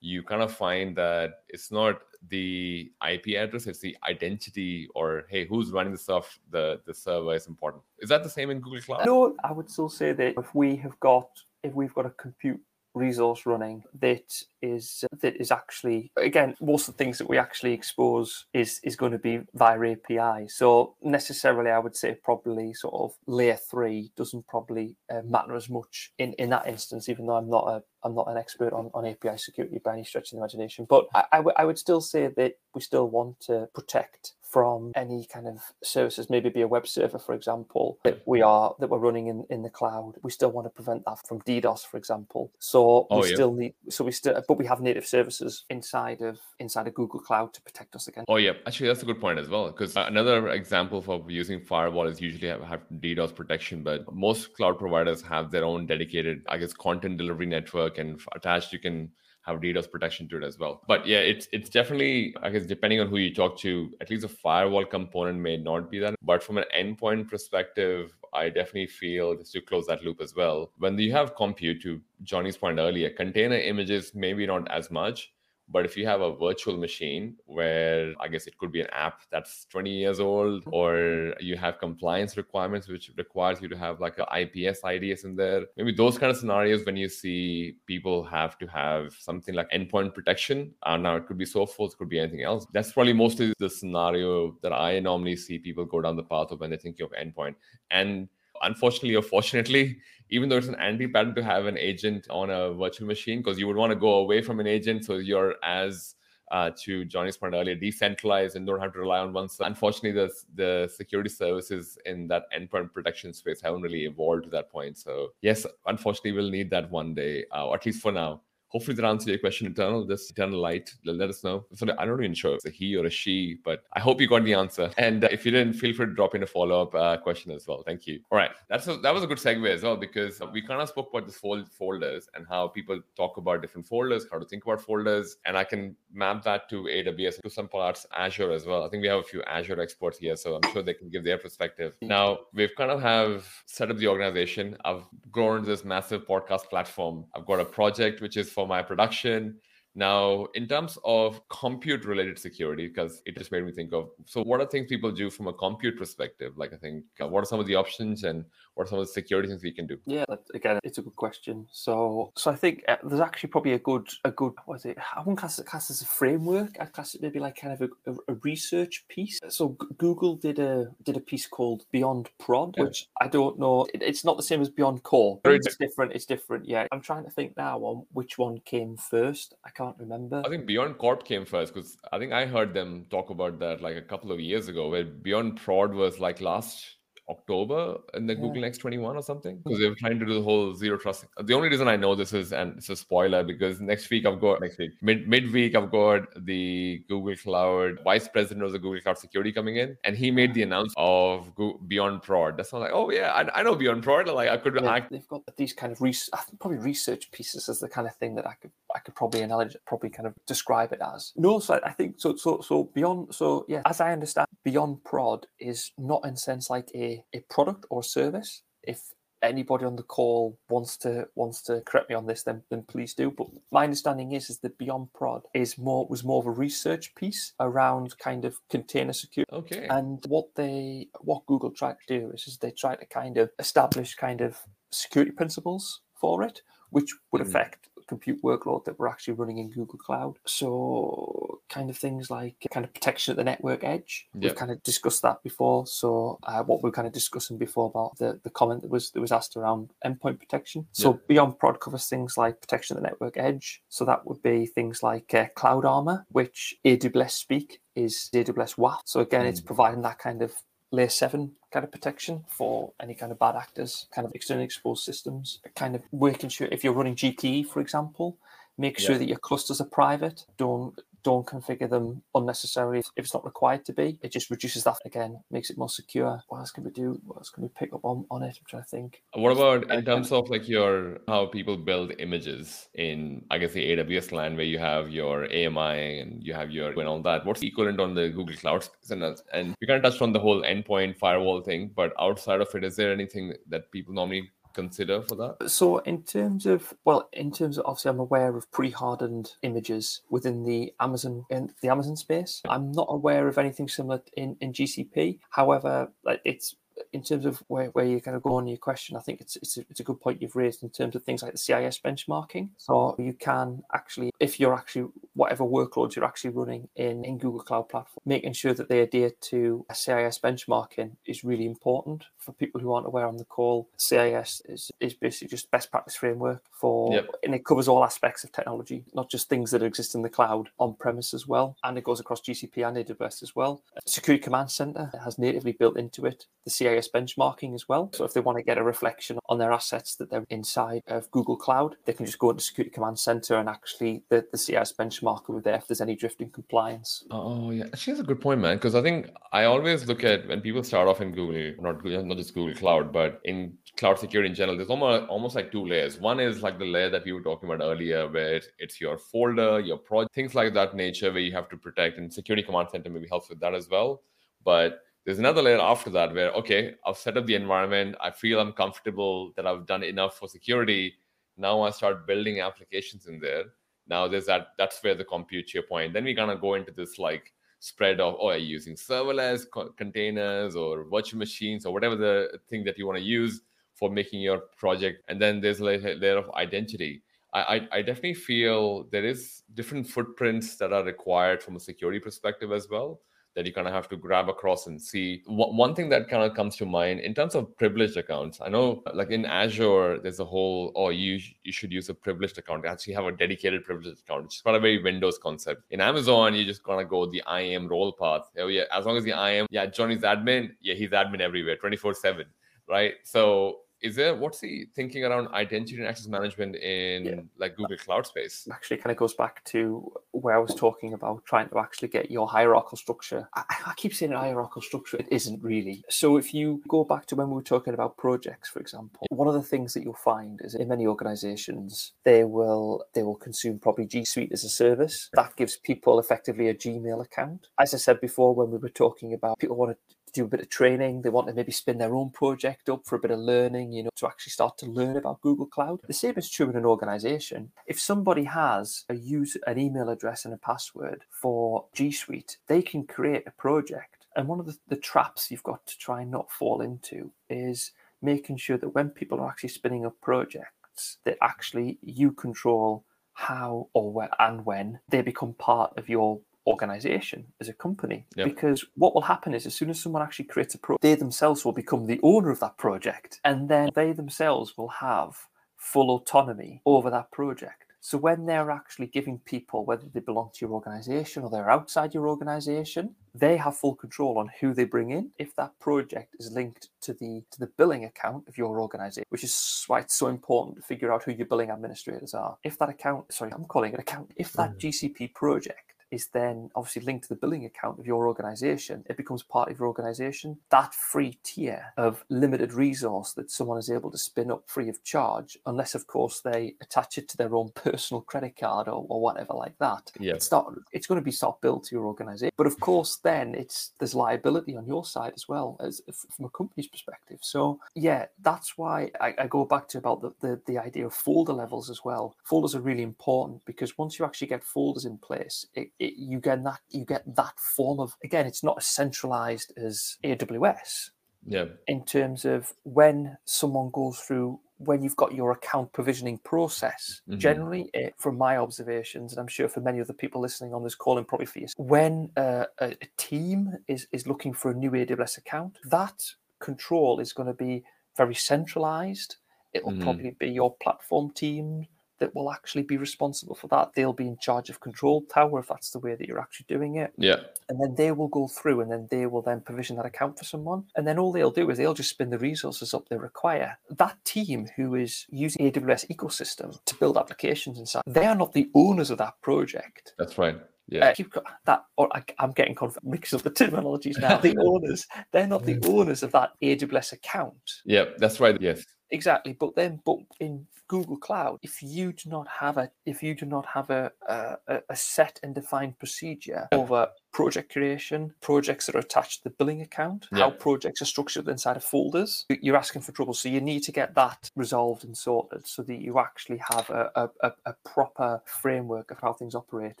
you 0.00 0.22
kind 0.22 0.42
of 0.42 0.52
find 0.52 0.94
that 0.96 1.42
it's 1.48 1.72
not 1.72 2.00
the 2.28 2.92
IP 3.10 3.36
address, 3.36 3.66
it's 3.66 3.80
the 3.80 3.96
identity 4.08 4.88
or 4.94 5.24
hey, 5.28 5.46
who's 5.46 5.72
running 5.72 5.92
the 5.92 5.98
stuff, 5.98 6.38
the 6.50 6.80
the 6.86 6.94
server 6.94 7.34
is 7.34 7.46
important. 7.46 7.82
Is 7.98 8.08
that 8.08 8.22
the 8.22 8.30
same 8.30 8.50
in 8.50 8.60
Google 8.60 8.80
Cloud? 8.80 9.06
No, 9.06 9.34
I 9.42 9.52
would 9.52 9.70
still 9.70 9.88
say 9.88 10.12
that 10.12 10.34
if 10.38 10.54
we 10.54 10.76
have 10.76 10.98
got 11.00 11.28
if 11.62 11.72
we've 11.74 11.94
got 11.94 12.06
a 12.06 12.10
compute 12.10 12.60
resource 12.94 13.44
running 13.44 13.82
that 14.00 14.32
is 14.62 15.04
that 15.20 15.36
is 15.36 15.50
actually 15.50 16.10
again 16.16 16.54
most 16.60 16.88
of 16.88 16.96
the 16.96 17.04
things 17.04 17.18
that 17.18 17.28
we 17.28 17.36
actually 17.36 17.72
expose 17.72 18.46
is 18.54 18.80
is 18.84 18.96
going 18.96 19.12
to 19.12 19.18
be 19.18 19.40
via 19.54 19.78
API. 19.92 20.48
So 20.48 20.94
necessarily, 21.02 21.70
I 21.70 21.78
would 21.78 21.96
say 21.96 22.16
probably 22.22 22.72
sort 22.72 22.94
of 22.94 23.12
layer 23.26 23.56
three 23.56 24.12
doesn't 24.16 24.46
probably 24.46 24.96
uh, 25.12 25.22
matter 25.24 25.54
as 25.54 25.68
much 25.68 26.12
in 26.18 26.32
in 26.34 26.50
that 26.50 26.66
instance. 26.66 27.08
Even 27.08 27.26
though 27.26 27.36
I'm 27.36 27.50
not 27.50 27.68
a 27.68 27.82
I'm 28.04 28.14
not 28.14 28.28
an 28.28 28.36
expert 28.36 28.72
on, 28.72 28.90
on 28.94 29.06
API 29.06 29.38
security 29.38 29.80
by 29.84 29.94
any 29.94 30.04
stretch 30.04 30.28
of 30.28 30.30
the 30.32 30.38
imagination, 30.38 30.86
but 30.88 31.06
I, 31.14 31.24
I, 31.32 31.36
w- 31.38 31.54
I 31.56 31.64
would 31.64 31.78
still 31.78 32.00
say 32.00 32.28
that 32.28 32.54
we 32.74 32.80
still 32.80 33.08
want 33.08 33.40
to 33.40 33.68
protect 33.74 34.32
from 34.54 34.92
any 34.94 35.26
kind 35.34 35.48
of 35.48 35.60
services, 35.82 36.30
maybe 36.30 36.48
be 36.48 36.60
a 36.60 36.68
web 36.68 36.86
server, 36.86 37.18
for 37.18 37.34
example, 37.34 37.98
that 38.04 38.22
we 38.24 38.40
are 38.40 38.72
that 38.78 38.88
we're 38.88 38.98
running 39.08 39.26
in, 39.26 39.44
in 39.50 39.62
the 39.62 39.68
cloud. 39.68 40.12
We 40.22 40.30
still 40.30 40.52
want 40.52 40.66
to 40.66 40.70
prevent 40.70 41.04
that 41.06 41.18
from 41.26 41.40
DDoS, 41.40 41.84
for 41.84 41.96
example. 41.96 42.52
So 42.60 43.08
Oh, 43.10 43.22
we 43.22 43.30
yeah. 43.30 43.34
still 43.34 43.52
need 43.52 43.74
so 43.88 44.04
we 44.04 44.12
still 44.12 44.40
but 44.46 44.56
we 44.56 44.64
have 44.66 44.80
native 44.80 45.06
services 45.06 45.64
inside 45.70 46.20
of 46.20 46.38
inside 46.60 46.86
of 46.86 46.94
Google 46.94 47.18
Cloud 47.18 47.52
to 47.54 47.60
protect 47.62 47.96
us 47.96 48.06
against. 48.06 48.26
Oh 48.28 48.36
yeah, 48.36 48.52
actually 48.68 48.86
that's 48.86 49.02
a 49.02 49.06
good 49.06 49.20
point 49.20 49.40
as 49.40 49.48
well. 49.48 49.66
Because 49.72 49.96
uh, 49.96 50.04
another 50.06 50.50
example 50.50 51.02
for 51.02 51.24
using 51.28 51.60
firewall 51.60 52.06
is 52.06 52.20
usually 52.20 52.46
have, 52.46 52.62
have 52.62 52.82
DDoS 53.00 53.34
protection, 53.34 53.82
but 53.82 54.00
most 54.14 54.54
cloud 54.54 54.78
providers 54.78 55.20
have 55.22 55.50
their 55.50 55.64
own 55.64 55.84
dedicated, 55.86 56.42
I 56.48 56.58
guess, 56.58 56.72
content 56.72 57.18
delivery 57.18 57.46
network, 57.46 57.98
and 57.98 58.20
attached 58.36 58.72
you 58.72 58.78
can 58.78 59.10
have 59.46 59.60
DDoS 59.60 59.90
protection 59.90 60.28
to 60.28 60.38
it 60.38 60.44
as 60.44 60.58
well. 60.58 60.82
But 60.86 61.06
yeah, 61.06 61.18
it's 61.18 61.48
it's 61.52 61.68
definitely, 61.68 62.34
I 62.42 62.50
guess, 62.50 62.64
depending 62.64 63.00
on 63.00 63.08
who 63.08 63.18
you 63.18 63.34
talk 63.34 63.58
to, 63.58 63.90
at 64.00 64.10
least 64.10 64.24
a 64.24 64.28
firewall 64.28 64.84
component 64.84 65.38
may 65.38 65.56
not 65.56 65.90
be 65.90 65.98
that. 65.98 66.14
But 66.22 66.42
from 66.42 66.58
an 66.58 66.64
endpoint 66.76 67.28
perspective, 67.28 68.16
I 68.32 68.48
definitely 68.48 68.86
feel 68.86 69.36
just 69.36 69.52
to 69.52 69.60
close 69.60 69.86
that 69.86 70.02
loop 70.02 70.20
as 70.20 70.34
well. 70.34 70.72
When 70.78 70.98
you 70.98 71.12
have 71.12 71.36
compute, 71.36 71.82
to 71.82 72.00
Johnny's 72.22 72.56
point 72.56 72.78
earlier, 72.78 73.10
container 73.10 73.56
images 73.56 74.12
maybe 74.14 74.46
not 74.46 74.70
as 74.70 74.90
much. 74.90 75.33
But 75.68 75.84
if 75.84 75.96
you 75.96 76.06
have 76.06 76.20
a 76.20 76.36
virtual 76.36 76.76
machine 76.76 77.36
where 77.46 78.14
I 78.20 78.28
guess 78.28 78.46
it 78.46 78.58
could 78.58 78.70
be 78.70 78.80
an 78.80 78.88
app 78.92 79.22
that's 79.30 79.64
20 79.70 79.90
years 79.90 80.20
old, 80.20 80.64
or 80.66 81.34
you 81.40 81.56
have 81.56 81.78
compliance 81.78 82.36
requirements, 82.36 82.88
which 82.88 83.10
requires 83.16 83.60
you 83.62 83.68
to 83.68 83.76
have 83.76 84.00
like 84.00 84.18
a 84.18 84.26
IPS 84.40 84.80
IDS 84.84 85.24
in 85.24 85.36
there, 85.36 85.64
maybe 85.76 85.92
those 85.92 86.18
kind 86.18 86.30
of 86.30 86.36
scenarios 86.36 86.84
when 86.84 86.96
you 86.96 87.08
see 87.08 87.76
people 87.86 88.24
have 88.24 88.58
to 88.58 88.66
have 88.66 89.14
something 89.18 89.54
like 89.54 89.70
endpoint 89.70 90.14
protection. 90.14 90.72
Uh, 90.82 90.96
now 90.96 91.16
it 91.16 91.26
could 91.26 91.38
be 91.38 91.46
Sophos, 91.46 91.92
it 91.92 91.98
could 91.98 92.08
be 92.08 92.18
anything 92.18 92.42
else. 92.42 92.66
That's 92.72 92.92
probably 92.92 93.14
mostly 93.14 93.52
the 93.58 93.70
scenario 93.70 94.56
that 94.62 94.72
I 94.72 95.00
normally 95.00 95.36
see 95.36 95.58
people 95.58 95.84
go 95.84 96.00
down 96.00 96.16
the 96.16 96.22
path 96.22 96.50
of 96.50 96.60
when 96.60 96.70
they're 96.70 96.78
thinking 96.78 97.06
of 97.06 97.12
endpoint. 97.12 97.54
And 97.90 98.28
unfortunately 98.64 99.14
or 99.14 99.22
fortunately, 99.22 99.98
even 100.30 100.48
though 100.48 100.56
it's 100.56 100.68
an 100.68 100.74
anti-pattern 100.76 101.34
to 101.34 101.42
have 101.42 101.66
an 101.66 101.78
agent 101.78 102.26
on 102.30 102.50
a 102.50 102.72
virtual 102.72 103.06
machine, 103.06 103.40
because 103.40 103.58
you 103.58 103.66
would 103.68 103.76
want 103.76 103.90
to 103.90 103.96
go 103.96 104.14
away 104.14 104.42
from 104.42 104.58
an 104.60 104.66
agent, 104.66 105.04
so 105.04 105.16
you're 105.16 105.54
as 105.62 106.14
uh, 106.50 106.70
to 106.84 107.04
Johnny's 107.04 107.36
point 107.36 107.54
earlier, 107.54 107.74
decentralized 107.74 108.56
and 108.56 108.66
don't 108.66 108.80
have 108.80 108.92
to 108.92 108.98
rely 108.98 109.18
on 109.18 109.32
one. 109.32 109.48
side. 109.48 109.66
Unfortunately, 109.66 110.12
the 110.12 110.30
the 110.54 110.88
security 110.94 111.30
services 111.30 111.98
in 112.04 112.28
that 112.28 112.44
endpoint 112.56 112.92
protection 112.92 113.32
space 113.32 113.60
haven't 113.60 113.82
really 113.82 114.04
evolved 114.04 114.44
to 114.44 114.50
that 114.50 114.70
point. 114.70 114.98
So 114.98 115.32
yes, 115.40 115.66
unfortunately, 115.86 116.32
we'll 116.32 116.50
need 116.50 116.70
that 116.70 116.90
one 116.90 117.14
day, 117.14 117.44
uh, 117.54 117.66
or 117.66 117.76
at 117.76 117.86
least 117.86 118.02
for 118.02 118.12
now. 118.12 118.42
Hopefully 118.74 118.96
that 118.96 119.04
answers 119.04 119.28
your 119.28 119.38
question, 119.38 119.68
Eternal. 119.68 120.04
This 120.04 120.28
Eternal 120.28 120.58
Light, 120.58 120.92
let 121.04 121.30
us 121.30 121.44
know. 121.44 121.64
So 121.74 121.86
I'm 121.96 122.08
not 122.08 122.18
even 122.18 122.34
sure 122.34 122.54
if 122.54 122.56
it's 122.56 122.66
a 122.66 122.70
he 122.70 122.96
or 122.96 123.06
a 123.06 123.10
she, 123.10 123.58
but 123.64 123.84
I 123.92 124.00
hope 124.00 124.20
you 124.20 124.26
got 124.26 124.42
the 124.42 124.54
answer. 124.54 124.90
And 124.98 125.22
uh, 125.22 125.28
if 125.30 125.46
you 125.46 125.52
didn't, 125.52 125.74
feel 125.74 125.94
free 125.94 126.06
to 126.06 126.12
drop 126.12 126.34
in 126.34 126.42
a 126.42 126.46
follow-up 126.46 126.92
uh, 126.92 127.16
question 127.18 127.52
as 127.52 127.68
well. 127.68 127.84
Thank 127.86 128.08
you. 128.08 128.18
All 128.32 128.38
right, 128.38 128.50
that's 128.68 128.88
a, 128.88 128.96
that 128.96 129.14
was 129.14 129.22
a 129.22 129.28
good 129.28 129.38
segue 129.38 129.70
as 129.70 129.84
well 129.84 129.96
because 129.96 130.40
we 130.52 130.60
kind 130.60 130.82
of 130.82 130.88
spoke 130.88 131.10
about 131.12 131.28
the 131.28 131.32
fold 131.32 131.70
folders 131.70 132.28
and 132.34 132.46
how 132.48 132.66
people 132.66 133.00
talk 133.16 133.36
about 133.36 133.62
different 133.62 133.86
folders, 133.86 134.26
how 134.32 134.40
to 134.40 134.44
think 134.44 134.64
about 134.64 134.80
folders, 134.80 135.36
and 135.46 135.56
I 135.56 135.62
can 135.62 135.94
map 136.12 136.42
that 136.42 136.68
to 136.70 136.82
AWS 136.82 137.42
to 137.42 137.50
some 137.50 137.68
parts 137.68 138.08
Azure 138.12 138.50
as 138.50 138.66
well. 138.66 138.82
I 138.82 138.88
think 138.88 139.02
we 139.02 139.08
have 139.08 139.20
a 139.20 139.22
few 139.22 139.40
Azure 139.44 139.80
experts 139.80 140.18
here, 140.18 140.34
so 140.34 140.56
I'm 140.56 140.72
sure 140.72 140.82
they 140.82 140.94
can 140.94 141.10
give 141.10 141.22
their 141.22 141.38
perspective. 141.38 141.92
Now 142.02 142.38
we've 142.52 142.74
kind 142.74 142.90
of 142.90 143.00
have 143.00 143.46
set 143.66 143.92
up 143.92 143.98
the 143.98 144.08
organization. 144.08 144.76
I've 144.84 145.04
grown 145.30 145.64
this 145.64 145.84
massive 145.84 146.26
podcast 146.26 146.64
platform. 146.68 147.24
I've 147.36 147.46
got 147.46 147.60
a 147.60 147.64
project 147.64 148.20
which 148.20 148.36
is 148.36 148.50
for 148.50 148.63
my 148.66 148.82
production. 148.82 149.56
Now, 149.96 150.46
in 150.54 150.66
terms 150.66 150.98
of 151.04 151.40
compute 151.48 152.04
related 152.04 152.38
security, 152.38 152.88
because 152.88 153.22
it 153.26 153.38
just 153.38 153.52
made 153.52 153.64
me 153.64 153.70
think 153.70 153.92
of 153.92 154.10
so, 154.24 154.42
what 154.42 154.60
are 154.60 154.66
things 154.66 154.88
people 154.88 155.12
do 155.12 155.30
from 155.30 155.46
a 155.46 155.52
compute 155.52 155.96
perspective? 155.96 156.54
Like, 156.56 156.72
I 156.72 156.76
think, 156.76 157.04
uh, 157.20 157.28
what 157.28 157.42
are 157.42 157.46
some 157.46 157.60
of 157.60 157.66
the 157.66 157.76
options 157.76 158.24
and 158.24 158.44
what 158.74 158.84
are 158.84 158.90
some 158.90 158.98
of 158.98 159.06
the 159.06 159.12
security 159.12 159.48
things 159.48 159.62
we 159.62 159.72
can 159.72 159.86
do? 159.86 159.98
Yeah, 160.06 160.24
again, 160.52 160.80
it's 160.82 160.98
a 160.98 161.02
good 161.02 161.16
question. 161.16 161.66
So, 161.70 162.32
so 162.36 162.50
I 162.50 162.56
think 162.56 162.82
uh, 162.88 162.96
there's 163.04 163.20
actually 163.20 163.50
probably 163.50 163.74
a 163.74 163.78
good, 163.78 164.08
a 164.24 164.30
good, 164.30 164.52
what 164.66 164.76
is 164.76 164.84
it? 164.84 164.98
I 165.14 165.20
wouldn't 165.20 165.38
class 165.38 165.58
it 165.58 165.66
class 165.66 165.90
as 165.90 166.02
a 166.02 166.06
framework. 166.06 166.76
I'd 166.80 166.92
class 166.92 167.14
it 167.14 167.22
maybe 167.22 167.38
like 167.38 167.56
kind 167.56 167.72
of 167.72 167.90
a, 168.06 168.12
a, 168.32 168.34
research 168.42 169.04
piece. 169.08 169.38
So, 169.48 169.68
Google 169.98 170.36
did 170.36 170.58
a 170.58 170.88
did 171.04 171.16
a 171.16 171.20
piece 171.20 171.46
called 171.46 171.84
Beyond 171.92 172.30
Prod, 172.38 172.74
Yeah. 172.76 172.84
which 172.84 173.08
I 173.20 173.28
don't 173.28 173.58
know. 173.58 173.86
It, 173.94 174.02
it's 174.02 174.24
not 174.24 174.36
the 174.36 174.42
same 174.42 174.60
as 174.60 174.68
Beyond 174.68 175.02
Corp. 175.04 175.40
It's 175.44 175.76
different. 175.76 176.12
It's 176.12 176.26
different. 176.26 176.68
Yeah, 176.68 176.86
I'm 176.90 177.00
trying 177.00 177.24
to 177.24 177.30
think 177.30 177.56
now 177.56 177.78
on 177.78 178.06
which 178.12 178.38
one 178.38 178.58
came 178.64 178.96
first. 178.96 179.54
I 179.64 179.70
can't 179.70 179.96
remember. 179.98 180.42
I 180.44 180.48
think 180.48 180.66
Beyond 180.66 180.98
Corp 180.98 181.24
came 181.24 181.44
first 181.44 181.72
because 181.72 181.96
I 182.12 182.18
think 182.18 182.32
I 182.32 182.46
heard 182.46 182.74
them 182.74 183.06
talk 183.10 183.30
about 183.30 183.58
that 183.60 183.80
like 183.80 183.96
a 183.96 184.02
couple 184.02 184.32
of 184.32 184.40
years 184.40 184.68
ago, 184.68 184.88
where 184.90 185.04
Beyond 185.04 185.56
Prod 185.56 185.94
was 185.94 186.18
like 186.18 186.40
last 186.40 186.96
October 187.28 187.98
in 188.14 188.26
the 188.26 188.34
Yeah. 188.34 188.40
Google 188.40 188.60
Next 188.60 188.78
21 188.78 189.16
or 189.16 189.22
something 189.22 189.58
because 189.64 189.78
they 189.78 189.88
were 189.88 189.94
trying 189.94 190.18
to 190.18 190.26
do 190.26 190.34
the 190.34 190.42
whole 190.42 190.74
zero 190.74 190.98
trust. 190.98 191.24
The 191.42 191.54
only 191.54 191.68
reason 191.68 191.88
I 191.88 191.96
know 191.96 192.14
this 192.14 192.32
is, 192.32 192.52
and 192.52 192.76
it's 192.76 192.90
a 192.90 192.96
spoiler 192.96 193.42
because 193.42 193.80
next 193.80 194.10
week 194.10 194.26
I've 194.26 194.40
got 194.40 194.60
next 194.60 194.78
week 194.78 194.92
mid 195.00 195.26
midweek 195.28 195.74
I've 195.74 195.90
got 195.90 196.26
the 196.44 197.02
Google 197.08 197.36
Cloud 197.36 198.00
vice 198.04 198.28
president 198.28 198.64
of 198.64 198.72
the 198.72 198.78
Google 198.78 199.00
Cloud 199.00 199.18
Security 199.18 199.52
coming 199.52 199.76
in, 199.76 199.96
and 200.04 200.16
he 200.16 200.30
made 200.30 200.54
the 200.54 200.62
ah. 200.62 200.66
announcement 200.66 200.94
of 200.98 201.54
Go- 201.54 201.80
Beyond 201.88 202.22
Prod. 202.22 202.56
That's 202.56 202.72
not 202.72 202.80
like, 202.82 202.92
oh 202.92 203.10
yeah, 203.10 203.32
I, 203.32 203.60
I 203.60 203.62
know 203.62 203.74
Beyond 203.74 204.02
Prod. 204.02 204.28
Like 204.28 204.48
I 204.50 204.56
could 204.56 204.74
Yeah, 204.74 204.92
act. 204.92 205.10
they've 205.10 205.28
got 205.28 205.42
these 205.56 205.72
kind 205.72 205.92
of 205.92 205.98
think 205.98 206.60
probably 206.60 206.78
research 206.78 207.30
pieces 207.30 207.68
as 207.68 207.80
the 207.80 207.88
kind 207.88 208.06
of 208.06 208.14
thing 208.16 208.34
that 208.34 208.46
I 208.46 208.54
could 208.54 208.70
I 208.94 209.00
could 209.00 209.14
probably 209.14 209.46
probably 209.86 210.10
kind 210.10 210.26
of 210.26 210.34
describe 210.46 210.92
it 210.92 211.00
as. 211.14 211.32
No, 211.36 211.58
so 211.58 211.80
I 211.84 211.90
think 211.90 212.14
so 212.18 212.36
so 212.36 212.60
so 212.60 212.84
beyond 212.94 213.34
so 213.34 213.64
yeah, 213.68 213.82
as 213.86 214.00
I 214.00 214.12
understand, 214.12 214.46
beyond 214.64 215.04
prod 215.04 215.46
is 215.58 215.90
not 215.98 216.24
in 216.24 216.36
sense 216.36 216.70
like 216.70 216.90
a, 216.94 217.24
a 217.34 217.40
product 217.50 217.86
or 217.90 218.02
service. 218.02 218.62
If 218.82 219.12
anybody 219.42 219.84
on 219.84 219.96
the 219.96 220.02
call 220.02 220.58
wants 220.70 220.96
to 220.98 221.28
wants 221.34 221.60
to 221.62 221.82
correct 221.82 222.08
me 222.08 222.14
on 222.14 222.26
this, 222.26 222.44
then 222.44 222.62
then 222.70 222.82
please 222.82 223.14
do. 223.14 223.30
But 223.30 223.48
my 223.72 223.84
understanding 223.84 224.32
is 224.32 224.48
is 224.48 224.58
that 224.60 224.78
beyond 224.78 225.12
prod 225.12 225.42
is 225.54 225.76
more 225.76 226.06
was 226.08 226.24
more 226.24 226.40
of 226.40 226.46
a 226.46 226.50
research 226.50 227.14
piece 227.14 227.52
around 227.60 228.16
kind 228.18 228.44
of 228.44 228.60
container 228.70 229.12
security. 229.12 229.52
Okay. 229.52 229.86
And 229.88 230.24
what 230.28 230.54
they 230.54 231.08
what 231.20 231.46
Google 231.46 231.70
tried 231.72 231.96
to 232.06 232.18
do 232.20 232.30
is, 232.30 232.46
is 232.46 232.58
they 232.58 232.70
tried 232.70 233.00
to 233.00 233.06
kind 233.06 233.38
of 233.38 233.50
establish 233.58 234.14
kind 234.14 234.40
of 234.40 234.58
security 234.92 235.32
principles 235.32 236.00
for 236.14 236.42
it, 236.42 236.62
which 236.90 237.10
would 237.32 237.42
Mhm. 237.42 237.46
affect 237.48 237.88
compute 238.06 238.42
workload 238.42 238.84
that 238.84 238.98
we're 238.98 239.08
actually 239.08 239.34
running 239.34 239.58
in 239.58 239.70
Google 239.70 239.98
Cloud. 239.98 240.38
So 240.46 241.60
kind 241.68 241.90
of 241.90 241.96
things 241.96 242.30
like 242.30 242.54
kind 242.70 242.84
of 242.84 242.92
protection 242.94 243.32
at 243.32 243.36
the 243.36 243.44
network 243.44 243.84
edge. 243.84 244.26
Yeah. 244.34 244.48
We've 244.50 244.56
kind 244.56 244.70
of 244.70 244.82
discussed 244.82 245.22
that 245.22 245.42
before. 245.42 245.86
So 245.86 246.38
uh, 246.44 246.62
what 246.62 246.82
we 246.82 246.88
are 246.88 246.92
kind 246.92 247.06
of 247.06 247.12
discussing 247.12 247.58
before 247.58 247.86
about 247.86 248.16
the, 248.18 248.40
the 248.42 248.50
comment 248.50 248.82
that 248.82 248.90
was 248.90 249.10
that 249.12 249.20
was 249.20 249.32
asked 249.32 249.56
around 249.56 249.90
endpoint 250.04 250.38
protection. 250.38 250.86
So 250.92 251.12
Yeah. 251.12 251.18
beyond 251.28 251.58
prod 251.58 251.80
covers 251.80 252.06
things 252.06 252.36
like 252.36 252.60
protection 252.60 252.96
at 252.96 253.02
the 253.02 253.08
network 253.08 253.36
edge. 253.36 253.82
So 253.88 254.04
that 254.04 254.26
would 254.26 254.42
be 254.42 254.66
things 254.66 255.02
like 255.02 255.32
uh, 255.34 255.46
cloud 255.54 255.84
armor, 255.84 256.26
which 256.30 256.74
AWS 256.84 257.30
speak 257.32 257.80
is 257.94 258.28
AWS 258.34 258.76
WAF. 258.76 258.98
So 259.04 259.20
again, 259.20 259.46
it's 259.46 259.60
Mm. 259.60 259.66
providing 259.66 260.02
that 260.02 260.18
kind 260.18 260.42
of 260.42 260.52
layer 260.90 261.08
seven 261.08 261.52
kind 261.72 261.84
of 261.84 261.90
protection 261.90 262.44
for 262.48 262.92
any 263.00 263.14
kind 263.14 263.32
of 263.32 263.38
bad 263.38 263.56
actors, 263.56 264.06
kind 264.14 264.26
of 264.26 264.34
externally 264.34 264.64
exposed 264.64 265.04
systems. 265.04 265.60
Kind 265.74 265.94
of 265.96 266.02
working 266.12 266.48
sure 266.48 266.68
if 266.70 266.84
you're 266.84 266.92
running 266.92 267.16
GKE, 267.16 267.66
for 267.66 267.80
example, 267.80 268.36
make 268.78 268.98
sure 268.98 269.12
Yeah. 269.12 269.18
that 269.18 269.28
your 269.28 269.38
clusters 269.38 269.80
are 269.80 269.86
private. 269.88 270.44
Don't 270.56 270.98
don't 271.24 271.46
configure 271.46 271.88
them 271.88 272.22
unnecessarily 272.34 272.98
if 273.00 273.08
it's 273.16 273.34
not 273.34 273.44
required 273.44 273.84
to 273.86 273.92
be. 273.92 274.18
It 274.22 274.30
just 274.30 274.50
reduces 274.50 274.84
that 274.84 274.98
again, 275.04 275.40
makes 275.50 275.70
it 275.70 275.78
more 275.78 275.88
secure. 275.88 276.42
What 276.48 276.58
else 276.58 276.70
can 276.70 276.84
we 276.84 276.90
do? 276.90 277.20
What 277.24 277.38
else 277.38 277.50
can 277.50 277.62
we 277.62 277.70
pick 277.70 277.92
up 277.92 278.04
on, 278.04 278.26
on 278.30 278.42
it? 278.42 278.56
I'm 278.58 278.66
trying 278.68 278.82
to 278.82 278.88
think. 278.88 279.22
What 279.32 279.52
about 279.52 279.90
in 279.90 280.04
terms 280.04 280.30
um, 280.30 280.38
of 280.38 280.50
like 280.50 280.68
your 280.68 281.18
how 281.26 281.46
people 281.46 281.76
build 281.76 282.12
images 282.18 282.88
in 282.94 283.44
I 283.50 283.58
guess 283.58 283.72
the 283.72 283.96
AWS 283.96 284.32
land 284.32 284.56
where 284.56 284.66
you 284.66 284.78
have 284.78 285.10
your 285.10 285.44
AMI 285.46 286.20
and 286.20 286.44
you 286.44 286.54
have 286.54 286.70
your 286.70 286.90
and 286.90 287.08
all 287.08 287.22
that? 287.22 287.44
What's 287.44 287.62
equivalent 287.62 288.00
on 288.00 288.14
the 288.14 288.28
Google 288.28 288.56
Cloud 288.56 288.84
space? 288.84 289.10
And, 289.10 289.24
and 289.52 289.74
we 289.80 289.86
kind 289.86 290.04
of 290.04 290.10
touched 290.10 290.22
on 290.22 290.32
the 290.32 290.40
whole 290.40 290.62
endpoint 290.62 291.16
firewall 291.16 291.62
thing, 291.62 291.90
but 291.96 292.12
outside 292.20 292.60
of 292.60 292.74
it, 292.74 292.84
is 292.84 292.96
there 292.96 293.12
anything 293.12 293.54
that 293.68 293.90
people 293.90 294.14
normally 294.14 294.50
consider 294.74 295.22
for 295.22 295.36
that? 295.36 295.70
So, 295.70 295.98
in 295.98 296.22
terms 296.22 296.66
of, 296.66 296.92
well, 297.04 297.28
in 297.32 297.52
terms 297.52 297.78
of 297.78 297.86
obviously, 297.86 298.10
I'm 298.10 298.20
aware 298.20 298.56
of 298.56 298.70
pre-hardened 298.70 299.52
images 299.62 300.22
within 300.28 300.64
the 300.64 300.92
Amazon 301.00 301.46
in 301.50 301.72
the 301.80 301.88
Amazon 301.88 302.16
space. 302.16 302.60
I'm 302.68 302.92
not 302.92 303.06
aware 303.08 303.48
of 303.48 303.58
anything 303.58 303.88
similar 303.88 304.22
in 304.36 304.56
in 304.60 304.72
GCP. 304.72 305.38
However, 305.50 306.12
it's 306.44 306.76
in 307.12 307.22
terms 307.22 307.44
of 307.46 307.62
where, 307.68 307.86
where 307.88 308.04
you're 308.04 308.20
going 308.20 308.36
to 308.36 308.40
go 308.40 308.54
on 308.56 308.66
your 308.66 308.78
question, 308.78 309.16
I 309.16 309.20
think 309.20 309.40
it's 309.40 309.56
it's 309.56 309.76
a, 309.78 309.80
it's 309.90 310.00
a 310.00 310.04
good 310.04 310.20
point 310.20 310.40
you've 310.42 310.56
raised 310.56 310.82
in 310.82 310.90
terms 310.90 311.14
of 311.16 311.22
things 311.24 311.42
like 311.42 311.52
the 311.52 311.58
CIS 311.58 311.98
benchmarking. 312.04 312.70
So 312.76 313.14
you 313.18 313.32
can 313.34 313.82
actually, 313.92 314.30
if 314.40 314.58
you're 314.60 314.74
actually 314.74 315.08
whatever 315.34 315.64
workloads 315.64 316.14
you're 316.14 316.24
actually 316.24 316.50
running 316.50 316.88
in 316.96 317.24
in 317.24 317.38
Google 317.38 317.60
Cloud 317.60 317.88
Platform, 317.88 318.20
making 318.24 318.52
sure 318.52 318.74
that 318.74 318.88
they 318.88 319.00
adhere 319.00 319.30
to 319.52 319.84
a 319.90 319.94
CIS 319.94 320.38
benchmarking 320.38 321.12
is 321.26 321.44
really 321.44 321.66
important 321.66 322.24
for 322.38 322.52
people 322.52 322.80
who 322.80 322.92
aren't 322.92 323.06
aware 323.06 323.26
on 323.26 323.36
the 323.36 323.44
call. 323.44 323.88
CIS 323.98 324.62
is 324.66 324.90
is 325.00 325.14
basically 325.14 325.48
just 325.48 325.70
best 325.70 325.90
practice 325.90 326.16
framework 326.16 326.62
for, 326.70 327.12
Yep. 327.14 327.26
and 327.44 327.54
it 327.54 327.64
covers 327.64 327.88
all 327.88 328.04
aspects 328.04 328.44
of 328.44 328.52
technology, 328.52 329.04
not 329.14 329.30
just 329.30 329.48
things 329.48 329.70
that 329.70 329.82
exist 329.82 330.14
in 330.14 330.22
the 330.22 330.28
cloud 330.28 330.68
on 330.78 330.94
premise 330.94 331.34
as 331.34 331.46
well, 331.46 331.76
and 331.84 331.96
it 331.98 332.04
goes 332.04 332.20
across 332.20 332.40
GCP 332.40 332.86
and 332.86 332.96
AWS 332.96 333.42
as 333.42 333.56
well. 333.56 333.82
Security 334.06 334.42
Command 334.42 334.70
Center 334.70 335.10
has 335.22 335.38
natively 335.38 335.72
built 335.72 335.96
into 335.98 336.26
it 336.26 336.46
the 336.64 336.70
CIS 336.84 337.08
benchmarking 337.14 337.74
as 337.74 337.88
well. 337.88 338.10
So 338.12 338.24
if 338.24 338.34
they 338.34 338.40
want 338.40 338.58
to 338.58 338.64
get 338.64 338.78
a 338.78 338.82
reflection 338.82 339.38
on 339.48 339.58
their 339.58 339.72
assets 339.72 340.16
that 340.16 340.30
they're 340.30 340.44
inside 340.50 341.02
of 341.06 341.30
Google 341.30 341.56
Cloud, 341.56 341.96
they 342.04 342.12
can 342.12 342.26
just 342.26 342.38
go 342.38 342.50
into 342.50 342.62
Security 342.62 342.90
Command 342.90 343.18
Center 343.18 343.56
and 343.56 343.68
actually 343.68 344.22
the, 344.28 344.46
the 344.52 344.58
CIS 344.58 344.92
benchmarker 344.98 345.56
be 345.56 345.62
there 345.62 345.76
if 345.76 345.86
there's 345.86 346.00
any 346.00 346.16
drifting 346.16 346.50
compliance. 346.50 347.24
Oh 347.30 347.70
yeah, 347.70 347.84
actually 347.84 348.14
that's 348.14 348.24
a 348.24 348.26
good 348.26 348.40
point, 348.40 348.60
man. 348.60 348.76
Because 348.76 348.94
I 348.94 349.02
think 349.02 349.30
I 349.52 349.64
always 349.64 350.06
look 350.06 350.24
at 350.24 350.46
when 350.48 350.60
people 350.60 350.82
start 350.82 351.08
off 351.08 351.20
in 351.20 351.32
Google, 351.32 351.82
not 351.82 352.02
Google- 352.02 352.24
not 352.24 352.36
just 352.36 352.54
Google 352.54 352.74
Cloud, 352.74 353.12
but 353.12 353.40
in 353.44 353.76
cloud 353.96 354.18
security 354.18 354.48
in 354.48 354.54
general. 354.54 354.76
There's 354.76 354.90
almost 354.90 355.28
almost 355.28 355.54
like 355.54 355.70
two 355.70 355.86
layers. 355.86 356.18
One 356.18 356.40
is 356.40 356.62
like 356.62 356.78
the 356.78 356.84
layer 356.84 357.10
that 357.10 357.24
we 357.24 357.32
were 357.32 357.42
talking 357.42 357.68
about 357.68 357.84
earlier, 357.84 358.28
where 358.28 358.60
it's 358.78 359.00
your 359.00 359.18
folder, 359.18 359.80
your 359.80 359.98
project, 359.98 360.34
things 360.34 360.54
like 360.54 360.74
that 360.74 360.94
nature, 360.94 361.32
where 361.32 361.40
you 361.40 361.52
have 361.52 361.68
to 361.70 361.76
protect, 361.76 362.18
and 362.18 362.32
Security 362.32 362.62
Command 362.62 362.88
Center 362.90 363.10
maybe 363.10 363.28
helps 363.28 363.48
with 363.48 363.60
that 363.60 363.74
as 363.74 363.88
well. 363.88 364.22
But 364.64 365.00
there's 365.24 365.38
another 365.38 365.62
layer 365.62 365.80
after 365.80 366.10
that 366.10 366.34
where 366.34 366.50
okay, 366.52 366.94
I've 367.06 367.16
set 367.16 367.36
up 367.36 367.46
the 367.46 367.54
environment. 367.54 368.16
I 368.20 368.30
feel 368.30 368.60
I'm 368.60 368.72
comfortable 368.72 369.52
that 369.56 369.66
I've 369.66 369.86
done 369.86 370.02
enough 370.02 370.38
for 370.38 370.48
security. 370.48 371.14
Now 371.56 371.82
I 371.82 371.90
start 371.90 372.26
building 372.26 372.60
applications 372.60 373.26
in 373.26 373.40
there. 373.40 373.64
Now 374.06 374.28
there's 374.28 374.46
that. 374.46 374.68
That's 374.76 375.02
where 375.02 375.14
the 375.14 375.24
compute 375.24 375.68
to 375.68 375.78
your 375.78 375.86
point. 375.86 376.12
Then 376.12 376.24
we 376.24 376.34
kind 376.34 376.50
of 376.50 376.60
go 376.60 376.74
into 376.74 376.92
this 376.92 377.18
like 377.18 377.52
spread 377.80 378.20
of 378.20 378.36
oh, 378.38 378.48
are 378.48 378.56
you 378.56 378.66
using 378.66 378.94
serverless 378.94 379.64
co- 379.70 379.90
containers 379.90 380.76
or 380.76 381.04
virtual 381.04 381.38
machines 381.38 381.86
or 381.86 381.92
whatever 381.92 382.16
the 382.16 382.58
thing 382.68 382.84
that 382.84 382.98
you 382.98 383.06
want 383.06 383.18
to 383.18 383.24
use 383.24 383.62
for 383.94 384.10
making 384.10 384.40
your 384.40 384.58
project. 384.76 385.22
And 385.28 385.40
then 385.40 385.60
there's 385.60 385.80
a 385.80 385.84
layer 385.84 386.16
layer 386.16 386.36
of 386.36 386.50
identity. 386.54 387.22
I, 387.54 387.60
I, 387.60 387.98
I 387.98 388.02
definitely 388.02 388.34
feel 388.34 389.04
there 389.04 389.24
is 389.24 389.62
different 389.72 390.06
footprints 390.06 390.76
that 390.76 390.92
are 390.92 391.04
required 391.04 391.62
from 391.62 391.76
a 391.76 391.80
security 391.80 392.18
perspective 392.18 392.72
as 392.72 392.88
well 392.90 393.20
that 393.54 393.64
you 393.66 393.72
kind 393.72 393.86
of 393.86 393.94
have 393.94 394.08
to 394.08 394.16
grab 394.16 394.48
across 394.48 394.86
and 394.86 395.00
see. 395.00 395.42
One 395.46 395.76
one 395.76 395.94
thing 395.94 396.08
that 396.08 396.28
kind 396.28 396.42
of 396.42 396.56
comes 396.56 396.76
to 396.76 396.86
mind 396.86 397.20
in 397.20 397.34
terms 397.34 397.54
of 397.54 397.76
privileged 397.76 398.16
accounts, 398.16 398.60
I 398.60 398.68
know 398.68 399.02
like 399.12 399.30
in 399.30 399.44
Azure, 399.44 400.18
there's 400.18 400.40
a 400.40 400.44
whole, 400.44 400.92
oh, 400.96 401.10
you, 401.10 401.38
sh- 401.38 401.54
you 401.62 401.72
should 401.72 401.92
use 401.92 402.08
a 402.08 402.14
privileged 402.14 402.58
account. 402.58 402.84
Actually 402.84 403.14
have 403.14 403.26
a 403.26 403.32
dedicated 403.32 403.84
privileged 403.84 404.20
account, 404.20 404.44
which 404.44 404.56
is 404.56 404.62
a 404.64 404.78
very 404.80 405.02
Windows 405.02 405.38
concept. 405.38 405.82
In 405.90 406.00
Amazon, 406.00 406.54
you 406.54 406.64
just 406.64 406.82
kind 406.82 407.00
of 407.00 407.08
go 407.08 407.26
the 407.26 407.42
IAM 407.48 407.88
role 407.88 408.12
path. 408.12 408.50
Oh, 408.58 408.66
yeah, 408.66 408.84
as 408.92 409.06
long 409.06 409.16
as 409.16 409.24
the 409.24 409.32
IAM, 409.32 409.66
yeah, 409.70 409.86
Johnny's 409.86 410.22
admin, 410.22 410.70
yeah, 410.80 410.94
he's 410.94 411.10
admin 411.10 411.40
everywhere, 411.40 411.76
24 411.76 412.14
7, 412.14 412.44
right? 412.88 413.14
So 413.22 413.80
is 414.04 414.14
there, 414.14 414.34
what's 414.34 414.60
the 414.60 414.86
thinking 414.94 415.24
around 415.24 415.48
identity 415.54 415.96
and 415.96 416.06
access 416.06 416.26
management 416.26 416.76
in 416.76 417.24
Yeah. 417.24 417.40
like 417.56 417.74
Google 417.74 417.96
Cloud 417.96 418.26
space? 418.26 418.68
Actually, 418.70 418.98
kind 418.98 419.10
of 419.10 419.16
goes 419.16 419.32
back 419.34 419.64
to 419.64 420.12
where 420.32 420.54
I 420.54 420.58
was 420.58 420.74
talking 420.74 421.14
about 421.14 421.42
trying 421.46 421.70
to 421.70 421.78
actually 421.78 422.08
get 422.08 422.30
your 422.30 422.46
hierarchical 422.46 422.98
structure. 422.98 423.48
I, 423.54 423.64
I 423.86 423.94
keep 423.96 424.12
saying 424.14 424.32
hierarchical 424.32 424.82
structure, 424.82 425.16
it 425.16 425.28
isn't 425.30 425.62
really. 425.62 426.04
So, 426.10 426.36
if 426.36 426.52
you 426.52 426.82
go 426.86 427.02
back 427.04 427.24
to 427.26 427.36
when 427.36 427.48
we 427.48 427.54
were 427.54 427.62
talking 427.62 427.94
about 427.94 428.18
projects, 428.18 428.68
for 428.68 428.80
example, 428.80 429.26
one 429.30 429.48
of 429.48 429.54
the 429.54 429.62
things 429.62 429.94
that 429.94 430.02
you'll 430.02 430.12
find 430.14 430.60
is 430.62 430.74
in 430.74 430.88
many 430.88 431.06
organizations 431.06 432.12
they 432.24 432.44
will 432.44 433.04
they 433.14 433.22
will 433.22 433.36
consume 433.36 433.78
probably 433.78 434.04
G 434.06 434.24
Suite 434.26 434.52
as 434.52 434.64
a 434.64 434.68
service. 434.68 435.30
That 435.32 435.56
gives 435.56 435.76
people 435.78 436.18
effectively 436.18 436.68
a 436.68 436.74
Gmail 436.74 437.24
account. 437.24 437.68
As 437.80 437.94
I 437.94 437.96
said 437.96 438.20
before, 438.20 438.54
when 438.54 438.70
we 438.70 438.76
were 438.76 438.90
talking 438.90 439.32
about 439.32 439.58
people 439.58 439.76
want 439.76 439.92
to 439.92 440.13
do 440.34 440.44
a 440.44 440.48
bit 440.48 440.60
of 440.60 440.68
training. 440.68 441.22
They 441.22 441.30
want 441.30 441.46
to 441.48 441.54
maybe 441.54 441.72
spin 441.72 441.98
their 441.98 442.14
own 442.14 442.30
project 442.30 442.88
up 442.88 443.06
for 443.06 443.16
a 443.16 443.20
bit 443.20 443.30
of 443.30 443.38
learning, 443.38 443.92
you 443.92 444.02
know, 444.02 444.10
to 444.16 444.26
actually 444.26 444.50
start 444.50 444.76
to 444.78 444.86
learn 444.86 445.16
about 445.16 445.40
Google 445.40 445.66
Cloud. 445.66 446.00
The 446.06 446.12
same 446.12 446.34
is 446.36 446.50
true 446.50 446.68
in 446.68 446.76
an 446.76 446.84
organization. 446.84 447.70
If 447.86 448.00
somebody 448.00 448.44
has 448.44 449.04
a 449.08 449.14
user, 449.14 449.60
an 449.66 449.78
email 449.78 450.10
address 450.10 450.44
and 450.44 450.52
a 450.52 450.58
password 450.58 451.24
for 451.30 451.86
G 451.94 452.10
Suite, 452.10 452.58
they 452.66 452.82
can 452.82 453.06
create 453.06 453.44
a 453.46 453.52
project. 453.52 454.26
And 454.36 454.48
one 454.48 454.60
of 454.60 454.66
the, 454.66 454.76
the 454.88 454.96
traps 454.96 455.50
you've 455.50 455.62
got 455.62 455.86
to 455.86 455.96
try 455.96 456.22
and 456.22 456.30
not 456.30 456.50
fall 456.50 456.80
into 456.80 457.30
is 457.48 457.92
making 458.20 458.56
sure 458.56 458.78
that 458.78 458.94
when 458.94 459.10
people 459.10 459.40
are 459.40 459.48
actually 459.48 459.68
spinning 459.68 460.04
up 460.04 460.20
projects, 460.20 461.18
that 461.24 461.38
actually 461.40 461.98
you 462.02 462.32
control 462.32 463.04
how 463.34 463.88
or 463.92 464.12
where 464.12 464.30
and 464.38 464.64
when 464.64 465.00
they 465.08 465.20
become 465.20 465.54
part 465.54 465.92
of 465.96 466.08
your 466.08 466.40
organization 466.66 467.46
as 467.60 467.68
a 467.68 467.72
company. 467.72 468.26
Yep. 468.36 468.46
because 468.46 468.84
what 468.94 469.14
will 469.14 469.22
happen 469.22 469.54
is 469.54 469.66
as 469.66 469.74
soon 469.74 469.90
as 469.90 470.00
someone 470.00 470.22
actually 470.22 470.46
creates 470.46 470.74
a 470.74 470.78
pro 470.78 470.96
they 471.00 471.14
themselves 471.14 471.64
will 471.64 471.72
become 471.72 472.06
the 472.06 472.20
owner 472.22 472.50
of 472.50 472.60
that 472.60 472.76
project 472.78 473.40
and 473.44 473.68
then 473.68 473.90
they 473.94 474.12
themselves 474.12 474.76
will 474.76 474.88
have 474.88 475.46
full 475.84 476.10
autonomy 476.10 476.80
over 476.86 477.10
that 477.10 477.30
project. 477.30 477.84
So 478.00 478.18
when 478.18 478.44
they're 478.44 478.70
actually 478.70 479.06
giving 479.06 479.38
people 479.38 479.84
whether 479.84 480.06
they 480.12 480.20
belong 480.20 480.50
to 480.54 480.66
your 480.66 480.74
organization 480.74 481.42
or 481.42 481.50
they're 481.50 481.70
outside 481.70 482.12
your 482.12 482.28
organization 482.28 483.14
they 483.34 483.56
have 483.56 483.76
full 483.76 483.94
control 483.94 484.38
on 484.38 484.50
who 484.60 484.74
they 484.74 484.84
bring 484.84 485.10
in. 485.10 485.30
If 485.38 485.56
that 485.56 485.78
project 485.80 486.36
is 486.38 486.52
linked 486.52 486.90
to 487.02 487.12
the 487.14 487.42
to 487.50 487.60
the 487.60 487.66
billing 487.78 488.04
account 488.04 488.46
of 488.46 488.56
your 488.58 488.80
organization 488.80 489.26
which 489.30 489.44
is 489.44 489.84
why 489.86 490.00
it's 490.00 490.14
so 490.14 490.28
important 490.28 490.76
to 490.76 490.82
figure 490.82 491.12
out 491.12 491.24
who 491.24 491.32
your 491.32 491.46
billing 491.46 491.70
administrators 491.70 492.34
are. 492.34 492.56
If 492.62 492.78
that 492.78 492.88
account 492.90 493.32
sorry 493.32 493.52
i'm 493.52 493.64
calling 493.64 493.92
it 493.94 494.00
account. 494.00 494.32
If 494.36 494.52
that 494.54 494.72
mm. 494.74 494.80
gcp 494.80 495.34
project 495.34 495.83
is 496.10 496.28
then 496.28 496.70
obviously 496.74 497.02
linked 497.02 497.24
to 497.24 497.28
the 497.28 497.40
billing 497.40 497.64
account 497.64 497.98
of 497.98 498.06
your 498.06 498.26
organization, 498.26 499.04
it 499.06 499.16
becomes 499.16 499.42
part 499.42 499.70
of 499.70 499.78
your 499.78 499.88
organization. 499.88 500.58
That 500.70 500.94
free 500.94 501.38
tier 501.42 501.92
of 501.96 502.24
limited 502.28 502.72
resource 502.72 503.32
that 503.34 503.50
someone 503.50 503.78
is 503.78 503.90
able 503.90 504.10
to 504.10 504.18
spin 504.18 504.50
up 504.50 504.64
free 504.66 504.88
of 504.88 505.02
charge, 505.02 505.58
unless 505.66 505.94
of 505.94 506.06
course 506.06 506.40
they 506.40 506.74
attach 506.80 507.18
it 507.18 507.28
to 507.28 507.36
their 507.36 507.54
own 507.54 507.70
personal 507.74 508.20
credit 508.22 508.56
card 508.58 508.88
or, 508.88 509.06
or 509.08 509.20
whatever 509.20 509.54
like 509.54 509.78
that. 509.78 510.10
Yeah. 510.18 510.34
It's 510.34 510.50
not 510.50 510.72
it's 510.92 511.06
going 511.06 511.20
to 511.20 511.24
be 511.24 511.32
sort 511.32 511.56
of 511.56 511.60
built 511.60 511.84
to 511.84 511.94
your 511.94 512.06
organization. 512.06 512.52
But 512.56 512.66
of 512.66 512.78
course 512.80 513.16
then 513.16 513.54
it's 513.54 513.92
there's 513.98 514.14
liability 514.14 514.76
on 514.76 514.86
your 514.86 515.04
side 515.04 515.32
as 515.34 515.48
well 515.48 515.76
as 515.80 516.00
from 516.34 516.46
a 516.46 516.50
company's 516.50 516.88
perspective. 516.88 517.38
So 517.42 517.80
yeah, 517.94 518.26
that's 518.40 518.76
why 518.76 519.10
I, 519.20 519.34
I 519.38 519.46
go 519.46 519.64
back 519.64 519.88
to 519.88 519.98
about 519.98 520.22
the, 520.22 520.32
the 520.40 520.60
the 520.66 520.78
idea 520.78 521.06
of 521.06 521.14
folder 521.14 521.52
levels 521.52 521.90
as 521.90 522.04
well. 522.04 522.36
Folders 522.44 522.74
are 522.74 522.80
really 522.80 523.02
important 523.02 523.64
because 523.64 523.96
once 523.98 524.18
you 524.18 524.24
actually 524.24 524.48
get 524.48 524.64
folders 524.64 525.04
in 525.04 525.18
place, 525.18 525.66
it, 525.74 525.88
it, 525.98 526.14
you 526.16 526.40
get 526.40 526.64
that 526.64 526.80
you 526.90 527.04
get 527.04 527.22
that 527.36 527.58
form 527.58 528.00
of 528.00 528.16
again, 528.24 528.46
it's 528.46 528.62
not 528.64 528.76
as 528.78 528.86
centralized 528.86 529.72
as 529.76 530.18
AWS 530.24 531.10
Yeah. 531.46 531.66
in 531.86 532.04
terms 532.04 532.44
of 532.44 532.72
when 532.84 533.36
someone 533.44 533.90
goes 533.92 534.18
through 534.20 534.60
when 534.78 535.02
you've 535.02 535.16
got 535.16 535.32
your 535.34 535.52
account 535.52 535.92
provisioning 535.92 536.38
process 536.38 537.22
Mhm. 537.28 537.38
generally 537.38 537.90
it, 537.94 538.14
from 538.18 538.36
my 538.36 538.56
observations 538.56 539.32
and 539.32 539.38
i'm 539.40 539.46
sure 539.46 539.68
for 539.68 539.80
many 539.80 540.00
other 540.00 540.12
people 540.12 540.40
listening 540.40 540.74
on 540.74 540.82
this 540.82 540.96
call 540.96 541.16
and 541.16 541.28
probably 541.28 541.46
for 541.46 541.60
you 541.60 541.68
when 541.76 542.28
uh, 542.36 542.66
a, 542.80 542.88
a 543.00 543.08
team 543.16 543.72
is 543.86 544.08
is 544.10 544.26
looking 544.26 544.52
for 544.52 544.72
a 544.72 544.74
new 544.74 544.90
aws 544.90 545.38
account 545.38 545.78
that 545.84 546.20
control 546.58 547.20
is 547.20 547.32
going 547.32 547.46
to 547.46 547.54
be 547.54 547.84
very 548.16 548.34
centralized 548.34 549.36
it'll 549.74 549.92
Mhm. 549.92 550.02
probably 550.02 550.30
be 550.32 550.48
your 550.50 550.74
platform 550.82 551.30
team 551.30 551.86
that 552.20 552.34
will 552.34 552.50
actually 552.52 552.82
be 552.82 552.96
responsible 552.96 553.54
for 553.54 553.68
that 553.68 553.90
they'll 553.94 554.12
be 554.12 554.26
in 554.26 554.36
charge 554.38 554.70
of 554.70 554.80
control 554.80 555.22
tower 555.22 555.58
if 555.60 555.68
that's 555.68 555.90
the 555.90 555.98
way 555.98 556.14
that 556.14 556.26
you're 556.28 556.40
actually 556.40 556.66
doing 556.68 556.96
it 556.96 557.12
Yeah. 557.18 557.36
and 557.68 557.80
then 557.80 557.94
they 557.96 558.12
will 558.12 558.28
go 558.28 558.48
through 558.48 558.80
and 558.80 558.90
then 558.90 559.08
they 559.10 559.26
will 559.26 559.42
then 559.42 559.60
provision 559.60 559.96
that 559.96 560.06
account 560.06 560.38
for 560.38 560.44
someone 560.44 560.84
and 560.96 561.06
then 561.06 561.18
all 561.18 561.32
they'll 561.32 561.50
do 561.50 561.68
is 561.70 561.78
they'll 561.78 561.94
just 561.94 562.10
spin 562.10 562.30
the 562.30 562.38
resources 562.38 562.94
up 562.94 563.08
they 563.08 563.16
require 563.16 563.78
that 563.90 564.16
team 564.24 564.66
who 564.76 564.94
is 564.94 565.26
using 565.30 565.70
aws 565.70 566.06
ecosystem 566.08 566.78
to 566.84 566.94
build 566.96 567.16
applications 567.16 567.78
inside 567.78 568.02
they 568.06 568.26
are 568.26 568.36
not 568.36 568.52
the 568.52 568.70
owners 568.74 569.10
of 569.10 569.18
that 569.18 569.40
project 569.42 570.14
That's 570.18 570.38
right. 570.38 570.58
Yeah. 570.86 571.06
uh, 571.08 571.14
keep 571.14 571.32
that 571.64 571.84
or 571.96 572.14
I, 572.14 572.22
i'm 572.38 572.52
getting 572.52 572.74
conf- 572.74 572.98
mixed 573.02 573.32
up 573.32 573.40
the 573.42 573.50
terminologies 573.50 574.20
now 574.20 574.36
the 574.36 574.54
owners 574.60 575.06
they're 575.32 575.46
not 575.46 575.64
the 575.64 575.78
owners 575.86 576.22
of 576.22 576.32
that 576.32 576.50
aws 576.62 577.12
account 577.12 577.54
yeah. 577.86 578.04
That's 578.18 578.38
right. 578.38 578.60
Yes. 578.60 578.84
Exactly 579.14 579.52
but 579.52 579.74
then 579.74 580.00
but 580.04 580.18
in 580.40 580.66
google 580.88 581.16
cloud 581.16 581.58
if 581.62 581.82
you 581.82 582.12
do 582.12 582.28
not 582.28 582.46
have 582.60 582.76
a 582.76 582.90
if 583.06 583.22
you 583.22 583.34
do 583.34 583.46
not 583.46 583.64
have 583.66 583.88
a 583.90 584.10
a, 584.28 584.56
a- 584.88 584.96
set 584.96 585.40
and 585.42 585.54
defined 585.54 585.98
procedure 585.98 586.68
over 586.72 587.08
project 587.34 587.72
creation, 587.72 588.32
projects 588.40 588.86
that 588.86 588.94
are 588.94 589.00
attached 589.00 589.42
to 589.42 589.44
the 589.44 589.50
billing 589.50 589.82
account, 589.82 590.28
Yeah. 590.32 590.44
how 590.44 590.50
projects 590.50 591.02
are 591.02 591.04
structured 591.04 591.48
inside 591.48 591.76
of 591.76 591.84
folders. 591.84 592.46
You're 592.48 592.76
asking 592.76 593.02
for 593.02 593.12
trouble. 593.12 593.34
So 593.34 593.48
you 593.48 593.60
need 593.60 593.80
to 593.80 593.92
get 593.92 594.14
that 594.14 594.50
resolved 594.54 595.04
and 595.04 595.16
sorted 595.16 595.66
so 595.66 595.82
that 595.82 596.00
you 596.00 596.18
actually 596.20 596.60
have 596.70 596.88
a, 596.90 597.30
a, 597.42 597.52
a, 597.66 597.74
proper 597.84 598.40
framework 598.46 599.10
of 599.10 599.18
how 599.20 599.32
things 599.32 599.54
operate. 599.54 600.00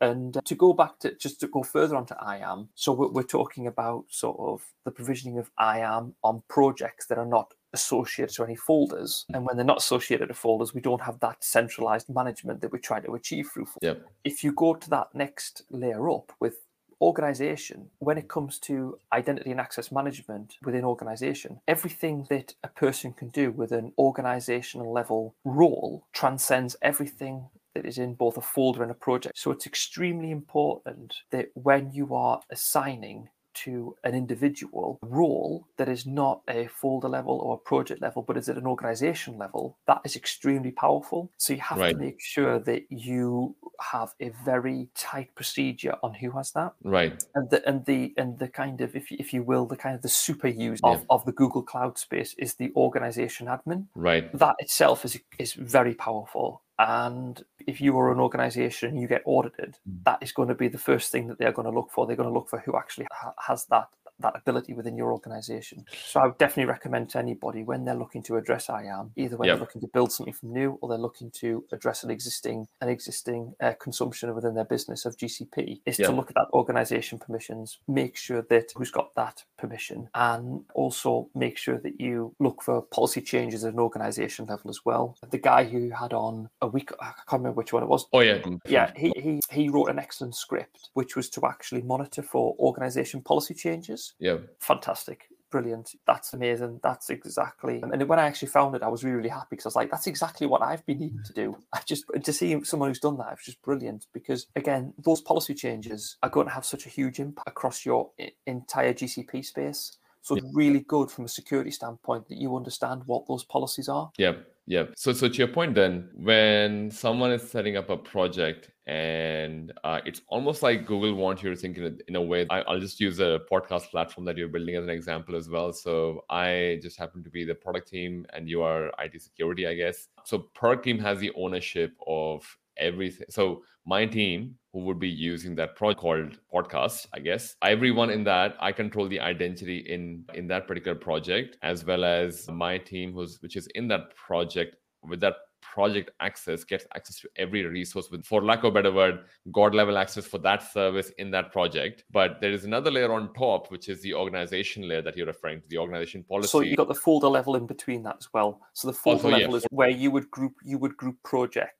And 0.00 0.36
uh, 0.36 0.40
to 0.44 0.54
go 0.54 0.72
back 0.72 1.00
to 1.00 1.14
just 1.16 1.40
to 1.40 1.48
go 1.48 1.62
further 1.64 1.96
onto 1.96 2.14
IAM, 2.14 2.68
so 2.74 2.92
we're, 2.92 3.08
we're 3.08 3.22
talking 3.24 3.66
about 3.66 4.04
sort 4.08 4.38
of 4.38 4.62
the 4.84 4.92
provisioning 4.92 5.38
of 5.38 5.50
IAM 5.60 6.14
on 6.22 6.42
projects 6.48 7.06
that 7.08 7.18
are 7.18 7.26
not 7.26 7.52
associated 7.72 8.34
to 8.36 8.44
any 8.44 8.56
folders. 8.56 9.24
And 9.32 9.44
when 9.44 9.56
they're 9.56 9.64
not 9.64 9.78
associated 9.78 10.28
to 10.28 10.34
folders, 10.34 10.74
we 10.74 10.80
don't 10.80 11.02
have 11.02 11.20
that 11.20 11.42
centralized 11.42 12.08
management 12.08 12.60
that 12.60 12.72
we 12.72 12.78
try 12.78 13.00
to 13.00 13.14
achieve 13.14 13.48
through. 13.52 13.66
folders. 13.66 13.78
Yep. 13.82 14.06
If 14.24 14.44
you 14.44 14.52
go 14.52 14.74
to 14.74 14.90
that 14.90 15.08
next 15.14 15.62
layer 15.70 16.08
up 16.10 16.32
with 16.40 16.56
organization, 17.00 17.90
when 17.98 18.18
it 18.18 18.28
comes 18.28 18.58
to 18.58 18.98
identity 19.12 19.50
and 19.50 19.60
access 19.60 19.92
management 19.92 20.56
within 20.64 20.84
organization, 20.84 21.60
everything 21.68 22.26
that 22.30 22.54
a 22.64 22.68
person 22.68 23.12
can 23.12 23.28
do 23.28 23.52
with 23.52 23.72
an 23.72 23.92
organizational 23.98 24.92
level 24.92 25.34
role 25.44 26.06
transcends 26.12 26.76
everything 26.82 27.48
that 27.74 27.86
is 27.86 27.98
in 27.98 28.14
both 28.14 28.36
a 28.36 28.40
folder 28.40 28.82
and 28.82 28.90
a 28.90 28.94
project. 28.94 29.38
So 29.38 29.52
it's 29.52 29.66
extremely 29.66 30.30
important 30.30 31.14
that 31.30 31.50
when 31.54 31.92
you 31.92 32.14
are 32.14 32.40
assigning 32.50 33.28
to 33.64 33.96
an 34.04 34.14
individual 34.14 34.98
role 35.02 35.66
that 35.76 35.88
is 35.88 36.06
not 36.06 36.42
a 36.48 36.66
folder 36.68 37.08
level 37.08 37.38
or 37.40 37.54
a 37.54 37.58
project 37.58 38.00
level, 38.02 38.22
but 38.22 38.36
is 38.36 38.48
at 38.48 38.56
an 38.56 38.66
organization 38.66 39.38
level, 39.38 39.78
that 39.86 40.00
is 40.04 40.16
extremely 40.16 40.70
powerful. 40.72 41.30
So 41.36 41.52
you 41.54 41.60
have 41.60 41.80
Right. 41.80 41.88
to 41.88 41.96
make 41.96 42.20
sure 42.20 42.58
that 42.60 42.82
you 42.90 43.56
have 43.80 44.14
a 44.20 44.30
very 44.44 44.88
tight 44.94 45.34
procedure 45.34 45.96
on 46.02 46.14
who 46.14 46.30
has 46.32 46.50
that 46.52 46.72
Right. 46.82 47.22
and 47.34 47.48
the 47.50 47.66
and 47.68 47.84
the 47.86 48.12
and 48.16 48.38
the 48.38 48.48
kind 48.48 48.80
of 48.80 48.94
if 48.96 49.10
you, 49.10 49.16
if 49.20 49.32
you 49.32 49.42
will 49.42 49.66
the 49.66 49.76
kind 49.76 49.94
of 49.94 50.02
the 50.02 50.08
super 50.08 50.48
use 50.48 50.80
Yeah. 50.84 50.92
of, 50.92 51.04
of 51.10 51.24
the 51.24 51.32
google 51.32 51.62
cloud 51.62 51.98
space 51.98 52.34
is 52.38 52.54
the 52.54 52.72
organization 52.76 53.46
admin 53.46 53.86
Right. 53.94 54.32
that 54.38 54.56
itself 54.58 55.04
is 55.04 55.20
is 55.38 55.52
very 55.54 55.94
powerful 55.94 56.62
and 56.80 57.44
if 57.66 57.80
you 57.80 57.98
are 57.98 58.12
an 58.12 58.20
organization 58.20 58.96
you 58.96 59.08
get 59.08 59.22
audited 59.24 59.78
Mm. 59.88 60.04
that 60.04 60.18
is 60.22 60.32
going 60.32 60.48
to 60.48 60.54
be 60.54 60.68
the 60.68 60.78
first 60.78 61.10
thing 61.12 61.26
that 61.28 61.38
they're 61.38 61.52
going 61.52 61.66
to 61.70 61.74
look 61.74 61.90
for 61.90 62.06
they're 62.06 62.16
going 62.16 62.28
to 62.28 62.32
look 62.32 62.48
for 62.48 62.58
who 62.60 62.76
actually 62.76 63.06
ha- 63.12 63.34
has 63.46 63.64
that 63.66 63.88
that 64.20 64.34
ability 64.36 64.72
within 64.74 64.96
your 64.96 65.12
organization 65.12 65.84
so 66.06 66.20
i 66.20 66.26
would 66.26 66.38
definitely 66.38 66.64
recommend 66.68 67.08
to 67.08 67.18
anybody 67.18 67.62
when 67.62 67.84
they're 67.84 67.94
looking 67.94 68.22
to 68.22 68.36
address 68.36 68.68
iam 68.68 69.10
either 69.16 69.36
when 69.36 69.46
Yep. 69.48 69.56
they're 69.56 69.60
looking 69.60 69.80
to 69.80 69.88
build 69.88 70.10
something 70.12 70.34
from 70.34 70.52
new 70.52 70.78
or 70.80 70.88
they're 70.88 70.98
looking 70.98 71.30
to 71.32 71.64
address 71.72 72.02
an 72.04 72.10
existing 72.10 72.66
an 72.80 72.88
existing 72.88 73.54
uh, 73.60 73.72
consumption 73.80 74.34
within 74.34 74.54
their 74.54 74.64
business 74.64 75.04
of 75.06 75.16
gcp 75.16 75.80
is 75.86 75.98
Yep. 75.98 76.08
to 76.08 76.14
look 76.16 76.28
at 76.30 76.34
that 76.34 76.48
organization 76.52 77.18
permissions 77.18 77.78
make 77.86 78.16
sure 78.16 78.42
that 78.50 78.72
who's 78.76 78.90
got 78.90 79.14
that 79.14 79.44
permission 79.56 80.08
and 80.14 80.64
also 80.74 81.28
make 81.34 81.56
sure 81.58 81.78
that 81.78 82.00
you 82.00 82.34
look 82.38 82.62
for 82.62 82.82
policy 82.82 83.20
changes 83.20 83.64
at 83.64 83.72
an 83.72 83.78
organization 83.80 84.46
level 84.46 84.70
as 84.70 84.80
well 84.84 85.16
the 85.30 85.38
guy 85.38 85.64
who 85.64 85.90
had 85.90 86.12
on 86.12 86.48
a 86.62 86.66
week 86.66 86.90
i 87.00 87.06
can't 87.28 87.40
remember 87.42 87.52
which 87.56 87.72
one 87.72 87.82
it 87.82 87.88
was 87.88 88.06
Oh 88.12 88.20
yeah. 88.20 88.38
yeah, 88.66 88.90
he, 88.96 89.12
he 89.16 89.40
he 89.50 89.68
wrote 89.68 89.90
an 89.90 89.98
excellent 89.98 90.34
script, 90.34 90.90
which 90.94 91.14
was 91.16 91.28
to 91.30 91.44
actually 91.46 91.82
monitor 91.82 92.22
for 92.22 92.54
organization 92.58 93.20
policy 93.22 93.54
changes. 93.54 94.07
Yeah. 94.18 94.38
Fantastic, 94.60 95.28
brilliant. 95.50 95.94
That's 96.06 96.32
amazing. 96.32 96.80
That's 96.82 97.10
exactly. 97.10 97.82
And 97.82 98.08
when 98.08 98.18
I 98.18 98.26
actually 98.26 98.48
found 98.48 98.74
it, 98.74 98.82
I 98.82 98.88
was 98.88 99.04
really 99.04 99.16
really 99.16 99.28
happy 99.28 99.48
because 99.50 99.66
I 99.66 99.68
was 99.68 99.76
like, 99.76 99.90
that's 99.90 100.06
exactly 100.06 100.46
what 100.46 100.62
I've 100.62 100.84
been 100.86 100.98
needing 100.98 101.22
to 101.24 101.32
do. 101.32 101.56
I 101.72 101.80
just 101.86 102.04
to 102.22 102.32
see 102.32 102.62
someone 102.64 102.90
who's 102.90 103.00
done 103.00 103.18
that, 103.18 103.32
it's 103.32 103.44
just 103.44 103.62
brilliant 103.62 104.06
because 104.12 104.46
again, 104.56 104.94
those 104.98 105.20
policy 105.20 105.54
changes 105.54 106.16
are 106.22 106.30
going 106.30 106.46
to 106.46 106.52
have 106.52 106.64
such 106.64 106.86
a 106.86 106.90
huge 106.90 107.18
impact 107.20 107.48
across 107.48 107.84
your 107.84 108.10
entire 108.46 108.92
GCP 108.92 109.44
space. 109.44 109.98
So 110.20 110.34
it's 110.34 110.46
really 110.52 110.80
good 110.80 111.10
from 111.10 111.24
a 111.24 111.28
security 111.28 111.70
standpoint 111.70 112.28
that 112.28 112.36
you 112.36 112.54
understand 112.54 113.02
what 113.06 113.26
those 113.26 113.44
policies 113.44 113.88
are. 113.88 114.10
Yep. 114.18 114.46
Yep. 114.68 114.92
So, 114.96 115.14
so 115.14 115.30
to 115.30 115.34
your 115.34 115.48
point, 115.48 115.74
then, 115.74 116.10
when 116.12 116.90
someone 116.90 117.32
is 117.32 117.50
setting 117.50 117.78
up 117.78 117.88
a 117.88 117.96
project 117.96 118.70
and 118.86 119.72
uh, 119.82 120.00
it's 120.04 120.20
almost 120.28 120.62
like 120.62 120.84
Google 120.86 121.14
wants 121.14 121.42
you 121.42 121.48
to 121.48 121.56
think 121.56 121.78
in 121.78 121.84
a, 121.84 121.92
in 122.06 122.16
a 122.16 122.20
way. 122.20 122.46
I, 122.50 122.60
I'll 122.60 122.78
just 122.78 123.00
use 123.00 123.18
a 123.18 123.40
podcast 123.50 123.90
platform 123.90 124.26
that 124.26 124.36
you're 124.36 124.48
building 124.48 124.74
as 124.76 124.84
an 124.84 124.90
example 124.90 125.36
as 125.36 125.48
well. 125.48 125.72
So, 125.72 126.22
I 126.28 126.80
just 126.82 126.98
happen 126.98 127.24
to 127.24 127.30
be 127.30 127.44
the 127.44 127.54
product 127.54 127.88
team, 127.88 128.26
and 128.34 128.46
you 128.46 128.60
are 128.62 128.92
IT 128.98 129.22
security, 129.22 129.66
I 129.66 129.72
guess. 129.72 130.08
So, 130.24 130.50
product 130.54 130.84
team 130.84 130.98
has 130.98 131.18
the 131.18 131.32
ownership 131.34 131.94
of 132.06 132.44
everything. 132.76 133.26
So, 133.30 133.62
my 133.88 134.04
team 134.04 134.54
who 134.72 134.80
would 134.80 134.98
be 134.98 135.08
using 135.08 135.54
that 135.54 135.74
project 135.74 136.00
called 136.00 136.38
podcast 136.54 137.06
i 137.14 137.18
guess. 137.18 137.56
Everyone 137.62 138.10
in 138.10 138.24
that 138.24 138.56
i 138.60 138.70
control 138.70 139.08
the 139.08 139.20
identity 139.20 139.78
in 139.78 140.24
in 140.34 140.46
that 140.48 140.68
particular 140.68 140.96
project 140.96 141.56
as 141.62 141.84
well 141.84 142.04
as 142.04 142.48
my 142.48 142.76
team 142.78 143.12
who's 143.12 143.38
which 143.40 143.56
is 143.56 143.68
in 143.74 143.88
that 143.88 144.14
project 144.14 144.76
with 145.02 145.20
that 145.20 145.36
project 145.60 146.10
access 146.20 146.64
gets 146.64 146.86
access 146.94 147.20
to 147.20 147.28
every 147.36 147.64
resource 147.64 148.10
with 148.10 148.24
for 148.24 148.44
lack 148.44 148.60
of 148.60 148.66
a 148.66 148.70
better 148.70 148.92
word 148.92 149.20
god 149.52 149.74
level 149.74 149.98
access 149.98 150.26
for 150.26 150.38
that 150.38 150.62
service 150.72 151.10
in 151.18 151.30
that 151.30 151.52
project. 151.52 152.04
But 152.10 152.40
there 152.40 152.52
is 152.52 152.64
another 152.64 152.90
layer 152.90 153.12
on 153.12 153.32
top 153.34 153.70
which 153.70 153.88
is 153.88 154.02
the 154.02 154.14
organization 154.14 154.88
layer 154.88 155.02
that 155.02 155.16
you're 155.16 155.26
referring 155.26 155.60
to 155.60 155.68
the 155.68 155.78
organization 155.78 156.24
policy. 156.24 156.48
So 156.48 156.60
you've 156.60 156.76
got 156.76 156.88
the 156.88 156.94
folder 156.94 157.28
level 157.28 157.56
in 157.56 157.66
between 157.66 158.02
that 158.04 158.16
as 158.18 158.28
well. 158.32 158.60
So 158.72 158.88
the 158.88 158.94
folder 158.94 159.28
Also, 159.28 159.28
level 159.28 159.56
is 159.56 159.66
where 159.70 159.90
you 159.90 160.10
would 160.10 160.30
group 160.30 160.54
you 160.64 160.78
would 160.78 160.96
group 160.96 161.16
projects 161.24 161.77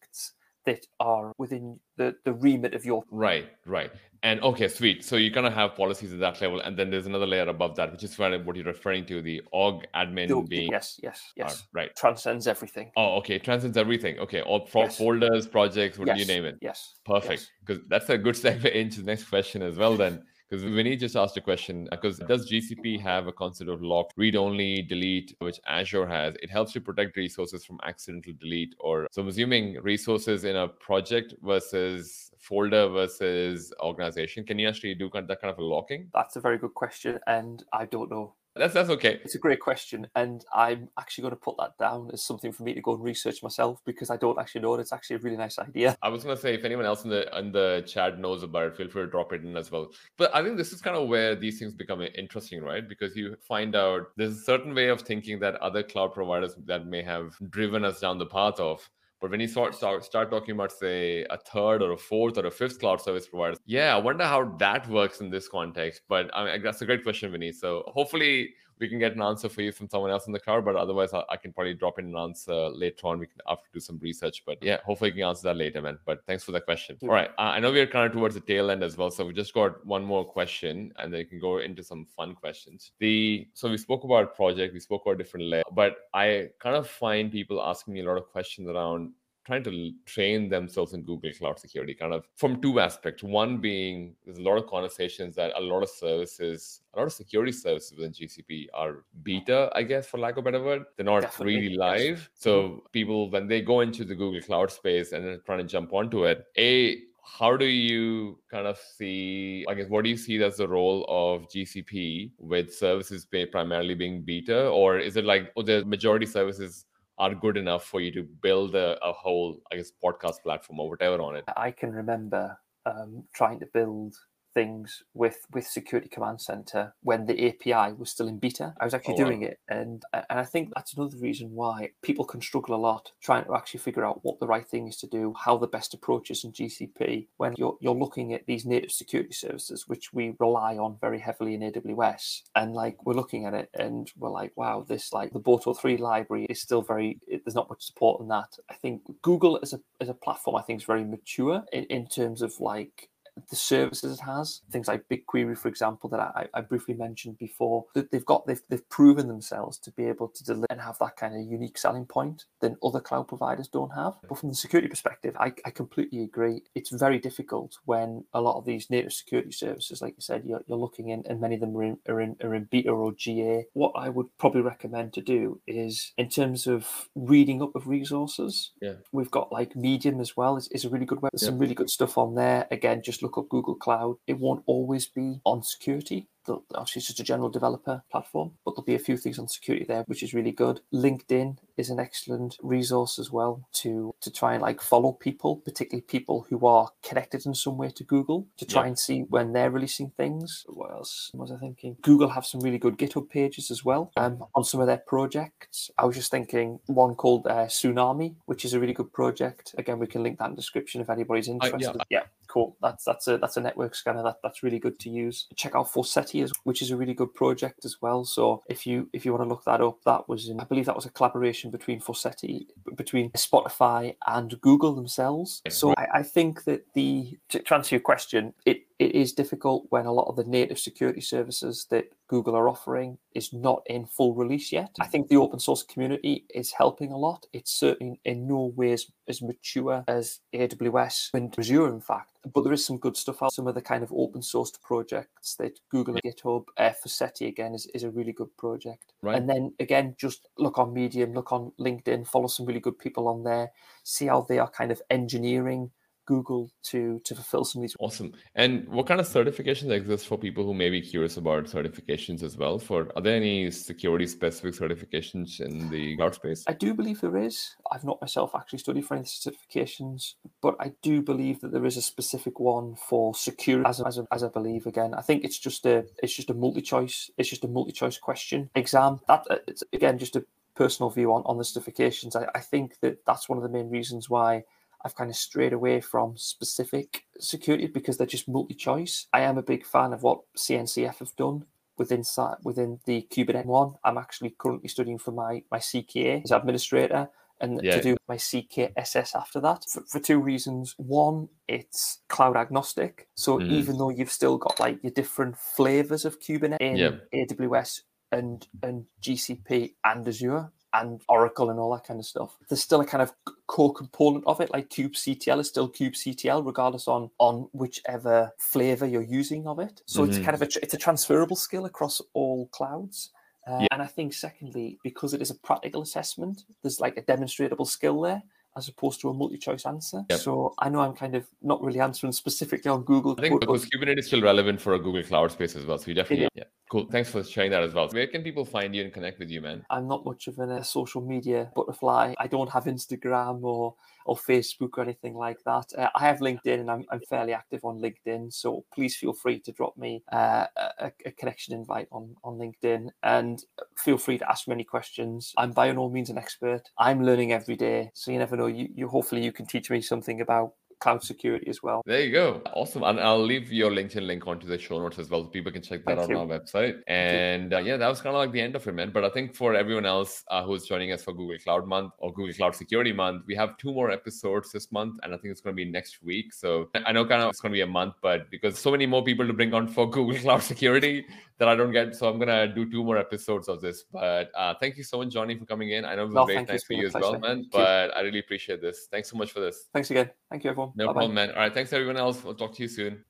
that 0.68 0.86
are 1.00 1.32
within 1.38 1.80
the, 1.96 2.14
the 2.24 2.32
remit 2.32 2.74
of 2.74 2.84
your 2.84 3.02
Right, 3.10 3.46
right. 3.64 3.90
And 4.22 4.40
okay, 4.42 4.68
sweet. 4.68 5.04
So 5.04 5.16
you're 5.16 5.30
gonna 5.38 5.50
have 5.50 5.76
policies 5.76 6.12
at 6.12 6.18
that 6.20 6.40
level, 6.40 6.60
and 6.60 6.76
then 6.76 6.90
there's 6.90 7.06
another 7.06 7.26
layer 7.26 7.48
above 7.48 7.76
that, 7.76 7.92
which 7.92 8.02
is 8.02 8.18
where 8.18 8.36
what 8.40 8.56
you're 8.56 8.64
referring 8.64 9.06
to, 9.06 9.22
the 9.22 9.40
org 9.52 9.86
admin 9.94 10.28
your- 10.28 10.44
being 10.44 10.70
yes, 10.70 11.00
yes, 11.02 11.18
uh, 11.18 11.44
yes. 11.44 11.66
right. 11.72 11.90
Transcends 11.96 12.46
everything. 12.46 12.90
Oh, 12.96 13.16
okay, 13.18 13.38
transcends 13.38 13.76
everything. 13.76 14.18
Okay, 14.18 14.42
all 14.42 14.60
pro- 14.60 14.82
Yes. 14.82 14.98
folders, 14.98 15.46
projects, 15.46 15.98
what 15.98 16.08
yes, 16.08 16.18
you 16.18 16.26
name 16.26 16.44
it. 16.44 16.56
Yes. 16.60 16.96
Perfect. 17.06 17.42
yes. 17.42 17.50
Because 17.64 17.82
that's 17.88 18.08
a 18.10 18.18
good 18.18 18.34
segue 18.42 18.70
into 18.72 19.00
the 19.00 19.06
next 19.06 19.24
question 19.24 19.62
as 19.62 19.76
well. 19.76 19.96
Then, 19.96 20.22
because 20.48 20.64
Vinny 20.64 20.96
just 20.96 21.16
asked 21.16 21.36
a 21.36 21.40
question. 21.40 21.88
Uh, 21.92 21.96
because 21.96 22.18
does 22.20 22.50
GCP 22.50 23.00
have 23.00 23.26
a 23.26 23.32
concept 23.32 23.70
of 23.70 23.82
lock, 23.82 24.12
read 24.16 24.36
only, 24.36 24.82
delete, 24.82 25.34
which 25.40 25.60
Azure 25.66 26.06
has? 26.06 26.34
It 26.42 26.50
helps 26.50 26.72
to 26.72 26.80
protect 26.80 27.16
resources 27.16 27.64
from 27.64 27.78
accidental 27.84 28.32
delete. 28.40 28.74
Or 28.78 29.08
so 29.10 29.22
I'm 29.22 29.28
assuming 29.28 29.78
resources 29.82 30.44
in 30.44 30.56
a 30.56 30.68
project 30.68 31.34
versus 31.42 32.30
folder 32.38 32.88
versus 32.88 33.72
organization. 33.80 34.44
Can 34.44 34.58
you 34.58 34.68
actually 34.68 34.94
do 34.94 35.10
kind- 35.10 35.28
that 35.28 35.40
kind 35.40 35.52
of 35.52 35.58
a 35.58 35.64
locking? 35.64 36.08
That's 36.14 36.36
a 36.36 36.40
very 36.40 36.56
good 36.56 36.74
question, 36.74 37.18
and 37.26 37.62
I 37.72 37.84
don't 37.84 38.10
know. 38.10 38.34
That's 38.58 38.74
that's 38.74 38.90
okay. 38.90 39.20
It's 39.24 39.34
a 39.34 39.38
great 39.38 39.60
question, 39.60 40.06
and 40.14 40.44
I'm 40.52 40.88
actually 40.98 41.22
going 41.22 41.32
to 41.32 41.40
put 41.40 41.56
that 41.58 41.78
down 41.78 42.10
as 42.12 42.22
something 42.22 42.52
for 42.52 42.62
me 42.62 42.74
to 42.74 42.80
go 42.80 42.94
and 42.94 43.02
research 43.02 43.42
myself 43.42 43.80
because 43.84 44.10
I 44.10 44.16
don't 44.16 44.38
actually 44.38 44.62
know. 44.62 44.74
And 44.74 44.80
it's 44.80 44.92
actually 44.92 45.16
a 45.16 45.20
really 45.20 45.36
nice 45.36 45.58
idea. 45.58 45.96
I 46.02 46.08
was 46.08 46.24
gonna 46.24 46.36
say 46.36 46.54
if 46.54 46.64
anyone 46.64 46.84
else 46.84 47.04
in 47.04 47.10
the 47.10 47.38
in 47.38 47.52
the 47.52 47.84
chat 47.86 48.18
knows 48.18 48.42
about 48.42 48.66
it, 48.66 48.76
feel 48.76 48.88
free 48.88 49.02
to 49.02 49.10
drop 49.10 49.32
it 49.32 49.42
in 49.42 49.56
as 49.56 49.70
well. 49.70 49.90
But 50.16 50.34
I 50.34 50.42
think 50.42 50.56
this 50.56 50.72
is 50.72 50.80
kind 50.80 50.96
of 50.96 51.08
where 51.08 51.34
these 51.34 51.58
things 51.58 51.74
become 51.74 52.02
interesting, 52.02 52.62
right? 52.62 52.88
Because 52.88 53.16
you 53.16 53.36
find 53.46 53.74
out 53.76 54.08
there's 54.16 54.36
a 54.36 54.42
certain 54.42 54.74
way 54.74 54.88
of 54.88 55.02
thinking 55.02 55.38
that 55.40 55.54
other 55.56 55.82
cloud 55.82 56.12
providers 56.12 56.54
that 56.66 56.86
may 56.86 57.02
have 57.02 57.36
driven 57.50 57.84
us 57.84 58.00
down 58.00 58.18
the 58.18 58.26
path 58.26 58.58
of. 58.60 58.88
But 59.20 59.30
when 59.30 59.40
you 59.40 59.48
start, 59.48 59.74
start 59.74 60.04
start 60.04 60.30
talking 60.30 60.52
about 60.52 60.70
say 60.70 61.24
a 61.28 61.36
third 61.36 61.82
or 61.82 61.92
a 61.92 61.96
fourth 61.96 62.38
or 62.38 62.46
a 62.46 62.50
fifth 62.50 62.78
cloud 62.78 63.00
service 63.00 63.26
provider, 63.26 63.56
yeah, 63.66 63.94
I 63.94 63.98
wonder 63.98 64.24
how 64.24 64.56
that 64.58 64.88
works 64.88 65.20
in 65.20 65.30
this 65.30 65.48
context. 65.48 66.02
But 66.08 66.30
I 66.34 66.44
mean, 66.44 66.62
that's 66.62 66.82
a 66.82 66.86
great 66.86 67.02
question, 67.02 67.32
Vinny. 67.32 67.52
So 67.52 67.82
hopefully 67.88 68.54
we 68.80 68.88
can 68.88 68.98
get 68.98 69.14
an 69.14 69.22
answer 69.22 69.48
for 69.48 69.62
you 69.62 69.72
from 69.72 69.88
someone 69.88 70.10
else 70.10 70.26
in 70.26 70.32
the 70.32 70.40
crowd. 70.40 70.64
But 70.64 70.76
otherwise, 70.76 71.12
I, 71.12 71.22
I 71.30 71.36
can 71.36 71.52
probably 71.52 71.74
drop 71.74 71.98
in 71.98 72.06
an 72.06 72.16
answer 72.16 72.68
later 72.70 73.06
on. 73.06 73.18
We 73.18 73.26
can 73.26 73.40
after 73.48 73.68
do 73.72 73.80
some 73.80 73.98
research. 73.98 74.42
But 74.46 74.58
yeah, 74.62 74.78
hopefully 74.84 75.10
you 75.10 75.14
can 75.14 75.24
answer 75.24 75.48
that 75.48 75.56
later, 75.56 75.82
man. 75.82 75.98
But 76.04 76.24
thanks 76.26 76.44
for 76.44 76.52
the 76.52 76.60
question. 76.60 76.96
All 77.02 77.08
right, 77.08 77.30
uh, 77.38 77.42
I 77.42 77.60
know 77.60 77.72
we 77.72 77.80
are 77.80 77.86
kind 77.86 78.06
of 78.06 78.12
towards 78.12 78.34
the 78.34 78.40
tail 78.40 78.70
end 78.70 78.82
as 78.82 78.96
well, 78.96 79.10
so 79.10 79.24
we 79.24 79.32
just 79.32 79.54
got 79.54 79.84
one 79.86 80.04
more 80.04 80.24
question, 80.24 80.92
and 80.98 81.12
then 81.12 81.20
you 81.20 81.26
can 81.26 81.40
go 81.40 81.58
into 81.58 81.82
some 81.82 82.04
fun 82.04 82.34
questions. 82.34 82.92
The 82.98 83.48
so 83.54 83.70
we 83.70 83.78
spoke 83.78 84.04
about 84.04 84.34
project, 84.34 84.74
we 84.74 84.80
spoke 84.80 85.02
about 85.06 85.18
different 85.18 85.46
layers, 85.46 85.64
but 85.72 85.96
I 86.14 86.48
kind 86.60 86.76
of 86.76 86.88
find 86.88 87.30
people 87.30 87.62
asking 87.62 87.94
me 87.94 88.00
a 88.00 88.04
lot 88.04 88.18
of 88.18 88.28
questions 88.30 88.68
around 88.68 89.12
trying 89.48 89.64
to 89.64 89.92
train 90.04 90.50
themselves 90.50 90.92
in 90.92 91.02
Google 91.02 91.30
Cloud 91.32 91.58
Security, 91.58 91.94
kind 91.94 92.12
of 92.12 92.28
from 92.36 92.60
two 92.60 92.80
aspects. 92.80 93.22
One 93.22 93.56
being 93.56 94.14
there's 94.26 94.36
a 94.36 94.42
lot 94.42 94.58
of 94.58 94.66
conversations 94.66 95.34
that 95.36 95.52
a 95.56 95.60
lot 95.60 95.82
of 95.82 95.88
services, 95.88 96.80
a 96.92 96.98
lot 96.98 97.06
of 97.06 97.14
security 97.14 97.52
services 97.52 97.96
within 97.96 98.12
GCP 98.12 98.66
are 98.74 99.04
beta, 99.22 99.70
I 99.74 99.84
guess, 99.84 100.06
for 100.06 100.18
lack 100.18 100.36
of 100.36 100.46
a 100.46 100.50
better 100.50 100.62
word. 100.62 100.82
They're 100.96 101.06
not 101.06 101.22
Definitely, 101.22 101.56
really 101.56 101.76
live. 101.76 102.28
So 102.34 102.52
mm-hmm. 102.62 102.78
people, 102.92 103.30
when 103.30 103.48
they 103.48 103.62
go 103.62 103.80
into 103.80 104.04
the 104.04 104.14
Google 104.14 104.42
Cloud 104.42 104.70
space 104.70 105.12
and 105.12 105.24
then 105.24 105.40
trying 105.46 105.60
to 105.60 105.64
jump 105.64 105.94
onto 105.94 106.24
it, 106.26 106.44
a 106.58 106.98
how 107.38 107.56
do 107.56 107.66
you 107.66 108.38
kind 108.50 108.66
of 108.66 108.78
see 108.78 109.62
i 109.68 109.74
guess 109.74 109.86
what 109.90 110.02
do 110.02 110.08
you 110.08 110.16
see 110.16 110.42
as 110.42 110.56
the 110.56 110.66
role 110.66 111.04
of 111.08 111.46
gcp 111.50 112.30
with 112.38 112.72
services 112.72 113.26
primarily 113.52 113.94
being 113.94 114.22
beta 114.22 114.68
or 114.68 114.98
is 114.98 115.14
it 115.18 115.26
like 115.26 115.52
oh, 115.54 115.60
the 115.62 115.84
majority 115.84 116.24
services 116.24 116.86
are 117.18 117.34
good 117.34 117.56
enough 117.56 117.84
for 117.84 118.00
you 118.00 118.12
to 118.12 118.22
build 118.22 118.74
a, 118.74 118.98
a 119.04 119.12
whole, 119.12 119.60
I 119.72 119.76
guess, 119.76 119.92
podcast 120.02 120.42
platform 120.42 120.80
or 120.80 120.88
whatever 120.88 121.20
on 121.22 121.36
it. 121.36 121.44
I 121.56 121.70
can 121.70 121.92
remember 121.92 122.58
um, 122.86 123.24
trying 123.34 123.60
to 123.60 123.66
build 123.66 124.14
things 124.54 125.02
with 125.14 125.46
with 125.52 125.66
Security 125.66 126.08
Command 126.08 126.40
Center 126.40 126.94
when 127.02 127.26
the 127.26 127.48
API 127.48 127.92
was 127.94 128.10
still 128.10 128.28
in 128.28 128.38
beta. 128.38 128.74
I 128.80 128.84
was 128.84 128.94
actually 128.94 129.14
Oh, 129.14 129.22
wow. 129.22 129.26
doing 129.26 129.42
it, 129.42 129.58
and 129.68 130.02
and 130.12 130.24
I 130.40 130.44
think 130.44 130.72
that's 130.74 130.94
another 130.94 131.16
reason 131.18 131.50
why 131.52 131.90
people 132.02 132.24
can 132.24 132.40
struggle 132.40 132.74
a 132.74 132.76
lot 132.76 133.12
trying 133.20 133.44
to 133.44 133.54
actually 133.54 133.80
figure 133.80 134.04
out 134.04 134.20
what 134.24 134.40
the 134.40 134.46
right 134.46 134.66
thing 134.66 134.88
is 134.88 134.96
to 134.98 135.06
do, 135.06 135.34
how 135.38 135.56
the 135.58 135.66
best 135.66 135.94
approach 135.94 136.30
is 136.30 136.44
in 136.44 136.52
GCP 136.52 137.28
when 137.36 137.54
you're 137.56 137.76
you're 137.80 137.94
looking 137.94 138.32
at 138.34 138.46
these 138.46 138.66
native 138.66 138.90
security 138.92 139.32
services, 139.32 139.86
which 139.88 140.12
we 140.12 140.34
rely 140.38 140.76
on 140.76 140.98
very 141.00 141.18
heavily 141.18 141.54
in 141.54 141.60
AWS, 141.62 142.42
and 142.54 142.74
like 142.74 143.04
we're 143.04 143.14
looking 143.14 143.44
at 143.46 143.54
it 143.54 143.70
and 143.74 144.10
we're 144.16 144.30
like, 144.30 144.52
wow, 144.56 144.84
this 144.88 145.12
like 145.12 145.32
the 145.32 145.40
Boto 145.40 145.76
three 145.78 145.96
library 145.96 146.46
is 146.50 146.60
still 146.60 146.82
very 146.82 147.18
it, 147.26 147.42
there's 147.44 147.54
not 147.54 147.68
much 147.70 147.82
support 147.82 148.20
in 148.20 148.28
that. 148.28 148.56
I 148.70 148.74
think 148.74 149.02
Google 149.22 149.58
as 149.62 149.72
a 149.72 149.80
as 150.00 150.08
a 150.08 150.14
platform, 150.14 150.56
I 150.56 150.62
think 150.62 150.80
is 150.80 150.86
very 150.86 151.04
mature 151.04 151.64
in, 151.72 151.84
in 151.84 152.06
terms 152.08 152.42
of 152.42 152.52
like 152.60 153.08
the 153.50 153.56
services 153.56 154.18
it 154.18 154.22
has, 154.24 154.62
things 154.70 154.88
like 154.88 155.08
BigQuery, 155.08 155.56
for 155.56 155.68
example, 155.68 156.10
that 156.10 156.20
I, 156.20 156.46
I 156.54 156.60
briefly 156.60 156.94
mentioned 156.94 157.38
before, 157.38 157.86
that 157.94 158.10
they've 158.10 158.24
got 158.24 158.46
they've, 158.46 158.60
they've 158.68 158.88
proven 158.88 159.28
themselves 159.28 159.78
to 159.78 159.90
be 159.90 160.04
able 160.06 160.28
to 160.28 160.44
deliver 160.44 160.66
and 160.70 160.80
have 160.80 160.98
that 160.98 161.16
kind 161.16 161.34
of 161.34 161.40
unique 161.50 161.78
selling 161.78 162.06
point 162.06 162.44
than 162.60 162.76
other 162.82 163.00
cloud 163.00 163.28
providers 163.28 163.68
don't 163.68 163.90
have. 163.94 164.14
But 164.28 164.38
from 164.38 164.48
the 164.50 164.54
security 164.54 164.88
perspective, 164.88 165.36
I, 165.38 165.52
I 165.64 165.70
completely 165.70 166.22
agree. 166.22 166.62
It's 166.74 166.90
very 166.90 167.18
difficult 167.18 167.78
when 167.84 168.24
a 168.32 168.40
lot 168.40 168.58
of 168.58 168.64
these 168.64 168.90
native 168.90 169.12
security 169.12 169.52
services, 169.52 170.00
like 170.02 170.14
you 170.16 170.22
said, 170.22 170.44
you're, 170.44 170.62
you're 170.66 170.78
looking 170.78 171.08
in, 171.08 171.24
and 171.28 171.40
many 171.40 171.54
of 171.56 171.60
them 171.60 171.76
are 171.76 171.82
in, 171.82 171.98
are 172.08 172.20
in 172.20 172.36
are 172.42 172.54
in 172.54 172.64
beta 172.64 172.90
or 172.90 173.12
GA. 173.12 173.66
What 173.72 173.92
I 173.96 174.08
would 174.08 174.26
probably 174.38 174.60
recommend 174.62 175.12
to 175.14 175.20
do 175.20 175.60
is, 175.66 176.12
in 176.16 176.28
terms 176.28 176.66
of 176.66 177.08
reading 177.14 177.62
up 177.62 177.74
of 177.74 177.86
resources, 177.88 178.72
Yeah. 178.80 178.94
we've 179.12 179.30
got 179.30 179.52
like 179.52 179.76
Medium 179.76 180.20
as 180.20 180.36
well. 180.36 180.56
is 180.56 180.68
is 180.68 180.84
a 180.84 180.88
really 180.88 181.04
good 181.06 181.20
web. 181.22 181.32
There's 181.32 181.42
Yeah. 181.42 181.48
some 181.50 181.58
really 181.58 181.74
good 181.74 181.90
stuff 181.90 182.16
on 182.18 182.34
there. 182.34 182.66
Again, 182.70 183.02
just 183.02 183.22
look 183.22 183.27
up 183.36 183.48
Google 183.50 183.74
Cloud. 183.74 184.16
It 184.26 184.38
won't 184.38 184.62
always 184.66 185.06
be 185.06 185.40
on 185.44 185.62
security. 185.62 186.28
Obviously, 186.48 187.00
it's 187.00 187.08
just 187.08 187.20
a 187.20 187.24
general 187.24 187.50
developer 187.50 188.02
platform, 188.10 188.52
but 188.64 188.74
there'll 188.74 188.84
be 188.84 188.94
a 188.94 188.98
few 188.98 189.18
things 189.18 189.38
on 189.38 189.48
security 189.48 189.84
there, 189.84 190.04
which 190.06 190.22
is 190.22 190.32
really 190.32 190.52
good. 190.52 190.80
LinkedIn 190.94 191.58
is 191.78 191.90
an 191.90 192.00
excellent 192.00 192.56
resource 192.62 193.18
as 193.18 193.30
well 193.30 193.62
to 193.72 194.14
to 194.20 194.30
try 194.30 194.54
and 194.54 194.62
like 194.62 194.80
follow 194.80 195.12
people, 195.12 195.56
particularly 195.56 196.02
people 196.02 196.46
who 196.48 196.66
are 196.66 196.90
connected 197.02 197.46
in 197.46 197.54
some 197.54 197.78
way 197.78 197.90
to 197.90 198.04
Google, 198.04 198.46
to 198.56 198.64
try 198.66 198.82
Yeah. 198.82 198.88
and 198.88 198.98
see 198.98 199.20
when 199.22 199.52
they're 199.52 199.70
releasing 199.70 200.10
things. 200.10 200.64
What 200.68 200.90
else 200.90 201.30
was 201.34 201.52
I 201.52 201.56
thinking? 201.56 201.96
Google 202.02 202.28
have 202.28 202.44
some 202.46 202.60
really 202.60 202.78
good 202.78 202.98
GitHub 202.98 203.28
pages 203.30 203.70
as 203.70 203.84
well 203.84 204.10
um, 204.16 204.44
on 204.54 204.64
some 204.64 204.80
of 204.80 204.86
their 204.86 204.98
projects. 205.06 205.90
I 205.98 206.04
was 206.04 206.16
just 206.16 206.30
thinking 206.30 206.80
one 206.86 207.14
called 207.14 207.46
uh, 207.46 207.66
Tsunami, 207.66 208.34
which 208.46 208.64
is 208.64 208.74
a 208.74 208.80
really 208.80 208.94
good 208.94 209.12
project. 209.12 209.74
Again, 209.78 209.98
we 209.98 210.06
can 210.06 210.22
link 210.22 210.38
that 210.38 210.46
in 210.46 210.50
the 210.52 210.56
description 210.56 211.00
if 211.00 211.10
anybody's 211.10 211.48
yeah, 211.48 211.54
interested. 211.54 212.02
yeah, 212.10 212.22
cool. 212.48 212.76
That's 212.82 213.04
that's 213.04 213.28
a 213.28 213.38
that's 213.38 213.56
a 213.56 213.60
network 213.60 213.94
scanner 213.94 214.22
that, 214.22 214.36
that's 214.42 214.62
really 214.62 214.78
good 214.78 214.98
to 215.00 215.10
use. 215.10 215.46
Check 215.54 215.74
out 215.74 215.86
Forseti, 215.92 216.42
as, 216.42 216.52
which 216.64 216.82
is 216.82 216.90
a 216.90 216.96
really 216.96 217.14
good 217.14 217.32
project 217.34 217.84
as 217.84 217.96
well. 218.00 218.24
So 218.24 218.62
if 218.68 218.86
you 218.86 219.08
if 219.12 219.24
you 219.24 219.32
want 219.32 219.44
to 219.44 219.48
look 219.48 219.64
that 219.64 219.80
up, 219.80 219.98
that 220.04 220.28
was 220.28 220.48
in, 220.48 220.58
I 220.60 220.64
believe 220.64 220.86
that 220.86 220.96
was 220.96 221.06
a 221.06 221.10
collaboration 221.10 221.67
between 221.70 222.00
Forseti, 222.00 222.66
between 222.94 223.30
Spotify 223.30 224.16
and 224.26 224.60
Google 224.60 224.94
themselves. 224.94 225.62
So 225.68 225.94
I, 225.96 226.06
I 226.14 226.22
think 226.22 226.64
that 226.64 226.86
the 226.94 227.38
to 227.50 227.74
answer 227.74 227.94
your 227.94 228.00
question, 228.00 228.54
it 228.64 228.87
it 228.98 229.14
is 229.14 229.32
difficult 229.32 229.86
when 229.90 230.06
a 230.06 230.12
lot 230.12 230.28
of 230.28 230.36
the 230.36 230.44
native 230.44 230.78
security 230.78 231.20
services 231.20 231.86
that 231.90 232.12
Google 232.26 232.56
are 232.56 232.68
offering 232.68 233.18
is 233.32 233.52
not 233.52 233.82
in 233.86 234.06
full 234.06 234.34
release 234.34 234.72
yet. 234.72 234.90
I 235.00 235.06
think 235.06 235.28
the 235.28 235.36
open 235.36 235.60
source 235.60 235.84
community 235.84 236.44
is 236.52 236.72
helping 236.72 237.12
a 237.12 237.16
lot. 237.16 237.46
It's 237.52 237.72
certainly 237.72 238.20
in 238.24 238.48
no 238.48 238.72
ways 238.74 239.10
as 239.28 239.40
mature 239.40 240.04
as 240.08 240.40
AWS 240.52 241.30
and 241.32 241.54
Azure, 241.56 241.88
in 241.88 242.00
fact. 242.00 242.32
But 242.52 242.64
there 242.64 242.72
is 242.72 242.84
some 242.84 242.98
good 242.98 243.16
stuff 243.16 243.42
out. 243.42 243.52
Some 243.52 243.68
of 243.68 243.74
the 243.76 243.82
kind 243.82 244.02
of 244.02 244.12
open 244.12 244.40
sourced 244.40 244.80
projects 244.82 245.54
that 245.56 245.78
Google 245.90 246.16
and 246.16 246.22
GitHub, 246.22 246.64
uh, 246.76 247.46
again 247.46 247.74
is, 247.74 247.86
is 247.94 248.02
a 248.02 248.10
really 248.10 248.32
good 248.32 248.54
project. 248.56 249.12
Right. 249.22 249.36
And 249.36 249.48
then 249.48 249.74
again, 249.78 250.16
just 250.18 250.48
look 250.58 250.78
on 250.78 250.92
Medium, 250.92 251.34
look 251.34 251.52
on 251.52 251.72
LinkedIn, 251.78 252.26
follow 252.26 252.48
some 252.48 252.66
really 252.66 252.80
good 252.80 252.98
people 252.98 253.28
on 253.28 253.44
there, 253.44 253.70
see 254.02 254.26
how 254.26 254.42
they 254.42 254.58
are 254.58 254.70
kind 254.70 254.90
of 254.90 255.00
engineering 255.08 255.92
Google 256.28 256.70
to 256.90 257.20
to 257.24 257.34
fulfill 257.34 257.64
some 257.64 257.80
of 257.80 257.84
these 257.84 257.96
Awesome. 257.98 258.32
And 258.54 258.86
what 258.88 259.06
kind 259.06 259.20
of 259.20 259.26
certifications 259.26 259.90
exist 259.90 260.26
for 260.26 260.36
people 260.36 260.64
who 260.64 260.74
may 260.74 260.90
be 260.90 261.00
curious 261.00 261.38
about 261.38 261.64
certifications 261.64 262.42
as 262.42 262.54
well? 262.56 262.78
For 262.78 263.08
are 263.16 263.22
there 263.22 263.36
any 263.36 263.70
security 263.70 264.26
specific 264.26 264.74
certifications 264.74 265.58
in 265.60 265.88
the 265.88 266.16
cloud 266.16 266.34
space? 266.34 266.64
I 266.68 266.74
do 266.74 266.92
believe 266.92 267.22
there 267.22 267.38
is. 267.38 267.74
I've 267.90 268.04
not 268.04 268.20
myself 268.20 268.54
actually 268.54 268.80
studied 268.80 269.06
for 269.06 269.14
any 269.14 269.24
certifications, 269.24 270.34
but 270.60 270.76
I 270.78 270.92
do 271.00 271.22
believe 271.22 271.62
that 271.62 271.72
there 271.72 271.86
is 271.86 271.96
a 271.96 272.02
specific 272.02 272.60
one 272.60 272.96
for 273.08 273.34
security. 273.34 273.88
As, 273.88 274.00
as, 274.00 274.20
as 274.30 274.44
I 274.44 274.48
believe 274.48 274.86
again, 274.86 275.14
I 275.14 275.22
think 275.22 275.44
it's 275.44 275.58
just 275.58 275.86
a 275.86 276.04
it's 276.22 276.34
just 276.34 276.50
a 276.50 276.54
multi 276.54 276.82
choice. 276.82 277.30
It's 277.38 277.48
just 277.48 277.64
a 277.64 277.68
multi 277.68 277.92
choice 277.92 278.18
question 278.18 278.68
exam. 278.74 279.20
That 279.28 279.46
uh, 279.50 279.56
it's 279.66 279.82
again 279.94 280.18
just 280.18 280.36
a 280.36 280.44
personal 280.74 281.08
view 281.08 281.32
on 281.32 281.42
on 281.46 281.56
the 281.56 281.64
certifications. 281.64 282.36
I, 282.36 282.44
I 282.54 282.60
think 282.60 283.00
that 283.00 283.24
that's 283.24 283.48
one 283.48 283.56
of 283.56 283.64
the 283.64 283.74
main 283.78 283.88
reasons 283.88 284.28
why. 284.28 284.64
I've 285.04 285.14
kind 285.14 285.30
of 285.30 285.36
strayed 285.36 285.72
away 285.72 286.00
from 286.00 286.36
specific 286.36 287.24
security 287.38 287.86
because 287.86 288.16
they're 288.18 288.26
just 288.26 288.48
multi-choice. 288.48 289.26
I 289.32 289.40
am 289.40 289.58
a 289.58 289.62
big 289.62 289.86
fan 289.86 290.12
of 290.12 290.22
what 290.22 290.40
CNCF 290.56 291.18
have 291.18 291.36
done 291.36 291.66
within 291.96 292.22
within 292.64 293.00
the 293.06 293.26
Kubernetes 293.30 293.64
one. 293.66 293.94
I'm 294.04 294.18
actually 294.18 294.50
currently 294.58 294.88
studying 294.88 295.18
for 295.18 295.32
my 295.32 295.62
my 295.70 295.78
CKA 295.78 296.42
as 296.44 296.50
administrator 296.52 297.28
and 297.60 297.80
Yeah. 297.82 297.96
to 297.96 298.00
do 298.02 298.16
my 298.28 298.36
CKSS 298.36 299.34
after 299.34 299.60
that 299.60 299.84
for, 299.92 300.02
for 300.02 300.20
two 300.20 300.38
reasons. 300.38 300.94
One, 300.96 301.48
it's 301.66 302.20
cloud 302.28 302.56
agnostic, 302.56 303.28
so 303.34 303.58
Mhm. 303.58 303.70
even 303.72 303.98
though 303.98 304.10
you've 304.10 304.30
still 304.30 304.58
got 304.58 304.78
like 304.78 305.02
your 305.02 305.10
different 305.12 305.56
flavors 305.58 306.24
of 306.24 306.38
Kubernetes 306.38 306.80
in 306.80 306.96
Yeah. 306.96 307.10
AWS 307.32 308.02
and 308.30 308.68
and 308.82 309.06
GCP 309.20 309.96
and 310.04 310.26
Azure 310.28 310.70
and 310.92 311.20
Oracle 311.28 311.68
and 311.70 311.78
all 311.80 311.92
that 311.94 312.04
kind 312.04 312.20
of 312.20 312.26
stuff. 312.26 312.56
There's 312.68 312.82
still 312.82 313.00
a 313.00 313.04
kind 313.06 313.22
of 313.22 313.32
core 313.68 313.92
component 313.92 314.44
of 314.46 314.60
it, 314.60 314.72
like 314.72 314.88
kubectl 314.88 315.60
is 315.60 315.68
still 315.68 315.88
kubectl, 315.88 316.66
regardless 316.66 317.06
on 317.06 317.30
on 317.38 317.68
whichever 317.72 318.50
flavor 318.58 319.06
you're 319.06 319.22
using 319.40 319.66
of 319.68 319.78
it. 319.78 320.02
So 320.06 320.24
it's 320.24 320.38
Mhm. 320.38 320.44
kind 320.44 320.54
of 320.54 320.62
a 320.62 320.68
it's 320.82 320.94
a 320.94 320.98
transferable 320.98 321.54
skill 321.56 321.84
across 321.84 322.20
all 322.32 322.66
clouds. 322.68 323.30
Uh, 323.66 323.80
Yeah. 323.82 323.88
And 323.92 324.02
I 324.02 324.06
think 324.06 324.32
secondly, 324.32 324.98
because 325.04 325.34
it 325.34 325.42
is 325.42 325.50
a 325.50 325.54
practical 325.54 326.00
assessment, 326.02 326.64
there's 326.82 327.00
like 327.00 327.16
a 327.18 327.22
demonstratable 327.22 327.86
skill 327.86 328.22
there 328.22 328.42
as 328.76 328.88
opposed 328.88 329.20
to 329.20 329.28
a 329.28 329.34
multi-choice 329.34 329.84
answer. 329.84 330.24
Yep. 330.30 330.40
So 330.40 330.72
I 330.78 330.88
know 330.88 331.00
I'm 331.00 331.14
kind 331.14 331.34
of 331.34 331.46
not 331.60 331.82
really 331.82 332.00
answering 332.00 332.32
specifically 332.32 332.90
on 332.90 333.02
Google. 333.02 333.34
I 333.38 333.42
think 333.42 333.60
because 333.60 333.86
Kubernetes 333.86 334.20
is 334.20 334.26
still 334.28 334.40
relevant 334.42 334.80
for 334.80 334.94
a 334.94 334.98
Google 334.98 335.22
Cloud 335.24 335.52
space 335.52 335.76
as 335.76 335.84
well. 335.84 335.98
So 335.98 336.08
you 336.10 336.14
definitely, 336.14 336.48
yeah, 336.54 336.64
cool. 336.90 337.06
Thanks 337.10 337.30
for 337.30 337.42
sharing 337.42 337.70
that 337.70 337.82
as 337.82 337.94
well. 337.94 338.08
Where 338.08 338.26
can 338.26 338.42
people 338.42 338.64
find 338.64 338.94
you 338.94 339.02
and 339.02 339.12
connect 339.12 339.38
with 339.38 339.50
you, 339.50 339.60
man? 339.60 339.84
I'm 339.90 340.08
not 340.08 340.24
much 340.24 340.46
of 340.48 340.58
a 340.58 340.84
social 340.84 341.20
media 341.20 341.70
butterfly. 341.74 342.34
I 342.38 342.46
don't 342.46 342.70
have 342.70 342.84
Instagram 342.84 343.62
or 343.62 343.94
or 344.28 344.36
Facebook 344.36 344.90
or 344.98 345.02
anything 345.02 345.34
like 345.34 345.58
that. 345.64 345.86
Uh, 345.96 346.10
I 346.14 346.20
have 346.20 346.38
LinkedIn 346.40 346.80
and 346.80 346.90
I'm, 346.90 347.04
I'm 347.10 347.22
fairly 347.30 347.54
active 347.54 347.82
on 347.84 347.98
LinkedIn. 347.98 348.52
So 348.52 348.84
please 348.94 349.16
feel 349.16 349.32
free 349.32 349.58
to 349.60 349.72
drop 349.72 349.96
me 349.96 350.22
uh, 350.30 350.66
a, 350.76 351.10
a 351.24 351.30
connection 351.32 351.72
invite 351.74 352.08
on, 352.12 352.36
on 352.44 352.58
LinkedIn 352.58 353.08
and 353.22 353.64
feel 353.96 354.18
free 354.18 354.36
to 354.36 354.50
ask 354.50 354.68
me 354.68 354.74
any 354.74 354.84
questions. 354.84 355.54
I'm 355.56 355.72
by 355.72 355.90
no 355.92 356.10
means 356.10 356.28
an 356.28 356.36
expert. 356.36 356.82
I'm 356.98 357.24
learning 357.24 357.52
every 357.52 357.76
day. 357.76 358.10
So 358.12 358.30
you 358.30 358.38
never 358.38 358.56
know. 358.56 358.66
You, 358.66 358.88
you 358.94 359.08
hopefully 359.08 359.42
you 359.42 359.50
can 359.50 359.64
teach 359.64 359.90
me 359.90 360.02
something 360.02 360.42
about 360.42 360.74
cloud 361.00 361.22
security 361.22 361.68
as 361.68 361.82
well. 361.82 362.02
There 362.06 362.20
you 362.20 362.32
go. 362.32 362.62
Awesome. 362.74 363.02
And 363.02 363.20
I'll 363.20 363.42
leave 363.42 363.72
your 363.72 363.90
LinkedIn 363.90 364.26
link 364.26 364.46
onto 364.46 364.66
the 364.66 364.78
show 364.78 364.98
notes 364.98 365.18
as 365.18 365.30
well. 365.30 365.44
So 365.44 365.48
people 365.48 365.72
can 365.72 365.82
check 365.82 366.04
that 366.04 366.18
Thank 366.18 366.20
out 366.20 366.28
you. 366.30 366.38
on 366.38 366.50
our 366.50 366.58
website. 366.58 367.00
And 367.06 367.72
uh, 367.72 367.78
yeah, 367.78 367.96
that 367.96 368.08
was 368.08 368.20
kind 368.20 368.34
of 368.34 368.40
like 368.40 368.52
the 368.52 368.60
end 368.60 368.76
of 368.76 368.86
it, 368.86 368.94
man. 368.94 369.10
But 369.12 369.24
I 369.24 369.30
think 369.30 369.54
for 369.54 369.74
everyone 369.74 370.06
else 370.06 370.44
uh, 370.50 370.62
who's 370.64 370.86
joining 370.86 371.12
us 371.12 371.22
for 371.22 371.32
Google 371.32 371.58
Cloud 371.58 371.86
Month 371.86 372.12
or 372.18 372.32
Google 372.32 372.54
Cloud 372.54 372.74
Security 372.74 373.12
Month, 373.12 373.44
we 373.46 373.54
have 373.54 373.76
two 373.78 373.92
more 373.92 374.10
episodes 374.10 374.72
this 374.72 374.90
month. 374.92 375.18
And 375.22 375.34
I 375.34 375.36
think 375.38 375.52
it's 375.52 375.60
going 375.60 375.74
to 375.74 375.84
be 375.84 375.90
next 375.90 376.22
week. 376.22 376.52
So 376.52 376.88
I 377.06 377.12
know 377.12 377.24
kind 377.24 377.42
of 377.42 377.50
it's 377.50 377.60
going 377.60 377.72
to 377.72 377.76
be 377.76 377.82
a 377.82 377.86
month, 377.86 378.14
but 378.22 378.50
because 378.50 378.78
so 378.78 378.90
many 378.90 379.06
more 379.06 379.22
people 379.22 379.46
to 379.46 379.52
bring 379.52 379.74
on 379.74 379.88
for 379.88 380.08
Google 380.18 380.38
Cloud 380.38 380.62
Security 380.62 381.26
that 381.58 381.68
I 381.68 381.74
don't 381.74 381.92
get. 381.92 382.14
So 382.14 382.28
I'm 382.28 382.38
to 382.40 382.68
do 382.68 382.90
two 382.90 383.04
more 383.04 383.18
episodes 383.18 383.68
of 383.68 383.80
this. 383.80 384.04
But 384.12 384.50
uh, 384.54 384.74
thank 384.80 384.96
you 384.96 385.04
so 385.04 385.18
much, 385.18 385.30
Johnny, 385.30 385.56
for 385.58 385.66
coming 385.66 385.90
in. 385.90 386.04
I 386.04 386.14
know 386.14 386.22
it 386.22 386.26
was 386.26 386.34
No, 386.34 386.48
you. 386.48 386.62
nice 386.64 386.84
for 386.84 386.92
you 386.94 387.06
as 387.06 387.14
well, 387.14 387.32
man. 387.32 387.42
Thank 387.42 387.64
you. 387.64 387.70
But 387.72 388.16
I 388.16 388.20
really 388.20 388.38
appreciate 388.38 388.80
this. 388.80 389.08
Thanks 389.10 389.30
so 389.30 389.36
much 389.36 389.52
for 389.52 389.60
this. 389.60 389.88
Thanks 389.92 390.10
again. 390.10 390.30
Thank 390.50 390.64
you, 390.64 390.70
everyone. 390.70 390.92
No 390.94 391.06
Bye-bye. 391.08 391.12
problem, 391.14 391.34
man. 391.34 391.50
All 391.50 391.56
right. 391.56 391.74
Thanks, 391.74 391.92
everyone 391.92 392.16
else. 392.16 392.42
We'll 392.42 392.54
talk 392.54 392.74
to 392.76 392.82
you 392.82 392.88
soon. 392.88 393.24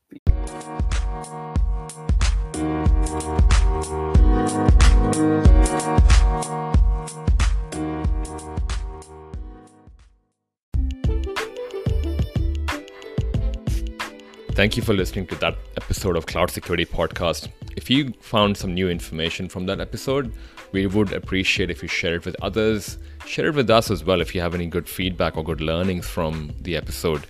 Thank 14.59 14.75
you 14.77 14.83
for 14.83 14.93
listening 14.93 15.29
to 15.29 15.37
that 15.37 15.57
episode 15.77 16.17
of 16.17 16.27
Cloud 16.27 16.51
Security 16.51 16.85
Podcast. 16.85 17.49
If 17.77 17.89
you 17.89 18.13
found 18.19 18.57
some 18.57 18.75
new 18.75 18.91
information 18.91 19.49
from 19.49 19.67
that 19.67 19.79
episode, 19.79 20.33
we 20.73 20.89
would 20.89 21.13
appreciate 21.13 21.71
if 21.71 21.81
you 21.81 21.87
share 21.87 22.17
it 22.17 22.25
with 22.25 22.35
others. 22.43 22.99
Share 23.25 23.51
it 23.51 23.55
with 23.55 23.71
us 23.71 23.89
as 23.89 24.03
well 24.03 24.21
if 24.21 24.35
you 24.35 24.41
have 24.41 24.57
any 24.57 24.67
good 24.67 24.89
feedback 24.89 25.37
or 25.37 25.45
good 25.45 25.61
learnings 25.61 26.09
from 26.09 26.51
the 26.63 26.77
episode. 26.77 27.25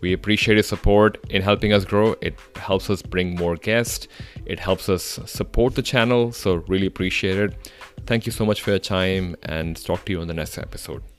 We 0.00 0.12
appreciate 0.12 0.54
your 0.54 0.64
support 0.64 1.18
in 1.30 1.42
helping 1.42 1.72
us 1.72 1.84
grow. 1.84 2.16
It 2.20 2.34
helps 2.56 2.90
us 2.90 3.02
bring 3.02 3.36
more 3.36 3.56
guests, 3.56 4.08
it 4.46 4.58
helps 4.60 4.88
us 4.88 5.20
support 5.26 5.74
the 5.74 5.82
channel. 5.82 6.32
So, 6.32 6.56
really 6.68 6.86
appreciate 6.86 7.38
it. 7.38 7.70
Thank 8.06 8.26
you 8.26 8.32
so 8.32 8.44
much 8.44 8.62
for 8.62 8.70
your 8.70 8.78
time 8.78 9.36
and 9.42 9.76
talk 9.84 10.04
to 10.06 10.12
you 10.12 10.20
on 10.20 10.26
the 10.26 10.34
next 10.34 10.58
episode. 10.58 11.11